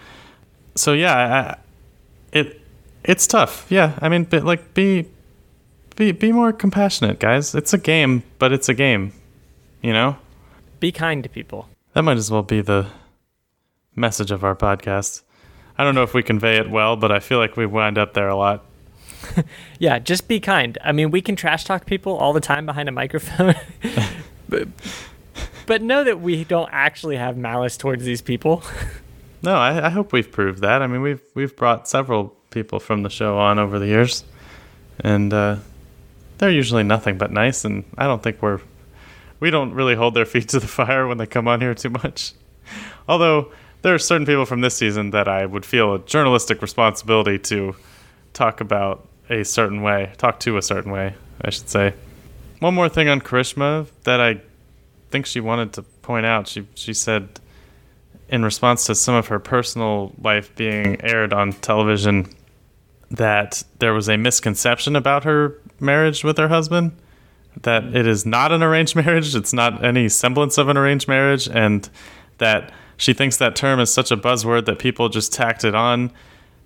So 0.75 0.93
yeah, 0.93 1.55
I, 1.55 2.37
it 2.37 2.61
it's 3.03 3.27
tough. 3.27 3.67
Yeah, 3.69 3.97
I 4.01 4.09
mean, 4.09 4.27
like 4.31 4.73
be 4.73 5.05
be 5.95 6.11
be 6.11 6.31
more 6.31 6.51
compassionate, 6.51 7.19
guys. 7.19 7.53
It's 7.53 7.73
a 7.73 7.77
game, 7.77 8.23
but 8.39 8.51
it's 8.51 8.69
a 8.69 8.73
game. 8.73 9.13
You 9.81 9.93
know, 9.93 10.17
be 10.79 10.91
kind 10.91 11.23
to 11.23 11.29
people. 11.29 11.67
that 11.93 12.03
might 12.03 12.17
as 12.17 12.31
well 12.31 12.43
be 12.43 12.61
the 12.61 12.87
message 13.95 14.31
of 14.31 14.43
our 14.43 14.55
podcast. 14.55 15.23
I 15.77 15.83
don't 15.83 15.95
know 15.95 16.03
if 16.03 16.13
we 16.13 16.23
convey 16.23 16.57
it 16.57 16.69
well, 16.69 16.95
but 16.95 17.11
I 17.11 17.19
feel 17.19 17.37
like 17.37 17.55
we 17.57 17.65
wind 17.65 17.97
up 17.97 18.13
there 18.13 18.27
a 18.29 18.35
lot. 18.35 18.65
Yeah, 19.79 19.99
just 19.99 20.27
be 20.27 20.39
kind. 20.39 20.77
I 20.83 20.91
mean, 20.91 21.11
we 21.11 21.21
can 21.21 21.35
trash 21.35 21.63
talk 21.63 21.85
people 21.85 22.15
all 22.17 22.33
the 22.33 22.41
time 22.41 22.65
behind 22.65 22.89
a 22.89 22.91
microphone. 22.91 23.55
but, 24.49 24.67
but 25.65 25.81
know 25.81 26.03
that 26.03 26.19
we 26.19 26.43
don't 26.43 26.69
actually 26.71 27.15
have 27.15 27.37
malice 27.37 27.77
towards 27.77 28.03
these 28.03 28.21
people. 28.21 28.63
No, 29.41 29.55
I, 29.55 29.85
I 29.87 29.89
hope 29.89 30.11
we've 30.11 30.29
proved 30.29 30.59
that. 30.63 30.81
I 30.81 30.87
mean, 30.87 31.01
we've 31.01 31.21
we've 31.33 31.55
brought 31.55 31.87
several 31.87 32.35
people 32.49 32.81
from 32.81 33.03
the 33.03 33.09
show 33.09 33.37
on 33.37 33.57
over 33.57 33.79
the 33.79 33.87
years, 33.87 34.25
and 34.99 35.33
uh, 35.33 35.55
they're 36.39 36.51
usually 36.51 36.83
nothing 36.83 37.17
but 37.17 37.31
nice. 37.31 37.63
And 37.63 37.85
I 37.97 38.03
don't 38.05 38.21
think 38.21 38.41
we're 38.41 38.59
we 39.39 39.49
don't 39.49 39.73
really 39.73 39.95
hold 39.95 40.13
their 40.13 40.25
feet 40.25 40.49
to 40.49 40.59
the 40.59 40.67
fire 40.67 41.07
when 41.07 41.17
they 41.17 41.25
come 41.25 41.47
on 41.47 41.61
here 41.61 41.73
too 41.73 41.89
much. 41.89 42.33
Although 43.07 43.51
there 43.81 43.93
are 43.93 43.99
certain 43.99 44.25
people 44.25 44.45
from 44.45 44.61
this 44.61 44.75
season 44.75 45.11
that 45.11 45.27
I 45.27 45.45
would 45.45 45.65
feel 45.65 45.95
a 45.95 45.99
journalistic 45.99 46.61
responsibility 46.61 47.39
to 47.39 47.75
talk 48.33 48.61
about 48.61 49.07
a 49.29 49.43
certain 49.43 49.81
way, 49.81 50.11
talk 50.17 50.39
to 50.41 50.57
a 50.57 50.61
certain 50.61 50.91
way, 50.91 51.15
I 51.41 51.49
should 51.49 51.69
say. 51.69 51.93
One 52.59 52.73
more 52.73 52.89
thing 52.89 53.07
on 53.07 53.21
Karishma 53.21 53.87
that 54.03 54.19
I 54.19 54.41
think 55.11 55.25
she 55.25 55.39
wanted 55.39 55.73
to 55.73 55.83
point 55.83 56.25
out. 56.25 56.47
She 56.47 56.67
she 56.75 56.93
said 56.93 57.39
in 58.27 58.43
response 58.43 58.85
to 58.85 58.95
some 58.95 59.15
of 59.15 59.27
her 59.27 59.39
personal 59.39 60.13
life 60.21 60.53
being 60.55 61.01
aired 61.01 61.33
on 61.33 61.53
television 61.53 62.27
that 63.09 63.63
there 63.79 63.93
was 63.93 64.07
a 64.07 64.17
misconception 64.17 64.95
about 64.95 65.23
her 65.23 65.59
marriage 65.79 66.23
with 66.23 66.37
her 66.37 66.47
husband 66.47 66.95
that 67.63 67.83
it 67.95 68.07
is 68.07 68.25
not 68.25 68.51
an 68.51 68.63
arranged 68.63 68.95
marriage 68.95 69.35
it's 69.35 69.53
not 69.53 69.83
any 69.83 70.09
semblance 70.09 70.57
of 70.57 70.69
an 70.69 70.77
arranged 70.77 71.07
marriage 71.07 71.47
and 71.47 71.89
that 72.37 72.71
she 72.97 73.13
thinks 73.13 73.37
that 73.37 73.55
term 73.55 73.79
is 73.79 73.91
such 73.91 74.11
a 74.11 74.17
buzzword 74.17 74.65
that 74.65 74.79
people 74.79 75.09
just 75.09 75.33
tacked 75.33 75.63
it 75.63 75.75
on 75.75 76.11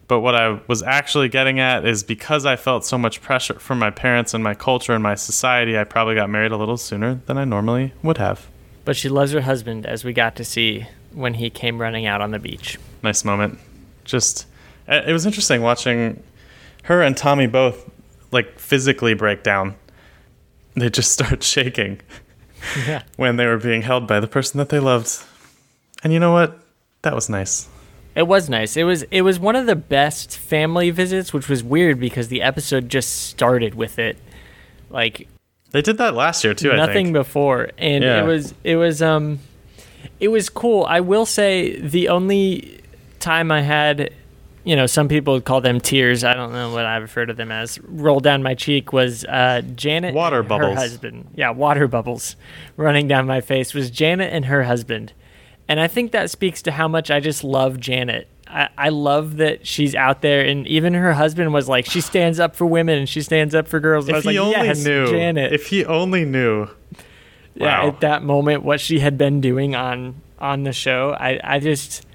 but 0.08 0.20
what 0.20 0.36
I 0.36 0.60
was 0.68 0.84
actually 0.84 1.30
getting 1.30 1.60
at 1.60 1.86
is 1.86 2.04
because 2.04 2.46
I 2.46 2.56
felt 2.56 2.86
so 2.86 2.98
much 2.98 3.22
pressure 3.22 3.56
from 3.56 3.80
my 3.80 3.90
parents 3.90 4.34
and 4.34 4.44
my 4.44 4.54
culture 4.54 4.94
and 4.94 5.02
my 5.02 5.16
society, 5.16 5.78
I 5.78 5.86
probably 5.86 6.16
got 6.16 6.30
married 6.30 6.52
a 6.52 6.58
little 6.58 6.78
sooner 6.78 7.22
than 7.26 7.38
I 7.38 7.46
normally 7.46 7.94
would 8.04 8.18
have. 8.18 8.48
But 8.86 8.98
she 8.98 9.08
loves 9.08 9.32
her 9.32 9.42
husband, 9.42 9.86
as 9.86 10.04
we 10.04 10.12
got 10.12 10.36
to 10.36 10.44
see 10.44 10.88
when 11.14 11.36
he 11.36 11.50
came 11.50 11.80
running 11.80 12.06
out 12.06 12.22
on 12.22 12.32
the 12.32 12.40
beach. 12.40 12.78
nice 13.02 13.24
moment. 13.24 13.60
Just 14.04 14.46
uh, 14.88 15.02
it 15.08 15.14
was 15.14 15.26
interesting 15.26 15.62
watching 15.62 16.22
her 16.84 17.02
and 17.02 17.16
Tommy 17.16 17.48
both 17.48 17.90
like 18.32 18.60
physically 18.60 19.14
break 19.14 19.42
down. 19.42 19.76
They 20.76 20.90
just 20.90 21.12
start 21.12 21.44
shaking 21.56 22.02
Yeah. 22.88 23.04
when 23.18 23.36
they 23.36 23.46
were 23.46 23.58
being 23.58 23.82
held 23.84 24.08
by 24.08 24.20
the 24.20 24.28
person 24.28 24.58
that 24.58 24.70
they 24.70 24.80
loved. 24.80 25.24
And 26.04 26.12
you 26.14 26.20
know 26.20 26.32
what? 26.34 26.60
That 27.04 27.14
was 27.16 27.30
nice. 27.30 27.68
It 28.16 28.28
was 28.28 28.50
nice. 28.50 28.78
It 28.78 28.84
was 28.84 29.04
it 29.04 29.22
was 29.24 29.40
one 29.40 29.56
of 29.56 29.66
the 29.66 29.76
best 29.76 30.38
family 30.38 30.92
visits, 30.92 31.34
which 31.34 31.50
was 31.50 31.64
weird 31.64 32.00
because 32.00 32.28
the 32.28 32.42
episode 32.42 32.88
just 32.90 33.28
started 33.30 33.74
with 33.76 33.98
it. 34.00 34.18
Like 34.90 35.28
They 35.72 35.82
did 35.82 35.98
that 35.98 36.14
last 36.14 36.44
year 36.44 36.54
too, 36.54 36.72
I 36.72 36.76
nothing 36.76 37.12
before 37.14 37.70
and 37.78 38.04
Yeah. 38.04 38.24
it 38.24 38.28
was 38.28 38.54
it 38.64 38.76
was 38.76 39.02
um 39.02 39.40
it 40.20 40.28
was 40.28 40.48
cool 40.50 40.86
i 40.86 41.00
will 41.00 41.26
say 41.26 41.80
the 41.80 42.10
only 42.10 42.82
time 43.20 43.52
i 43.52 43.62
had 43.62 44.14
you 44.64 44.76
know 44.76 44.86
some 44.86 45.08
people 45.08 45.40
call 45.42 45.60
them 45.62 45.80
tears 45.80 46.24
i 46.24 46.34
don't 46.34 46.52
know 46.54 46.72
what 46.72 46.86
i 46.86 46.96
refer 46.98 47.26
to 47.26 47.34
them 47.34 47.52
as 47.52 47.80
roll 47.82 48.20
down 48.20 48.42
my 48.42 48.54
cheek 48.56 48.94
was 48.94 49.26
uh 49.26 49.62
janet 49.76 50.14
Water 50.14 50.40
and 50.40 50.48
bubbles. 50.50 50.70
her 50.74 50.80
husband 50.80 51.28
yeah 51.36 51.50
water 51.50 51.88
bubbles 51.88 52.36
running 52.78 53.08
down 53.08 53.26
my 53.28 53.42
face 53.42 53.74
was 53.74 53.90
janet 53.92 54.32
and 54.32 54.46
her 54.46 54.64
husband 54.64 55.12
and 55.68 55.80
i 55.80 55.88
think 55.88 56.12
that 56.12 56.30
speaks 56.30 56.62
to 56.62 56.72
how 56.72 56.88
much 56.88 57.12
i 57.12 57.20
just 57.20 57.44
love 57.44 57.80
janet 57.80 58.28
I, 58.46 58.70
I 58.78 58.90
love 58.90 59.38
that 59.38 59.66
she's 59.66 59.96
out 59.96 60.22
there, 60.22 60.46
and 60.46 60.68
even 60.68 60.94
her 60.94 61.14
husband 61.14 61.54
was 61.54 61.68
like, 61.68 61.88
she 61.88 62.02
stands 62.02 62.40
up 62.40 62.56
for 62.56 62.68
women 62.68 63.00
and 63.00 63.10
she 63.10 63.24
stands 63.24 63.56
up 63.56 63.68
for 63.68 63.80
girls. 63.80 64.06
And 64.08 64.16
I 64.16 64.20
If 64.20 64.26
was 64.26 64.32
he 64.36 64.40
like, 64.40 64.56
only 64.58 64.68
yes, 64.68 64.86
knew. 64.86 65.08
Janet 65.10 65.54
If 65.54 65.68
he 65.70 65.84
only 65.86 66.24
knew. 66.24 66.68
yeah, 67.56 67.86
at 67.86 68.02
that 68.02 68.22
moment 68.22 68.62
what 68.64 68.80
she 68.80 69.00
had 69.00 69.18
been 69.18 69.42
doing 69.42 69.74
on 69.74 70.22
on 70.38 70.64
the 70.66 70.74
show. 70.74 71.16
I 71.20 71.40
I 71.44 71.60
just 71.60 72.06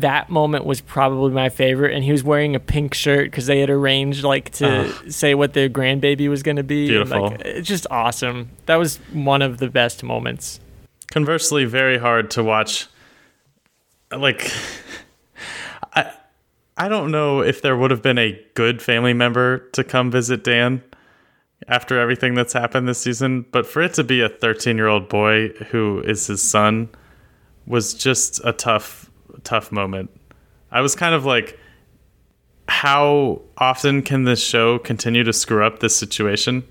that 0.00 0.30
moment 0.30 0.64
was 0.64 0.80
probably 0.80 1.32
my 1.32 1.48
favorite 1.48 1.92
and 1.92 2.04
he 2.04 2.12
was 2.12 2.22
wearing 2.22 2.54
a 2.54 2.60
pink 2.60 2.94
shirt 2.94 3.30
because 3.30 3.46
they 3.46 3.58
had 3.58 3.68
arranged 3.68 4.22
like 4.22 4.50
to 4.50 4.82
uh-huh. 4.82 5.10
say 5.10 5.34
what 5.34 5.54
their 5.54 5.68
grandbaby 5.68 6.28
was 6.28 6.42
going 6.42 6.56
to 6.56 6.62
be 6.62 6.82
and, 6.82 7.08
Beautiful. 7.08 7.30
like, 7.30 7.40
it's 7.40 7.66
just 7.66 7.86
awesome. 7.90 8.50
That 8.66 8.76
was 8.76 8.98
one 9.12 9.42
of 9.42 9.58
the 9.58 9.68
best 9.68 10.04
moments. 10.04 10.60
Conversely 11.10 11.64
very 11.64 11.98
hard 11.98 12.30
to 12.32 12.44
watch 12.44 12.86
like 14.16 14.52
i 15.94 16.12
i 16.76 16.88
don't 16.88 17.10
know 17.10 17.40
if 17.40 17.60
there 17.60 17.76
would 17.76 17.90
have 17.90 18.02
been 18.02 18.18
a 18.18 18.40
good 18.54 18.80
family 18.80 19.12
member 19.12 19.58
to 19.72 19.84
come 19.84 20.10
visit 20.10 20.44
dan 20.44 20.82
after 21.66 21.98
everything 21.98 22.34
that's 22.34 22.52
happened 22.52 22.88
this 22.88 22.98
season 22.98 23.44
but 23.52 23.66
for 23.66 23.82
it 23.82 23.92
to 23.92 24.04
be 24.04 24.20
a 24.22 24.28
13 24.28 24.76
year 24.76 24.86
old 24.86 25.08
boy 25.08 25.48
who 25.70 26.00
is 26.00 26.26
his 26.26 26.40
son 26.40 26.88
was 27.66 27.92
just 27.92 28.40
a 28.44 28.52
tough 28.52 29.07
tough 29.44 29.72
moment. 29.72 30.10
I 30.70 30.80
was 30.80 30.94
kind 30.94 31.14
of 31.14 31.24
like 31.24 31.58
how 32.68 33.40
often 33.56 34.02
can 34.02 34.24
this 34.24 34.44
show 34.44 34.78
continue 34.78 35.24
to 35.24 35.32
screw 35.32 35.64
up 35.64 35.80
this 35.80 35.96
situation? 35.96 36.62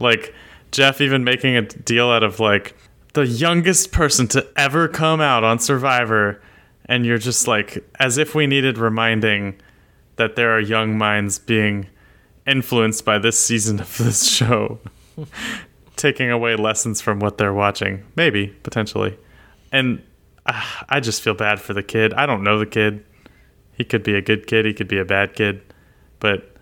Like 0.00 0.34
Jeff 0.72 1.00
even 1.00 1.22
making 1.22 1.56
a 1.56 1.62
deal 1.62 2.10
out 2.10 2.22
of 2.22 2.40
like 2.40 2.74
the 3.14 3.26
youngest 3.26 3.92
person 3.92 4.26
to 4.28 4.46
ever 4.56 4.88
come 4.88 5.20
out 5.20 5.44
on 5.44 5.58
Survivor, 5.58 6.40
and 6.86 7.04
you're 7.04 7.18
just 7.18 7.46
like, 7.46 7.84
as 7.98 8.16
if 8.18 8.34
we 8.34 8.46
needed 8.46 8.78
reminding 8.78 9.56
that 10.16 10.36
there 10.36 10.56
are 10.56 10.60
young 10.60 10.96
minds 10.96 11.38
being 11.38 11.88
influenced 12.46 13.04
by 13.04 13.18
this 13.18 13.38
season 13.38 13.80
of 13.80 13.98
this 13.98 14.28
show, 14.30 14.78
taking 15.96 16.30
away 16.30 16.56
lessons 16.56 17.00
from 17.00 17.20
what 17.20 17.38
they're 17.38 17.54
watching, 17.54 18.04
maybe 18.16 18.48
potentially, 18.62 19.16
and 19.72 20.02
uh, 20.48 20.62
I 20.88 21.00
just 21.00 21.22
feel 21.22 21.34
bad 21.34 21.60
for 21.60 21.74
the 21.74 21.82
kid. 21.82 22.12
I 22.14 22.26
don't 22.26 22.42
know 22.42 22.58
the 22.58 22.66
kid. 22.66 23.04
He 23.72 23.84
could 23.84 24.02
be 24.02 24.14
a 24.14 24.22
good 24.22 24.48
kid. 24.48 24.66
He 24.66 24.74
could 24.74 24.88
be 24.88 24.98
a 24.98 25.04
bad 25.04 25.34
kid, 25.34 25.62
but 26.18 26.56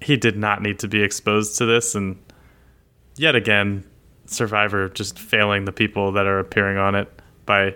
he 0.00 0.16
did 0.16 0.36
not 0.36 0.62
need 0.62 0.78
to 0.80 0.88
be 0.88 1.02
exposed 1.02 1.56
to 1.58 1.64
this 1.64 1.94
and 1.94 2.18
yet 3.16 3.34
again 3.34 3.84
survivor 4.26 4.88
just 4.88 5.18
failing 5.18 5.64
the 5.64 5.72
people 5.72 6.12
that 6.12 6.26
are 6.26 6.38
appearing 6.38 6.76
on 6.76 6.94
it 6.94 7.08
by 7.46 7.74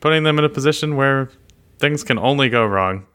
putting 0.00 0.24
them 0.24 0.38
in 0.38 0.44
a 0.44 0.48
position 0.48 0.96
where 0.96 1.30
things 1.78 2.04
can 2.04 2.18
only 2.18 2.48
go 2.48 2.66
wrong 2.66 3.06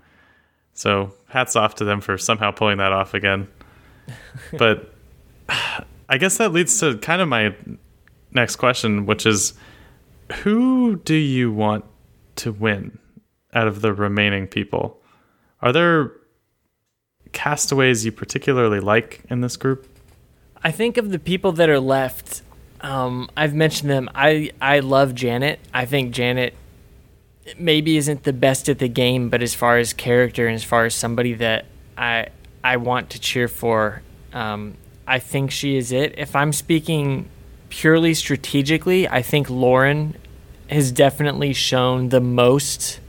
so 0.74 1.14
hats 1.28 1.56
off 1.56 1.76
to 1.76 1.84
them 1.84 2.02
for 2.02 2.18
somehow 2.18 2.52
pulling 2.52 2.78
that 2.78 2.92
off 2.92 3.14
again 3.14 3.48
but 4.58 4.94
i 6.10 6.18
guess 6.18 6.38
that 6.38 6.52
leads 6.52 6.80
to 6.80 6.98
kind 6.98 7.22
of 7.22 7.28
my 7.28 7.54
next 8.32 8.56
question 8.56 9.06
which 9.06 9.26
is 9.26 9.54
who 10.42 10.96
do 10.98 11.16
you 11.16 11.52
want 11.52 11.86
to 12.36 12.52
win 12.52 12.98
out 13.54 13.68
of 13.68 13.82
the 13.82 13.94
remaining 13.94 14.48
people 14.48 15.00
are 15.62 15.72
there 15.72 16.12
castaways 17.32 18.06
you 18.06 18.12
particularly 18.12 18.80
like 18.80 19.24
in 19.30 19.42
this 19.42 19.58
group 19.58 19.88
I 20.64 20.72
think 20.72 20.98
of 20.98 21.12
the 21.12 21.20
people 21.20 21.52
that 21.54 21.70
are 21.70 21.80
left. 21.80 22.42
Um, 22.82 23.30
I've 23.36 23.54
mentioned 23.54 23.90
them. 23.90 24.10
I 24.16 24.52
I 24.62 24.80
love 24.80 25.14
Janet. 25.14 25.60
I 25.74 25.86
think 25.86 26.14
Janet 26.14 26.54
maybe 27.58 27.98
isn't 27.98 28.24
the 28.24 28.32
best 28.32 28.70
at 28.70 28.80
the 28.80 28.88
game, 28.88 29.30
but 29.30 29.42
as 29.42 29.54
far 29.54 29.78
as 29.78 29.92
character 29.92 30.48
and 30.48 30.56
as 30.56 30.64
far 30.64 30.86
as 30.86 30.96
somebody 30.96 31.34
that 31.34 31.66
I 31.98 32.28
I 32.64 32.78
want 32.78 33.10
to 33.12 33.20
cheer 33.20 33.48
for. 33.50 34.02
Um, 34.32 34.76
I 35.06 35.20
think 35.20 35.52
she 35.52 35.76
is 35.76 35.92
it. 35.92 36.18
If 36.18 36.34
I'm 36.34 36.54
speaking 36.54 37.30
purely 37.70 38.14
strategically, 38.14 39.08
I 39.08 39.22
think 39.22 39.50
Lauren 39.50 40.16
has 40.70 40.92
definitely 40.92 41.54
shown 41.54 42.10
the 42.10 42.22
most 42.22 43.00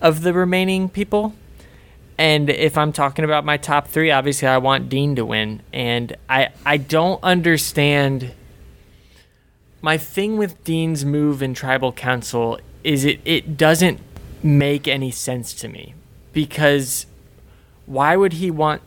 of 0.00 0.22
the 0.22 0.32
remaining 0.32 0.88
people. 0.88 1.34
And 2.16 2.50
if 2.50 2.76
I'm 2.76 2.92
talking 2.92 3.24
about 3.24 3.44
my 3.44 3.56
top 3.56 3.88
three, 3.88 4.10
obviously 4.10 4.46
I 4.46 4.58
want 4.58 4.88
Dean 4.88 5.16
to 5.16 5.24
win. 5.24 5.62
And 5.72 6.16
I 6.28 6.48
I 6.66 6.76
don't 6.76 7.22
understand 7.22 8.32
my 9.82 9.96
thing 9.96 10.36
with 10.36 10.62
Dean's 10.64 11.04
move 11.04 11.42
in 11.42 11.54
tribal 11.54 11.92
council 11.92 12.60
is 12.84 13.04
it, 13.04 13.20
it 13.24 13.56
doesn't 13.56 14.00
make 14.42 14.86
any 14.86 15.10
sense 15.10 15.54
to 15.54 15.68
me. 15.68 15.94
Because 16.32 17.06
why 17.86 18.16
would 18.16 18.34
he 18.34 18.50
want 18.50 18.82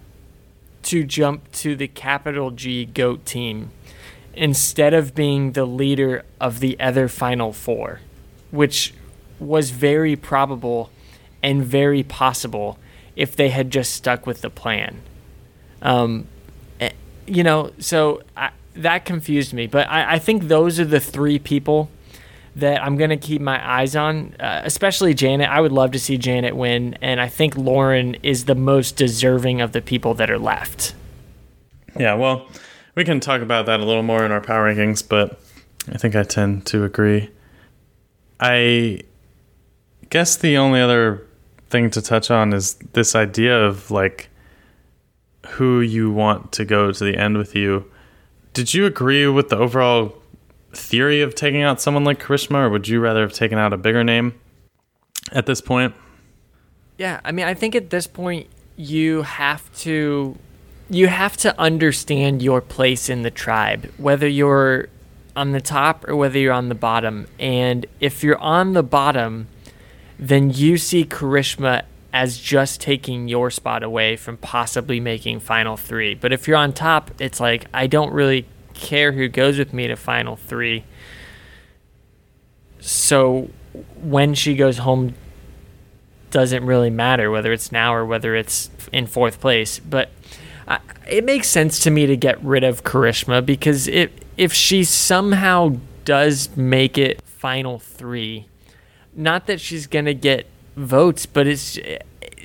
to 0.83 1.03
jump 1.03 1.51
to 1.53 1.75
the 1.75 1.87
capital 1.87 2.51
G 2.51 2.85
GOAT 2.85 3.25
team 3.25 3.71
instead 4.33 4.93
of 4.93 5.15
being 5.15 5.53
the 5.53 5.65
leader 5.65 6.23
of 6.39 6.59
the 6.59 6.79
other 6.79 7.07
final 7.07 7.51
four? 7.51 7.99
Which 8.53 8.93
was 9.39 9.71
very 9.71 10.15
probable 10.15 10.89
and 11.41 11.63
very 11.63 12.03
possible 12.03 12.77
if 13.15 13.35
they 13.35 13.49
had 13.49 13.69
just 13.69 13.93
stuck 13.93 14.25
with 14.25 14.41
the 14.41 14.49
plan. 14.49 15.01
Um, 15.81 16.27
eh, 16.79 16.91
you 17.27 17.43
know, 17.43 17.71
so 17.79 18.21
I, 18.37 18.51
that 18.75 19.05
confused 19.05 19.53
me. 19.53 19.67
But 19.67 19.89
I, 19.89 20.13
I, 20.13 20.19
think 20.19 20.43
those 20.43 20.79
are 20.79 20.85
the 20.85 20.99
three 20.99 21.37
people 21.37 21.89
that 22.55 22.81
I'm 22.81 22.97
going 22.97 23.09
to 23.09 23.17
keep 23.17 23.41
my 23.41 23.79
eyes 23.79 23.95
on, 23.95 24.35
uh, 24.39 24.61
especially 24.63 25.13
Janet. 25.13 25.49
I 25.49 25.59
would 25.59 25.71
love 25.71 25.91
to 25.91 25.99
see 25.99 26.17
Janet 26.17 26.55
win. 26.55 26.95
And 27.01 27.19
I 27.19 27.27
think 27.27 27.57
Lauren 27.57 28.15
is 28.23 28.45
the 28.45 28.55
most 28.55 28.95
deserving 28.95 29.61
of 29.61 29.71
the 29.71 29.81
people 29.81 30.13
that 30.15 30.29
are 30.29 30.39
left. 30.39 30.95
Yeah, 31.99 32.15
well, 32.15 32.47
we 32.95 33.03
can 33.03 33.19
talk 33.19 33.41
about 33.41 33.65
that 33.65 33.79
a 33.79 33.85
little 33.85 34.03
more 34.03 34.23
in 34.25 34.31
our 34.31 34.41
power 34.41 34.73
rankings, 34.73 35.07
but 35.07 35.39
I 35.91 35.97
think 35.97 36.15
I 36.15 36.23
tend 36.23 36.65
to 36.67 36.83
agree. 36.83 37.29
I 38.39 39.01
guess 40.09 40.35
the 40.35 40.57
only 40.57 40.81
other 40.81 41.25
thing 41.69 41.89
to 41.91 42.01
touch 42.01 42.29
on 42.29 42.53
is 42.53 42.75
this 42.93 43.15
idea 43.15 43.59
of 43.59 43.89
like 43.89 44.29
who 45.47 45.81
you 45.81 46.11
want 46.11 46.51
to 46.53 46.65
go 46.65 46.91
to 46.91 47.03
the 47.03 47.17
end 47.17 47.37
with 47.37 47.55
you. 47.55 47.89
Did 48.53 48.73
you 48.73 48.85
agree 48.85 49.27
with 49.27 49.49
the 49.49 49.57
overall 49.57 50.15
theory 50.71 51.21
of 51.21 51.35
taking 51.35 51.61
out 51.61 51.81
someone 51.81 52.03
like 52.03 52.21
Karishma, 52.21 52.65
or 52.65 52.69
would 52.69 52.87
you 52.87 52.99
rather 52.99 53.21
have 53.21 53.33
taken 53.33 53.57
out 53.57 53.73
a 53.73 53.77
bigger 53.77 54.03
name 54.03 54.39
at 55.31 55.45
this 55.45 55.61
point? 55.61 55.93
Yeah, 56.97 57.19
I 57.25 57.31
mean, 57.31 57.45
I 57.45 57.53
think 57.53 57.75
at 57.75 57.89
this 57.89 58.07
point 58.07 58.47
you 58.75 59.23
have 59.23 59.73
to 59.79 60.37
you 60.89 61.07
have 61.07 61.37
to 61.37 61.59
understand 61.59 62.41
your 62.41 62.61
place 62.61 63.09
in 63.09 63.23
the 63.23 63.31
tribe, 63.31 63.91
whether 63.97 64.27
you're 64.27 64.89
on 65.35 65.51
the 65.51 65.61
top 65.61 66.07
or 66.07 66.15
whether 66.15 66.37
you're 66.37 66.53
on 66.53 66.69
the 66.69 66.75
bottom. 66.75 67.27
And 67.39 67.85
if 67.99 68.23
you're 68.23 68.37
on 68.37 68.73
the 68.73 68.83
bottom, 68.83 69.47
then 70.19 70.49
you 70.49 70.77
see 70.77 71.05
Karishma 71.05 71.83
as 72.11 72.37
just 72.37 72.79
taking 72.79 73.27
your 73.27 73.49
spot 73.49 73.81
away 73.81 74.15
from 74.15 74.37
possibly 74.37 74.99
making 74.99 75.39
final 75.39 75.75
three. 75.75 76.13
But 76.13 76.31
if 76.31 76.47
you're 76.47 76.57
on 76.57 76.71
top, 76.71 77.09
it's 77.19 77.39
like, 77.39 77.65
I 77.73 77.87
don't 77.87 78.13
really 78.13 78.45
care 78.75 79.11
who 79.11 79.27
goes 79.27 79.57
with 79.57 79.73
me 79.73 79.87
to 79.87 79.95
final 79.95 80.35
three. 80.35 80.83
So 82.79 83.49
when 84.01 84.35
she 84.35 84.55
goes 84.55 84.77
home, 84.79 85.15
doesn't 86.29 86.65
really 86.65 86.89
matter 86.89 87.29
whether 87.29 87.53
it's 87.53 87.71
now 87.71 87.93
or 87.93 88.05
whether 88.05 88.35
it's 88.35 88.69
in 88.91 89.05
fourth 89.05 89.39
place. 89.39 89.79
But 89.79 90.09
it 91.07 91.23
makes 91.23 91.47
sense 91.47 91.79
to 91.79 91.91
me 91.91 92.05
to 92.05 92.17
get 92.17 92.41
rid 92.43 92.63
of 92.63 92.83
Karishma 92.83 93.45
because 93.45 93.87
if 93.87 94.11
if 94.37 94.53
she 94.53 94.83
somehow 94.83 95.77
does 96.05 96.55
make 96.55 96.97
it 96.97 97.21
final 97.21 97.79
three, 97.79 98.47
not 99.15 99.47
that 99.47 99.59
she's 99.59 99.87
gonna 99.87 100.13
get 100.13 100.47
votes, 100.75 101.25
but 101.25 101.47
it's 101.47 101.77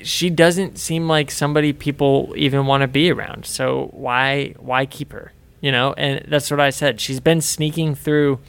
she 0.03 0.29
doesn't 0.29 0.77
seem 0.77 1.07
like 1.07 1.31
somebody 1.31 1.73
people 1.73 2.33
even 2.35 2.65
want 2.65 2.81
to 2.81 2.87
be 2.87 3.11
around. 3.11 3.45
So 3.45 3.89
why 3.91 4.53
why 4.57 4.85
keep 4.85 5.11
her? 5.11 5.33
You 5.61 5.71
know, 5.71 5.93
and 5.93 6.25
that's 6.27 6.49
what 6.49 6.59
I 6.59 6.69
said. 6.69 7.01
She's 7.01 7.19
been 7.19 7.41
sneaking 7.41 7.95
through 7.95 8.39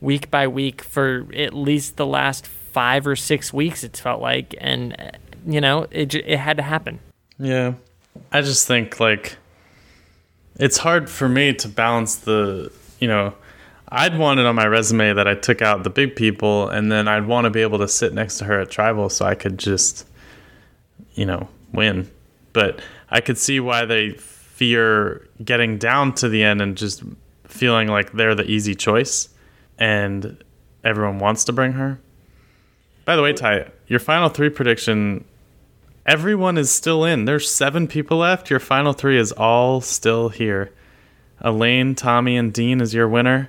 week 0.00 0.30
by 0.30 0.46
week 0.46 0.82
for 0.82 1.26
at 1.34 1.52
least 1.52 1.96
the 1.96 2.06
last 2.06 2.46
five 2.46 3.06
or 3.06 3.14
six 3.16 3.52
weeks. 3.52 3.84
It's 3.84 4.00
felt 4.00 4.22
like, 4.22 4.54
and 4.58 5.18
you 5.46 5.60
know, 5.60 5.86
it 5.90 6.14
it 6.14 6.38
had 6.38 6.56
to 6.56 6.62
happen. 6.62 7.00
Yeah, 7.38 7.74
I 8.32 8.42
just 8.42 8.66
think 8.66 9.00
like 9.00 9.36
it's 10.56 10.78
hard 10.78 11.08
for 11.08 11.28
me 11.28 11.54
to 11.54 11.68
balance 11.68 12.16
the 12.16 12.72
you 12.98 13.08
know 13.08 13.34
I'd 13.92 14.16
want 14.16 14.38
it 14.38 14.46
on 14.46 14.54
my 14.54 14.66
resume 14.66 15.14
that 15.14 15.26
I 15.26 15.34
took 15.34 15.62
out 15.62 15.82
the 15.82 15.90
big 15.90 16.14
people, 16.14 16.68
and 16.68 16.92
then 16.92 17.08
I'd 17.08 17.26
want 17.26 17.46
to 17.46 17.50
be 17.50 17.62
able 17.62 17.78
to 17.78 17.88
sit 17.88 18.14
next 18.14 18.38
to 18.38 18.44
her 18.44 18.60
at 18.60 18.70
tribal 18.70 19.08
so 19.08 19.24
I 19.24 19.34
could 19.34 19.58
just, 19.58 20.06
you 21.14 21.26
know, 21.26 21.48
win. 21.72 22.08
But 22.52 22.80
I 23.10 23.20
could 23.20 23.36
see 23.36 23.58
why 23.58 23.84
they 23.84 24.10
fear 24.10 25.26
getting 25.44 25.76
down 25.76 26.14
to 26.16 26.28
the 26.28 26.44
end 26.44 26.60
and 26.60 26.76
just 26.76 27.02
feeling 27.44 27.88
like 27.88 28.12
they're 28.12 28.36
the 28.36 28.48
easy 28.48 28.76
choice, 28.76 29.28
and 29.76 30.42
everyone 30.84 31.18
wants 31.18 31.44
to 31.44 31.52
bring 31.52 31.72
her. 31.72 31.98
By 33.04 33.16
the 33.16 33.22
way, 33.22 33.32
Ty, 33.32 33.72
your 33.88 33.98
final 33.98 34.28
three 34.28 34.50
prediction. 34.50 35.24
Everyone 36.10 36.58
is 36.58 36.72
still 36.72 37.04
in. 37.04 37.24
There's 37.24 37.48
seven 37.48 37.86
people 37.86 38.18
left. 38.18 38.50
Your 38.50 38.58
final 38.58 38.92
three 38.92 39.16
is 39.16 39.30
all 39.30 39.80
still 39.80 40.28
here. 40.28 40.72
Elaine, 41.40 41.94
Tommy, 41.94 42.36
and 42.36 42.52
Dean 42.52 42.80
is 42.80 42.92
your 42.92 43.08
winner. 43.08 43.48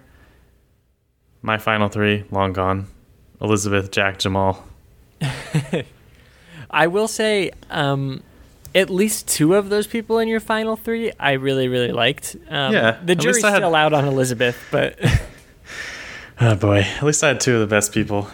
My 1.41 1.58
final 1.58 1.89
three, 1.89 2.24
long 2.30 2.54
gone. 2.54 2.86
Elizabeth, 3.41 3.89
Jack, 3.89 4.19
Jamal. 4.19 4.63
I 6.69 6.86
will 6.86 7.08
say, 7.08 7.50
um, 7.71 8.21
at 8.76 8.91
least 8.91 9.28
two 9.28 9.56
of 9.56 9.69
those 9.69 9.88
people 9.88 10.19
in 10.19 10.28
your 10.28 10.39
final 10.39 10.76
three, 10.76 11.12
I 11.19 11.32
really, 11.32 11.67
really 11.67 11.91
liked. 11.91 12.36
Um, 12.47 12.74
yeah, 12.74 13.00
the 13.04 13.15
jury's 13.15 13.41
had... 13.41 13.56
still 13.56 13.74
out 13.74 13.93
on 13.93 14.06
Elizabeth, 14.06 14.56
but 14.69 15.00
oh 16.39 16.54
boy, 16.54 16.82
at 16.82 17.02
least 17.02 17.24
I 17.24 17.30
had 17.30 17.39
two 17.39 17.56
of 17.56 17.62
the 17.62 17.76
best 17.76 17.91
people, 17.91 18.28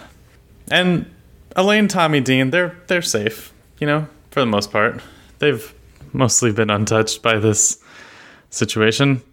and 0.70 1.10
Elaine, 1.56 1.88
Tommy, 1.88 2.20
Dean. 2.20 2.50
They're 2.50 2.76
they're 2.88 3.02
safe, 3.02 3.54
you 3.80 3.88
know, 3.88 4.10
for 4.38 4.42
the 4.42 4.46
most 4.46 4.72
part. 4.72 5.02
They've 5.40 5.74
mostly 6.14 6.52
been 6.52 6.70
untouched 6.70 7.24
by 7.24 7.40
this 7.40 7.80
situation, 8.52 9.24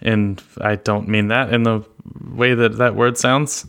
and 0.00 0.42
I 0.60 0.74
don't 0.74 1.06
mean 1.06 1.28
that 1.28 1.54
in 1.54 1.62
the 1.62 1.84
way 2.28 2.54
that 2.54 2.78
that 2.78 2.96
word 2.96 3.16
sounds. 3.16 3.68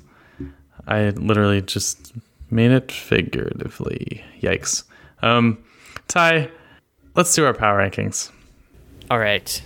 I 0.88 1.10
literally 1.12 1.62
just 1.62 2.14
mean 2.50 2.72
it 2.72 2.92
figuratively. 2.92 4.24
Yikes. 4.42 4.84
Um, 5.22 5.64
Ty, 6.08 6.50
let's 7.14 7.36
do 7.36 7.46
our 7.46 7.54
power 7.54 7.78
rankings. 7.78 8.32
All 9.12 9.20
right. 9.20 9.62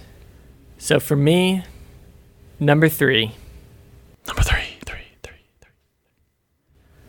So 0.78 1.00
for 1.00 1.16
me, 1.16 1.64
number 2.60 2.90
three. 2.90 3.32
Number 4.28 4.42
three, 4.42 4.76
three, 4.86 5.08
three, 5.22 5.46
three. 5.62 5.72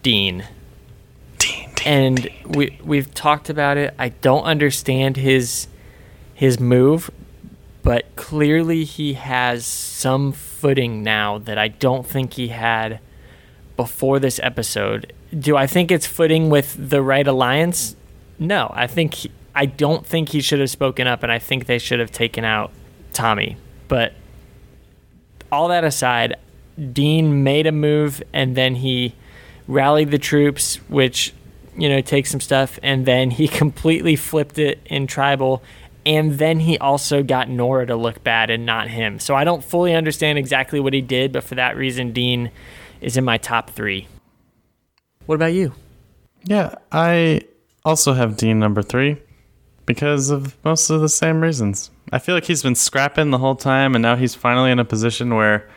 Dean. 0.05 0.45
And 1.85 2.29
we 2.47 2.79
we've 2.83 3.13
talked 3.13 3.51
about 3.51 3.77
it. 3.77 3.95
I 3.99 4.09
don't 4.11 4.45
understand 4.45 5.17
his 5.17 5.69
his 6.35 6.59
move, 6.59 7.11
but 7.83 8.15
clearly 8.17 8.85
he 8.85 9.15
has 9.15 9.67
some 9.67 10.33
footing 10.33 11.03
now 11.03 11.39
that 11.39 11.59
I 11.59 11.69
don't 11.69 12.07
think 12.07 12.35
he 12.35 12.49
had 12.49 13.01
before 13.77 14.19
this 14.19 14.41
episode. 14.43 15.13
Do 15.37 15.57
I 15.57 15.67
think 15.67 15.91
it's 15.91 16.07
footing 16.07 16.49
with 16.49 16.91
the 16.91 17.03
right 17.03 17.27
alliance? 17.27 17.97
No, 18.39 18.73
I 18.75 18.87
think 18.87 19.15
he, 19.15 19.31
I 19.55 19.67
don't 19.67 20.07
think 20.07 20.31
he 20.31 20.41
should 20.41 20.61
have 20.61 20.71
spoken 20.71 21.07
up, 21.07 21.23
and 21.23 21.31
I 21.31 21.39
think 21.39 21.67
they 21.67 21.79
should 21.79 22.01
have 22.01 22.11
taken 22.11 22.45
out 22.45 22.73
Tommy. 23.13 23.57
But 23.89 24.15
all 25.53 25.69
that 25.69 25.85
aside, 25.85 26.37
Dean 26.93 27.45
made 27.45 27.67
a 27.67 27.73
move, 27.73 28.23
and 28.33 28.57
then 28.57 28.77
he 28.77 29.15
rallied 29.69 30.11
the 30.11 30.19
troops, 30.19 30.77
which 30.89 31.33
you 31.77 31.89
know 31.89 32.01
take 32.01 32.27
some 32.27 32.41
stuff, 32.41 32.79
and 32.83 33.07
then 33.07 33.31
he 33.31 33.49
completely 33.63 34.17
flipped 34.17 34.59
it 34.59 34.81
in 34.87 35.07
tribal 35.07 35.63
and 36.07 36.39
then 36.39 36.61
he 36.61 36.79
also 36.79 37.23
got 37.23 37.49
Noura 37.49 37.87
to 37.87 37.97
look 37.97 38.23
bad 38.23 38.51
and 38.51 38.67
not 38.67 38.89
him. 38.89 39.19
So 39.19 39.35
I 39.35 39.45
don't 39.45 39.65
fully 39.65 39.95
understand 39.95 40.39
exactly 40.39 40.79
what 40.79 40.93
he 40.93 41.01
did, 41.01 41.33
but 41.33 41.45
for 41.45 41.55
that 41.55 41.77
reason, 41.77 42.13
Dean 42.13 42.51
is 43.01 43.17
in 43.17 43.25
my 43.25 43.39
top 43.39 43.71
three. 43.71 44.07
What 45.27 45.37
about 45.37 45.55
you? 45.55 45.73
Yeah, 46.45 46.75
I 46.93 47.43
also 47.85 48.13
have 48.13 48.37
Dean 48.37 48.59
number 48.59 48.83
three 48.83 49.17
because 49.87 50.31
of 50.31 50.63
most 50.65 50.91
of 50.91 51.01
the 51.01 51.09
same 51.09 51.41
reasons. 51.41 51.91
I 52.13 52.19
feel 52.19 52.35
like 52.35 52.45
he's 52.45 52.63
been 52.63 52.75
scrapping 52.75 53.31
the 53.31 53.39
whole 53.39 53.57
time, 53.57 53.95
and 53.95 54.03
now 54.03 54.17
he's 54.17 54.35
finally 54.35 54.71
in 54.71 54.79
a 54.79 54.85
position 54.85 55.35
where 55.35 55.69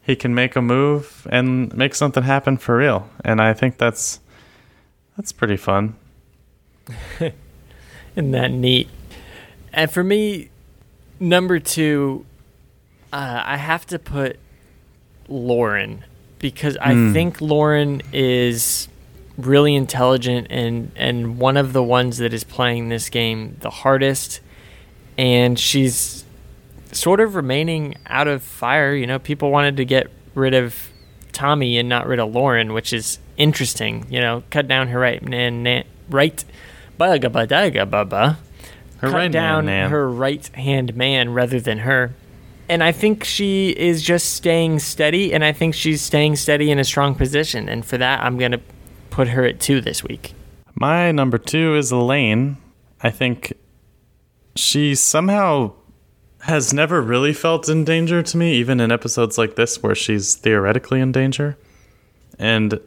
he 0.00 0.16
can 0.16 0.34
make 0.34 0.56
a 0.56 0.62
move 0.62 1.26
and 1.30 1.74
make 1.76 1.94
something 1.94 2.22
happen 2.22 2.56
for 2.56 2.78
real. 2.78 3.10
And 3.24 3.42
I 3.42 3.52
think 3.52 3.76
that's 3.76 4.20
that's 5.16 5.32
pretty 5.32 5.56
fun. 5.56 5.96
Isn't 7.20 8.30
that 8.32 8.50
neat? 8.50 8.88
And 9.72 9.90
for 9.90 10.02
me, 10.04 10.50
number 11.20 11.58
two, 11.58 12.24
uh, 13.12 13.42
I 13.44 13.56
have 13.56 13.86
to 13.86 13.98
put 13.98 14.38
Lauren 15.28 16.04
because 16.38 16.76
I 16.78 16.94
Hmm. 16.94 17.12
think 17.12 17.40
Lauren 17.40 18.02
is 18.12 18.88
really 19.36 19.74
intelligent 19.74 20.46
and 20.48 20.90
and 20.96 21.38
one 21.38 21.58
of 21.58 21.74
the 21.74 21.82
ones 21.82 22.16
that 22.18 22.32
is 22.32 22.42
playing 22.42 22.88
this 22.88 23.10
game 23.10 23.54
the 23.60 23.68
hardest 23.68 24.40
and 25.18 25.58
she's 25.58 26.24
sort 26.90 27.20
of 27.20 27.34
remaining 27.34 27.94
out 28.06 28.26
of 28.28 28.42
fire 28.42 28.94
you 28.94 29.06
know 29.06 29.18
people 29.18 29.50
wanted 29.50 29.76
to 29.76 29.84
get 29.84 30.06
rid 30.34 30.54
of 30.54 30.88
Tommy 31.36 31.78
and 31.78 31.88
not 31.88 32.06
rid 32.06 32.18
of 32.18 32.34
Lauren 32.34 32.72
which 32.72 32.92
is 32.92 33.18
interesting 33.36 34.06
you 34.10 34.20
know 34.20 34.42
cut 34.50 34.66
down 34.66 34.88
her 34.88 34.98
right 34.98 35.22
nan, 35.22 35.62
nan, 35.62 35.84
right 36.08 36.44
bugga 36.98 37.28
bubba 37.30 38.36
Her 38.98 39.08
cut 39.10 39.12
right 39.12 39.30
down 39.32 39.66
man. 39.66 39.90
her 39.90 40.08
right 40.10 40.46
hand 40.54 40.96
man 40.96 41.32
rather 41.34 41.60
than 41.60 41.78
her. 41.78 42.14
And 42.68 42.82
I 42.82 42.90
think 42.90 43.22
she 43.22 43.70
is 43.70 44.02
just 44.02 44.34
staying 44.34 44.80
steady, 44.80 45.32
and 45.32 45.44
I 45.44 45.52
think 45.52 45.72
she's 45.74 46.02
staying 46.02 46.34
steady 46.34 46.72
in 46.72 46.80
a 46.80 46.84
strong 46.84 47.14
position. 47.14 47.68
And 47.68 47.84
for 47.86 47.96
that, 47.98 48.24
I'm 48.24 48.38
going 48.38 48.50
to 48.50 48.60
put 49.10 49.28
her 49.28 49.44
at 49.44 49.60
two 49.60 49.80
this 49.80 50.02
week. 50.02 50.34
My 50.74 51.12
number 51.12 51.38
two 51.38 51.76
is 51.76 51.92
Elaine. 51.92 52.56
I 53.00 53.10
think 53.10 53.52
she 54.56 54.96
somehow 54.96 55.74
has 56.46 56.72
never 56.72 57.02
really 57.02 57.32
felt 57.32 57.68
in 57.68 57.84
danger 57.84 58.22
to 58.22 58.36
me, 58.36 58.54
even 58.54 58.78
in 58.78 58.92
episodes 58.92 59.36
like 59.36 59.56
this 59.56 59.82
where 59.82 59.96
she's 59.96 60.36
theoretically 60.36 61.00
in 61.00 61.10
danger. 61.10 61.58
And 62.38 62.78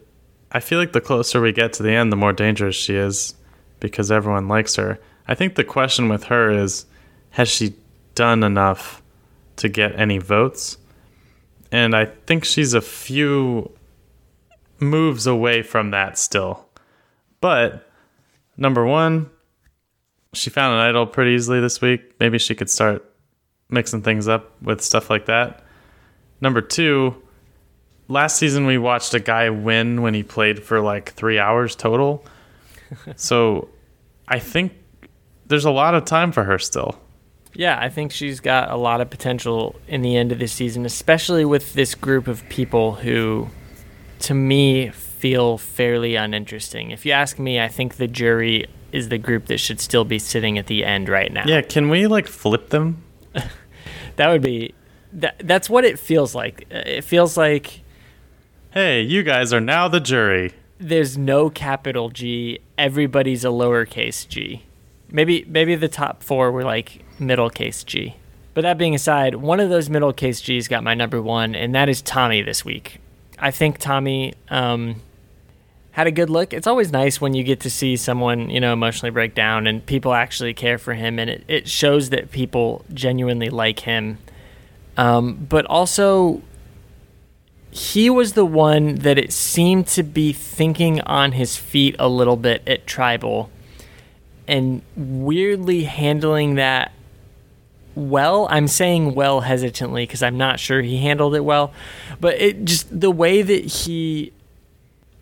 I 0.50 0.60
feel 0.60 0.78
like 0.78 0.92
the 0.92 1.00
closer 1.02 1.42
we 1.42 1.52
get 1.52 1.74
to 1.74 1.82
the 1.82 1.92
end, 1.92 2.10
the 2.10 2.16
more 2.16 2.32
dangerous 2.32 2.74
she 2.74 2.94
is 2.94 3.34
because 3.78 4.10
everyone 4.10 4.48
likes 4.48 4.76
her. 4.76 4.98
I 5.28 5.34
think 5.34 5.56
the 5.56 5.64
question 5.64 6.08
with 6.08 6.24
her 6.24 6.50
is 6.50 6.86
has 7.32 7.50
she 7.50 7.74
done 8.14 8.42
enough 8.42 9.02
to 9.56 9.68
get 9.68 9.94
any 9.94 10.16
votes? 10.16 10.78
And 11.70 11.94
I 11.94 12.06
think 12.06 12.46
she's 12.46 12.72
a 12.72 12.80
few 12.80 13.70
moves 14.78 15.26
away 15.26 15.60
from 15.62 15.90
that 15.90 16.16
still. 16.16 16.66
But 17.42 17.86
number 18.56 18.86
one, 18.86 19.28
she 20.32 20.48
found 20.48 20.76
an 20.76 20.80
idol 20.80 21.06
pretty 21.06 21.32
easily 21.32 21.60
this 21.60 21.82
week. 21.82 22.14
Maybe 22.18 22.38
she 22.38 22.54
could 22.54 22.70
start 22.70 23.04
mixing 23.70 24.02
things 24.02 24.28
up 24.28 24.50
with 24.62 24.80
stuff 24.80 25.10
like 25.10 25.26
that. 25.26 25.64
Number 26.40 26.60
two, 26.60 27.14
last 28.08 28.36
season 28.36 28.66
we 28.66 28.78
watched 28.78 29.14
a 29.14 29.20
guy 29.20 29.50
win 29.50 30.02
when 30.02 30.14
he 30.14 30.22
played 30.22 30.62
for 30.62 30.80
like 30.80 31.12
three 31.12 31.38
hours 31.38 31.76
total. 31.76 32.24
so 33.16 33.68
I 34.28 34.38
think 34.38 34.72
there's 35.46 35.64
a 35.64 35.70
lot 35.70 35.94
of 35.94 36.04
time 36.04 36.32
for 36.32 36.44
her 36.44 36.58
still. 36.58 36.98
Yeah, 37.52 37.78
I 37.80 37.88
think 37.88 38.12
she's 38.12 38.38
got 38.40 38.70
a 38.70 38.76
lot 38.76 39.00
of 39.00 39.10
potential 39.10 39.74
in 39.88 40.02
the 40.02 40.16
end 40.16 40.30
of 40.30 40.38
this 40.38 40.52
season, 40.52 40.86
especially 40.86 41.44
with 41.44 41.74
this 41.74 41.96
group 41.96 42.28
of 42.28 42.48
people 42.48 42.94
who, 42.94 43.48
to 44.20 44.34
me, 44.34 44.90
feel 44.90 45.58
fairly 45.58 46.14
uninteresting. 46.14 46.92
If 46.92 47.04
you 47.04 47.12
ask 47.12 47.38
me, 47.38 47.60
I 47.60 47.68
think 47.68 47.96
the 47.96 48.06
jury 48.06 48.66
is 48.92 49.08
the 49.08 49.18
group 49.18 49.46
that 49.46 49.58
should 49.58 49.80
still 49.80 50.04
be 50.04 50.18
sitting 50.18 50.58
at 50.58 50.66
the 50.66 50.84
end 50.84 51.08
right 51.08 51.32
now. 51.32 51.44
Yeah, 51.46 51.62
can 51.62 51.90
we 51.90 52.06
like 52.06 52.26
flip 52.26 52.70
them? 52.70 53.02
That 54.20 54.28
would 54.28 54.42
be. 54.42 54.74
That, 55.14 55.36
that's 55.44 55.70
what 55.70 55.86
it 55.86 55.98
feels 55.98 56.34
like. 56.34 56.66
Uh, 56.70 56.82
It 56.84 57.04
feels 57.04 57.38
like 57.38 57.80
Hey, 58.72 59.00
you 59.00 59.22
guys 59.22 59.50
are 59.54 59.60
now 59.62 59.88
the 59.88 59.98
jury. 59.98 60.52
there's 60.78 61.16
no 61.16 61.48
capital 61.48 62.10
G. 62.10 62.58
Everybody's 62.76 63.44
a 63.44 63.48
lowercase 63.48 64.28
g. 64.28 64.62
Maybe 65.10 65.44
maybe 65.48 65.74
the 65.74 65.88
top 65.88 66.22
four 66.22 66.52
were 66.52 66.64
like 66.64 67.02
middle 67.18 67.48
case 67.50 67.82
G. 67.82 68.16
But 68.52 68.60
that 68.62 68.76
being 68.76 68.94
aside, 68.94 69.36
one 69.36 69.58
of 69.58 69.70
those 69.70 69.88
middle 69.88 70.12
case 70.12 70.40
G's 70.42 70.68
got 70.68 70.84
my 70.84 70.92
number 70.94 71.22
one, 71.22 71.54
and 71.54 71.74
that 71.74 71.88
is 71.88 72.02
Tommy 72.02 72.42
this 72.42 72.62
week. 72.64 72.98
I 73.38 73.50
think 73.50 73.78
Tommy 73.78 74.34
um, 74.50 75.00
had 75.92 76.06
a 76.06 76.10
good 76.12 76.30
look. 76.30 76.52
It's 76.52 76.66
always 76.66 76.92
nice 76.92 77.20
when 77.20 77.34
you 77.34 77.42
get 77.42 77.60
to 77.60 77.70
see 77.70 77.96
someone 77.96 78.50
you 78.50 78.60
know 78.60 78.72
emotionally 78.72 79.10
break 79.10 79.34
down 79.34 79.66
and 79.66 79.84
people 79.84 80.14
actually 80.14 80.54
care 80.54 80.78
for 80.78 80.94
him, 80.94 81.18
and 81.18 81.30
it, 81.30 81.44
it 81.48 81.68
shows 81.68 82.10
that 82.10 82.30
people 82.30 82.84
genuinely 82.92 83.50
like 83.50 83.80
him. 83.80 84.18
Um, 84.96 85.46
but 85.48 85.64
also, 85.66 86.42
he 87.70 88.10
was 88.10 88.32
the 88.32 88.44
one 88.44 88.96
that 88.96 89.18
it 89.18 89.32
seemed 89.32 89.86
to 89.88 90.02
be 90.02 90.32
thinking 90.32 91.00
on 91.02 91.32
his 91.32 91.56
feet 91.56 91.96
a 91.98 92.08
little 92.08 92.36
bit 92.36 92.62
at 92.66 92.86
tribal 92.86 93.50
and 94.48 94.82
weirdly 94.96 95.84
handling 95.84 96.56
that 96.56 96.92
well 97.94 98.48
i'm 98.50 98.66
saying 98.66 99.14
well 99.14 99.40
hesitantly 99.42 100.02
because 100.02 100.22
i'm 100.22 100.36
not 100.36 100.58
sure 100.58 100.82
he 100.82 100.96
handled 100.98 101.34
it 101.34 101.40
well 101.40 101.72
but 102.20 102.34
it 102.40 102.64
just 102.64 103.00
the 103.00 103.10
way 103.10 103.42
that 103.42 103.64
he 103.64 104.32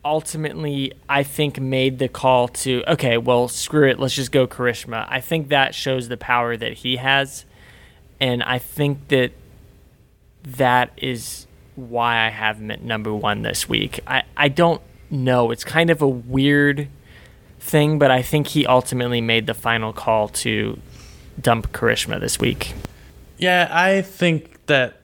ultimately 0.04 0.92
i 1.08 1.22
think 1.22 1.60
made 1.60 1.98
the 1.98 2.08
call 2.08 2.48
to 2.48 2.82
okay 2.86 3.18
well 3.18 3.48
screw 3.48 3.88
it 3.88 3.98
let's 3.98 4.14
just 4.14 4.32
go 4.32 4.46
karishma 4.46 5.06
i 5.08 5.20
think 5.20 5.48
that 5.48 5.74
shows 5.74 6.08
the 6.08 6.16
power 6.16 6.56
that 6.56 6.72
he 6.72 6.96
has 6.96 7.44
and 8.20 8.42
i 8.44 8.58
think 8.58 9.08
that 9.08 9.32
that 10.44 10.92
is 10.96 11.46
why 11.78 12.26
I 12.26 12.30
have 12.30 12.58
him 12.58 12.70
at 12.70 12.82
number 12.82 13.14
one 13.14 13.42
this 13.42 13.68
week. 13.68 14.00
I, 14.06 14.24
I 14.36 14.48
don't 14.48 14.82
know. 15.10 15.50
It's 15.50 15.64
kind 15.64 15.90
of 15.90 16.02
a 16.02 16.08
weird 16.08 16.88
thing, 17.60 17.98
but 17.98 18.10
I 18.10 18.22
think 18.22 18.48
he 18.48 18.66
ultimately 18.66 19.20
made 19.20 19.46
the 19.46 19.54
final 19.54 19.92
call 19.92 20.28
to 20.28 20.78
dump 21.40 21.72
Karishma 21.72 22.20
this 22.20 22.38
week. 22.38 22.74
Yeah, 23.38 23.68
I 23.70 24.02
think 24.02 24.66
that 24.66 25.02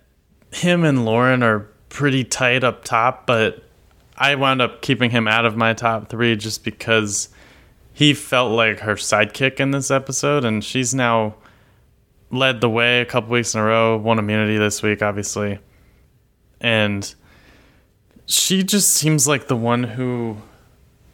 him 0.52 0.84
and 0.84 1.04
Lauren 1.04 1.42
are 1.42 1.60
pretty 1.88 2.24
tight 2.24 2.64
up 2.64 2.84
top, 2.84 3.26
but 3.26 3.63
I 4.16 4.34
wound 4.34 4.62
up 4.62 4.82
keeping 4.82 5.10
him 5.10 5.26
out 5.26 5.44
of 5.44 5.56
my 5.56 5.74
top 5.74 6.08
three 6.08 6.36
just 6.36 6.64
because 6.64 7.28
he 7.92 8.14
felt 8.14 8.52
like 8.52 8.80
her 8.80 8.94
sidekick 8.94 9.60
in 9.60 9.70
this 9.70 9.90
episode, 9.90 10.44
and 10.44 10.64
she's 10.64 10.94
now 10.94 11.34
led 12.30 12.60
the 12.60 12.68
way 12.68 13.00
a 13.00 13.04
couple 13.04 13.30
weeks 13.30 13.54
in 13.54 13.60
a 13.60 13.64
row, 13.64 13.96
won 13.96 14.18
immunity 14.18 14.58
this 14.58 14.82
week, 14.82 15.02
obviously. 15.02 15.58
And 16.60 17.14
she 18.26 18.62
just 18.62 18.90
seems 18.90 19.28
like 19.28 19.48
the 19.48 19.56
one 19.56 19.84
who 19.84 20.38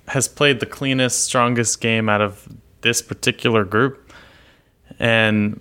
has 0.08 0.28
played 0.28 0.60
the 0.60 0.66
cleanest, 0.66 1.24
strongest 1.24 1.80
game 1.80 2.08
out 2.08 2.20
of 2.20 2.48
this 2.80 3.02
particular 3.02 3.64
group. 3.64 4.12
And 4.98 5.60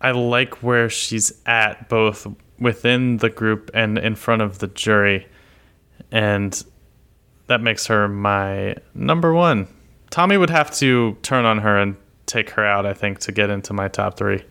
I 0.00 0.12
like 0.12 0.62
where 0.62 0.88
she's 0.88 1.32
at 1.46 1.88
both 1.88 2.26
within 2.58 3.18
the 3.18 3.30
group 3.30 3.70
and 3.74 3.98
in 3.98 4.14
front 4.14 4.42
of 4.42 4.58
the 4.58 4.68
jury. 4.68 5.26
And 6.12 6.62
that 7.48 7.60
makes 7.60 7.86
her 7.86 8.06
my 8.06 8.76
number 8.94 9.34
one. 9.34 9.66
Tommy 10.10 10.36
would 10.36 10.50
have 10.50 10.70
to 10.76 11.16
turn 11.22 11.44
on 11.44 11.58
her 11.58 11.78
and 11.78 11.96
take 12.26 12.50
her 12.50 12.64
out, 12.64 12.86
I 12.86 12.92
think, 12.92 13.18
to 13.20 13.32
get 13.32 13.50
into 13.50 13.72
my 13.72 13.88
top 13.88 14.16
three. 14.16 14.44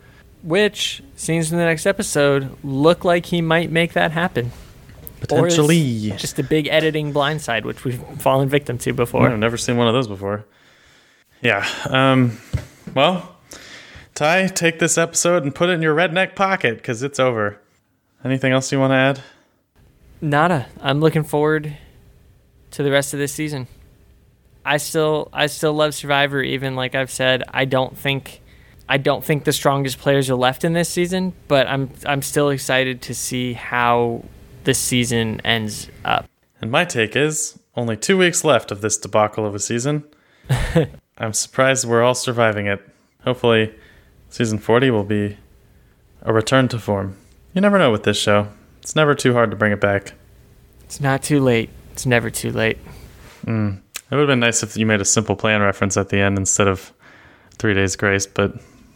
Which, 0.44 1.04
scenes 1.16 1.52
in 1.52 1.60
the 1.60 1.66
next 1.66 1.86
episode, 1.86 2.58
look 2.64 3.06
like 3.06 3.28
he 3.28 3.42
might 3.42 3.72
make 3.72 3.94
that 3.94 4.12
happen. 4.12 4.52
Or 5.30 5.46
it's 5.46 5.56
Potentially. 5.56 6.12
Just 6.18 6.40
a 6.40 6.44
big 6.44 6.68
editing 6.68 7.14
blindside, 7.14 7.64
which 7.64 7.86
we've 7.86 8.02
fallen 8.18 8.50
victim 8.50 8.80
to 8.80 8.92
before. 8.92 9.30
I've 9.30 9.38
never 9.38 9.56
seen 9.56 9.78
one 9.78 9.88
of 9.88 9.94
those 9.94 10.08
before. 10.08 10.46
Yeah. 11.44 11.68
Um, 11.86 12.40
well, 12.96 13.36
Ty, 14.16 14.48
take 14.48 14.80
this 14.80 14.98
episode 14.98 15.44
and 15.44 15.54
put 15.54 15.70
it 15.70 15.74
in 15.74 15.82
your 15.84 15.96
redneck 15.96 16.36
pocket 16.36 16.78
because 16.78 17.04
it's 17.04 17.20
over. 17.20 17.60
Anything 18.26 18.52
else 18.52 18.72
you 18.72 18.80
want 18.80 18.92
to 18.92 18.96
add? 18.96 19.22
Nada. 20.22 20.68
I'm 20.80 21.00
looking 21.00 21.24
forward 21.24 21.76
to 22.72 22.84
the 22.84 22.92
rest 22.92 23.14
of 23.14 23.20
this 23.20 23.34
season. 23.34 23.68
I 24.64 24.78
still 24.78 25.30
I 25.34 25.48
still 25.48 25.74
love 25.74 25.96
Survivor 25.96 26.42
even 26.42 26.76
like 26.76 26.94
I've 26.94 27.10
said 27.10 27.44
I 27.50 27.66
don't 27.66 27.98
think 27.98 28.42
I 28.88 28.98
don't 28.98 29.24
think 29.24 29.46
the 29.46 29.54
strongest 29.54 29.98
players 29.98 30.30
are 30.30 30.36
left 30.36 30.64
in 30.64 30.74
this 30.74 30.90
season, 30.90 31.34
but 31.48 31.68
I'm 31.68 31.92
I'm 32.06 32.22
still 32.22 32.50
excited 32.50 33.02
to 33.04 33.16
see 33.16 33.54
how 33.54 34.24
the 34.64 34.74
season 34.74 35.42
ends 35.44 35.90
up. 36.06 36.26
And 36.62 36.70
my 36.70 36.86
take 36.86 37.16
is 37.16 37.58
only 37.76 37.98
two 37.98 38.18
weeks 38.18 38.44
left 38.44 38.72
of 38.72 38.82
this 38.82 38.98
debacle 38.98 39.46
of 39.46 39.56
a 39.56 39.60
season. 39.60 40.04
I'm 41.18 41.34
surprised 41.34 41.86
we're 41.86 42.04
all 42.04 42.16
surviving 42.16 42.68
it. 42.68 42.88
Hopefully, 43.24 43.74
season 44.30 44.60
40 44.60 44.92
will 44.92 45.04
be 45.04 45.38
a 46.22 46.34
return 46.34 46.68
to 46.70 46.80
form. 46.80 47.16
You 47.54 47.62
never 47.62 47.80
know 47.80 47.92
with 47.92 48.04
this 48.04 48.18
show. 48.20 48.50
It's 48.82 48.96
never 48.96 49.16
too 49.16 49.34
hard 49.34 49.52
to 49.52 49.58
bring 49.58 49.72
it 49.72 49.80
back. 49.80 50.14
It's 50.84 51.00
not 51.00 51.24
too 51.24 51.40
late. 51.40 51.70
It's 51.94 52.06
never 52.06 52.30
too 52.30 52.52
late. 52.52 52.78
Mm. 53.46 53.78
It 53.78 54.16
would 54.16 54.22
have 54.22 54.28
been 54.28 54.40
nice 54.40 54.64
if 54.64 54.76
you 54.76 54.86
made 54.86 55.02
a 55.02 55.06
simple 55.06 55.36
plan 55.36 55.62
reference 55.62 55.98
at 55.98 56.10
the 56.10 56.18
end 56.18 56.38
instead 56.38 56.68
of 56.68 56.92
Three 57.58 57.74
Days 57.74 57.96
Grace, 57.96 58.26
but 58.26 58.54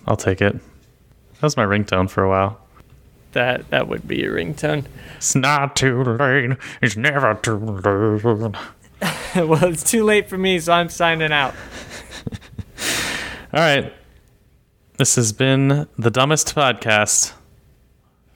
I'll 0.07 0.17
take 0.17 0.41
it. 0.41 0.53
That 0.53 1.41
was 1.41 1.55
my 1.55 1.65
ringtone 1.65 2.09
for 2.09 2.23
a 2.23 2.29
while. 2.29 2.59
That 3.33 3.69
that 3.69 3.87
would 3.87 4.07
be 4.07 4.17
your 4.17 4.35
ringtone. 4.35 4.85
It's 5.17 5.35
not 5.35 5.75
too 5.75 6.03
late. 6.03 6.57
It's 6.81 6.97
never 6.97 7.33
too 7.35 7.57
late. 7.57 8.55
well, 9.35 9.65
it's 9.65 9.89
too 9.89 10.03
late 10.03 10.29
for 10.29 10.37
me, 10.37 10.59
so 10.59 10.73
I'm 10.73 10.89
signing 10.89 11.31
out. 11.31 11.53
All 13.53 13.59
right. 13.59 13.93
This 14.97 15.15
has 15.15 15.33
been 15.33 15.87
the 15.97 16.09
dumbest 16.09 16.55
podcast 16.55 17.33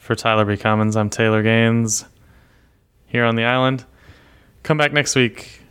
for 0.10 0.16
Tyler 0.16 0.43
B. 0.43 0.57
Commons. 0.57 0.97
I'm 0.97 1.12
Taylor 1.12 1.43
Gaines 1.43 2.03
here 3.05 3.26
on 3.26 3.36
the 3.36 3.43
island. 3.43 3.86
Come 4.64 4.76
back 4.76 4.91
next 4.91 5.14
week. 5.14 5.62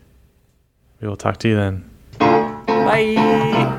We 1.00 1.08
will 1.08 1.16
talk 1.16 1.38
to 1.38 1.48
you 1.48 1.56
then. 1.56 1.90
Bye. 2.20 3.78